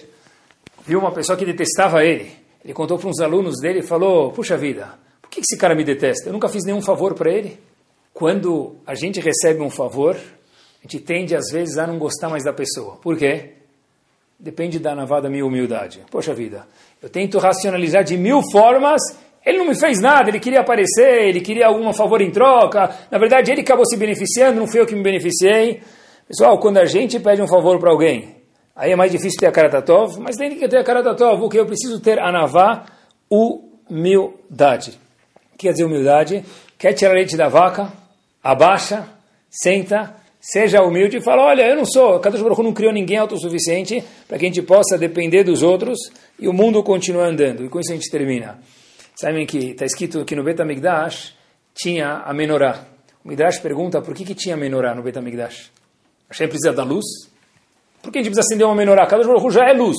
viu 0.85 0.99
uma 0.99 1.11
pessoa 1.11 1.37
que 1.37 1.45
detestava 1.45 2.03
ele. 2.03 2.31
Ele 2.63 2.73
contou 2.73 2.97
para 2.97 3.09
uns 3.09 3.19
alunos 3.19 3.59
dele 3.61 3.79
e 3.79 3.83
falou: 3.83 4.31
Puxa 4.31 4.57
vida, 4.57 4.89
que 5.39 5.45
esse 5.49 5.57
cara 5.57 5.75
me 5.75 5.83
detesta? 5.83 6.29
Eu 6.29 6.33
nunca 6.33 6.49
fiz 6.49 6.63
nenhum 6.65 6.81
favor 6.81 7.13
para 7.13 7.31
ele. 7.31 7.59
Quando 8.13 8.75
a 8.85 8.95
gente 8.95 9.19
recebe 9.19 9.61
um 9.61 9.69
favor, 9.69 10.15
a 10.15 10.81
gente 10.81 10.99
tende 10.99 11.35
às 11.35 11.51
vezes 11.51 11.77
a 11.77 11.85
não 11.85 11.97
gostar 11.97 12.29
mais 12.29 12.43
da 12.43 12.53
pessoa. 12.53 12.97
Por 12.97 13.17
quê? 13.17 13.53
Depende 14.39 14.79
da 14.79 14.95
navada 14.95 15.23
da 15.23 15.29
minha 15.29 15.45
humildade. 15.45 16.03
Poxa 16.11 16.33
vida, 16.33 16.67
eu 17.01 17.09
tento 17.09 17.37
racionalizar 17.37 18.03
de 18.03 18.17
mil 18.17 18.41
formas. 18.51 19.01
Ele 19.45 19.59
não 19.59 19.67
me 19.67 19.75
fez 19.75 19.99
nada, 20.01 20.29
ele 20.29 20.39
queria 20.39 20.59
aparecer, 20.59 21.27
ele 21.29 21.41
queria 21.41 21.67
algum 21.67 21.91
favor 21.93 22.21
em 22.21 22.31
troca. 22.31 22.93
Na 23.09 23.17
verdade, 23.17 23.51
ele 23.51 23.61
acabou 23.61 23.85
se 23.85 23.95
beneficiando, 23.95 24.59
não 24.59 24.67
fui 24.67 24.79
eu 24.81 24.85
que 24.85 24.95
me 24.95 25.01
beneficiei. 25.01 25.81
Pessoal, 26.27 26.59
quando 26.59 26.77
a 26.77 26.85
gente 26.85 27.19
pede 27.19 27.41
um 27.41 27.47
favor 27.47 27.79
para 27.79 27.89
alguém, 27.89 28.37
Aí 28.77 28.91
é 28.91 28.95
mais 28.95 29.11
difícil 29.11 29.39
ter 29.39 29.47
a 29.47 29.51
Karatatov, 29.51 30.19
mas 30.19 30.35
tem 30.37 30.55
que 30.55 30.67
ter 30.67 30.77
a 30.77 30.83
Karatatov, 30.83 31.41
o 31.41 31.49
que 31.49 31.59
eu 31.59 31.65
preciso 31.65 31.99
ter 31.99 32.19
anavá, 32.19 32.85
humildade. 33.27 34.99
Quer 35.57 35.71
dizer 35.71 35.85
humildade? 35.85 36.43
Quer 36.77 36.93
tirar 36.93 37.13
leite 37.13 37.35
da 37.35 37.47
vaca? 37.47 37.91
Abaixa, 38.43 39.07
senta, 39.49 40.15
seja 40.39 40.81
humilde 40.81 41.17
e 41.17 41.21
fala, 41.21 41.43
olha, 41.43 41.63
eu 41.63 41.75
não 41.75 41.85
sou, 41.85 42.19
Kadosh 42.19 42.41
Baruch 42.41 42.61
não 42.61 42.73
criou 42.73 42.93
ninguém 42.93 43.17
autossuficiente 43.17 44.03
para 44.27 44.37
que 44.37 44.45
a 44.45 44.47
gente 44.47 44.61
possa 44.61 44.97
depender 44.97 45.43
dos 45.43 45.63
outros 45.63 45.97
e 46.39 46.47
o 46.47 46.53
mundo 46.53 46.81
continue 46.83 47.23
andando. 47.23 47.65
E 47.65 47.69
com 47.69 47.79
isso 47.79 47.91
a 47.91 47.95
gente 47.95 48.09
termina. 48.09 48.59
Sabem 49.19 49.45
que 49.45 49.71
está 49.71 49.85
escrito 49.85 50.23
que 50.23 50.35
no 50.35 50.43
Betamigdash 50.43 51.33
tinha 51.73 52.23
a 52.25 52.33
menorá. 52.33 52.85
O 53.25 53.27
Midrash 53.27 53.59
pergunta 53.59 54.01
por 54.01 54.13
que, 54.13 54.23
que 54.23 54.35
tinha 54.35 54.55
menorá 54.55 54.95
no 54.95 55.01
Betamigdash. 55.01 55.71
Hashem 56.29 56.47
precisa 56.47 56.71
da 56.71 56.83
luz? 56.83 57.05
Por 58.01 58.11
que 58.11 58.19
a 58.19 58.21
gente 58.21 58.31
precisa 58.31 58.47
acender 58.47 58.65
uma 58.65 58.75
menorá? 58.75 59.05
Cada 59.05 59.23
Baruch 59.25 59.49
já 59.51 59.67
é 59.67 59.73
luz. 59.73 59.97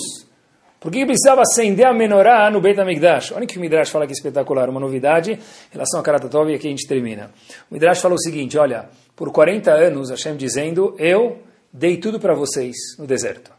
Por 0.81 0.93
que 0.93 1.05
precisava 1.05 1.43
acender 1.43 1.87
a 1.87 1.93
menorá 1.93 2.49
no 2.51 2.61
Beit 2.61 2.81
HaMikdash? 2.81 3.33
Olha 3.33 3.47
que 3.47 3.59
o 3.59 3.61
Midrash 3.61 3.91
fala 3.91 4.07
que 4.07 4.13
espetacular, 4.13 4.71
uma 4.71 4.79
novidade 4.79 5.33
em 5.33 5.39
relação 5.73 5.99
a 5.99 6.03
Karatatov 6.05 6.49
e 6.51 6.55
aqui 6.55 6.69
a 6.69 6.71
gente 6.71 6.87
termina. 6.87 7.31
O 7.69 7.75
Midrash 7.75 8.01
falou 8.01 8.15
o 8.15 8.21
seguinte, 8.21 8.57
olha, 8.57 8.89
por 9.17 9.33
40 9.33 9.73
anos 9.73 10.11
Hashem 10.11 10.37
dizendo, 10.37 10.95
eu 10.97 11.39
dei 11.73 11.97
tudo 11.97 12.21
para 12.21 12.33
vocês 12.33 12.77
no 12.97 13.09
deserto. 13.09 13.51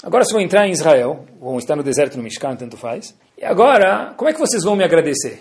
Agora 0.00 0.24
se 0.24 0.32
vão 0.32 0.40
entrar 0.40 0.68
em 0.68 0.70
Israel, 0.70 1.24
vão 1.40 1.58
estar 1.58 1.74
no 1.74 1.82
deserto 1.82 2.16
no 2.16 2.22
Mishkan, 2.22 2.54
tanto 2.54 2.76
faz. 2.76 3.16
E 3.36 3.44
agora, 3.44 4.14
como 4.16 4.30
é 4.30 4.32
que 4.32 4.38
vocês 4.38 4.62
vão 4.62 4.76
me 4.76 4.84
agradecer? 4.84 5.40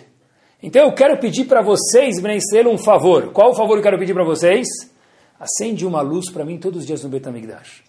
Então 0.63 0.81
eu 0.81 0.91
quero 0.93 1.19
pedir 1.19 1.45
para 1.45 1.61
vocês, 1.61 2.19
Bnei 2.19 2.39
um 2.65 2.77
favor. 2.79 3.31
Qual 3.31 3.51
o 3.51 3.55
favor 3.55 3.73
que 3.73 3.79
eu 3.79 3.83
quero 3.83 3.99
pedir 3.99 4.15
para 4.15 4.23
vocês? 4.23 4.65
Acende 5.39 5.85
uma 5.85 6.01
luz 6.01 6.31
para 6.31 6.43
mim 6.43 6.57
todos 6.57 6.79
os 6.79 6.87
dias 6.87 7.03
no 7.03 7.09
Beit 7.09 7.27
HaMikdash. 7.27 7.86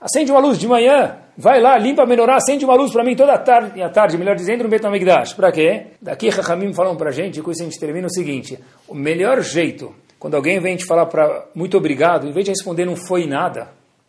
Acende 0.00 0.32
uma 0.32 0.40
luz 0.40 0.58
de 0.58 0.66
manhã, 0.66 1.18
vai 1.36 1.60
lá, 1.60 1.76
limpa 1.76 2.04
a 2.04 2.06
menorá, 2.06 2.36
acende 2.36 2.64
uma 2.64 2.74
luz 2.74 2.90
para 2.90 3.04
mim 3.04 3.14
toda 3.14 3.34
a 3.34 3.38
tarde, 3.38 3.82
a 3.82 3.88
tarde, 3.90 4.16
melhor 4.16 4.34
dizendo, 4.34 4.64
no 4.64 4.70
Betamigdash. 4.70 5.34
Para 5.34 5.52
quê? 5.52 5.88
Daqui 6.00 6.30
Rahamim 6.30 6.72
falam 6.72 6.96
para 6.96 7.10
a 7.10 7.12
gente, 7.12 7.42
com 7.42 7.50
isso 7.50 7.62
a 7.62 7.64
gente 7.64 7.78
termina 7.78 8.06
o 8.06 8.10
seguinte, 8.10 8.58
o 8.88 8.94
melhor 8.94 9.42
jeito, 9.42 9.94
quando 10.18 10.36
alguém 10.36 10.58
vem 10.58 10.76
te 10.76 10.86
falar 10.86 11.06
para 11.06 11.44
muito 11.54 11.76
obrigado, 11.76 12.26
em 12.26 12.32
vez 12.32 12.46
de 12.46 12.50
responder 12.50 12.86
não 12.86 12.96
foi 12.96 13.26
nada, 13.26 13.68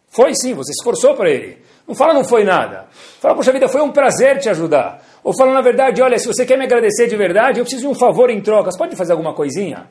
foi 0.09 0.33
sim, 0.33 0.53
você 0.53 0.71
se 0.73 0.79
esforçou 0.79 1.15
para 1.15 1.29
ele. 1.29 1.57
Não 1.87 1.95
fala 1.95 2.13
não 2.13 2.23
foi 2.23 2.43
nada. 2.43 2.85
Fala, 3.19 3.35
poxa 3.35 3.51
vida, 3.51 3.67
foi 3.67 3.81
um 3.81 3.91
prazer 3.91 4.37
te 4.39 4.49
ajudar. 4.49 5.01
Ou 5.23 5.33
fala 5.33 5.53
na 5.53 5.61
verdade, 5.61 6.01
olha, 6.01 6.17
se 6.17 6.27
você 6.27 6.45
quer 6.45 6.57
me 6.57 6.65
agradecer 6.65 7.07
de 7.07 7.15
verdade, 7.15 7.59
eu 7.59 7.65
preciso 7.65 7.83
de 7.83 7.87
um 7.87 7.95
favor 7.95 8.29
em 8.29 8.39
troca. 8.41 8.71
Você 8.71 8.77
pode 8.77 8.95
fazer 8.95 9.11
alguma 9.11 9.33
coisinha? 9.33 9.87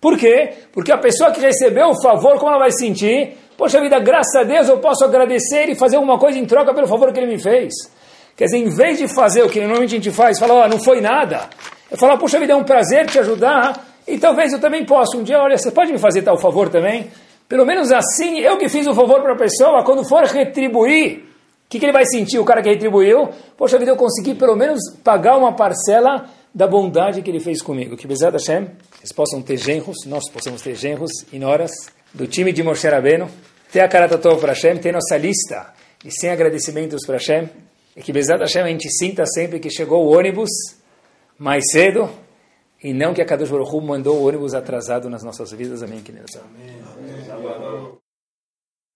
Por 0.00 0.16
quê? 0.16 0.52
Porque 0.72 0.92
a 0.92 0.98
pessoa 0.98 1.32
que 1.32 1.40
recebeu 1.40 1.88
o 1.88 2.02
favor, 2.02 2.38
como 2.38 2.50
ela 2.50 2.58
vai 2.58 2.70
se 2.70 2.78
sentir? 2.78 3.36
Poxa 3.58 3.80
vida, 3.80 3.98
graças 3.98 4.36
a 4.36 4.44
Deus 4.44 4.68
eu 4.68 4.78
posso 4.78 5.04
agradecer 5.04 5.68
e 5.68 5.74
fazer 5.74 5.96
alguma 5.96 6.16
coisa 6.16 6.38
em 6.38 6.46
troca 6.46 6.72
pelo 6.72 6.86
favor 6.86 7.12
que 7.12 7.18
ele 7.18 7.26
me 7.26 7.40
fez. 7.40 7.74
Quer 8.36 8.44
dizer, 8.44 8.58
em 8.58 8.68
vez 8.68 8.98
de 8.98 9.08
fazer 9.08 9.42
o 9.42 9.48
que 9.48 9.58
normalmente 9.58 9.96
a 9.96 9.98
gente 9.98 10.12
faz, 10.12 10.38
falar, 10.38 10.64
oh, 10.64 10.68
não 10.68 10.78
foi 10.78 11.00
nada, 11.00 11.50
é 11.90 11.96
falar, 11.96 12.16
poxa 12.18 12.38
vida, 12.38 12.52
é 12.52 12.56
um 12.56 12.62
prazer 12.62 13.06
te 13.08 13.18
ajudar, 13.18 13.84
e 14.06 14.16
talvez 14.16 14.52
eu 14.52 14.60
também 14.60 14.86
possa. 14.86 15.16
Um 15.16 15.24
dia, 15.24 15.40
olha, 15.40 15.58
você 15.58 15.72
pode 15.72 15.90
me 15.90 15.98
fazer 15.98 16.22
tal 16.22 16.38
favor 16.38 16.68
também? 16.68 17.10
Pelo 17.48 17.66
menos 17.66 17.90
assim, 17.90 18.38
eu 18.38 18.58
que 18.58 18.68
fiz 18.68 18.86
o 18.86 18.94
favor 18.94 19.20
para 19.22 19.32
a 19.32 19.36
pessoa, 19.36 19.82
quando 19.82 20.08
for 20.08 20.22
retribuir, 20.22 21.16
o 21.16 21.68
que, 21.68 21.80
que 21.80 21.84
ele 21.84 21.92
vai 21.92 22.06
sentir, 22.06 22.38
o 22.38 22.44
cara 22.44 22.62
que 22.62 22.68
retribuiu? 22.68 23.28
Poxa 23.56 23.76
vida, 23.76 23.90
eu 23.90 23.96
consegui 23.96 24.36
pelo 24.36 24.54
menos 24.54 24.78
pagar 25.02 25.36
uma 25.36 25.52
parcela 25.52 26.26
da 26.54 26.68
bondade 26.68 27.22
que 27.22 27.30
ele 27.30 27.40
fez 27.40 27.60
comigo. 27.60 27.96
Que 27.96 28.06
Bezat 28.06 28.34
Hashem, 28.34 28.68
eles 29.00 29.12
possam 29.12 29.42
ter 29.42 29.56
genros, 29.56 29.96
nós 30.06 30.30
possamos 30.30 30.62
ter 30.62 30.76
genros 30.76 31.10
e 31.32 31.40
noras 31.40 31.72
do 32.12 32.26
time 32.26 32.52
de 32.52 32.62
Moshe 32.62 32.88
Rabbeinu, 32.88 33.28
ter 33.72 33.80
a 33.80 33.88
Karatatov 33.88 34.40
para 34.40 34.52
Hashem, 34.52 34.78
ter 34.78 34.92
nossa 34.92 35.16
lista 35.16 35.72
e 36.04 36.10
sem 36.10 36.30
agradecimentos 36.30 37.04
para 37.04 37.16
Hashem, 37.16 37.48
e 37.96 38.02
que 38.02 38.12
Bezat 38.12 38.40
Hashem 38.40 38.62
a 38.62 38.68
gente 38.68 38.88
sinta 38.90 39.26
sempre 39.26 39.58
que 39.58 39.70
chegou 39.70 40.06
o 40.06 40.16
ônibus 40.16 40.48
mais 41.38 41.64
cedo, 41.70 42.08
e 42.82 42.92
não 42.92 43.12
que 43.12 43.20
a 43.20 43.26
Kadosh 43.26 43.50
Baruch 43.50 43.74
Hu 43.74 43.80
mandou 43.80 44.18
o 44.18 44.28
ônibus 44.28 44.54
atrasado 44.54 45.10
nas 45.10 45.22
nossas 45.22 45.50
vidas. 45.52 45.82
Amém. 45.82 46.02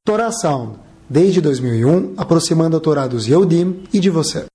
Torá 0.04 0.30
Sound, 0.30 0.78
desde 1.08 1.40
2001, 1.40 2.14
aproximando 2.16 2.76
a 2.76 2.80
Torá 2.80 3.06
dos 3.06 3.26
Yehudim 3.26 3.84
e 3.92 4.00
de 4.00 4.10
você. 4.10 4.46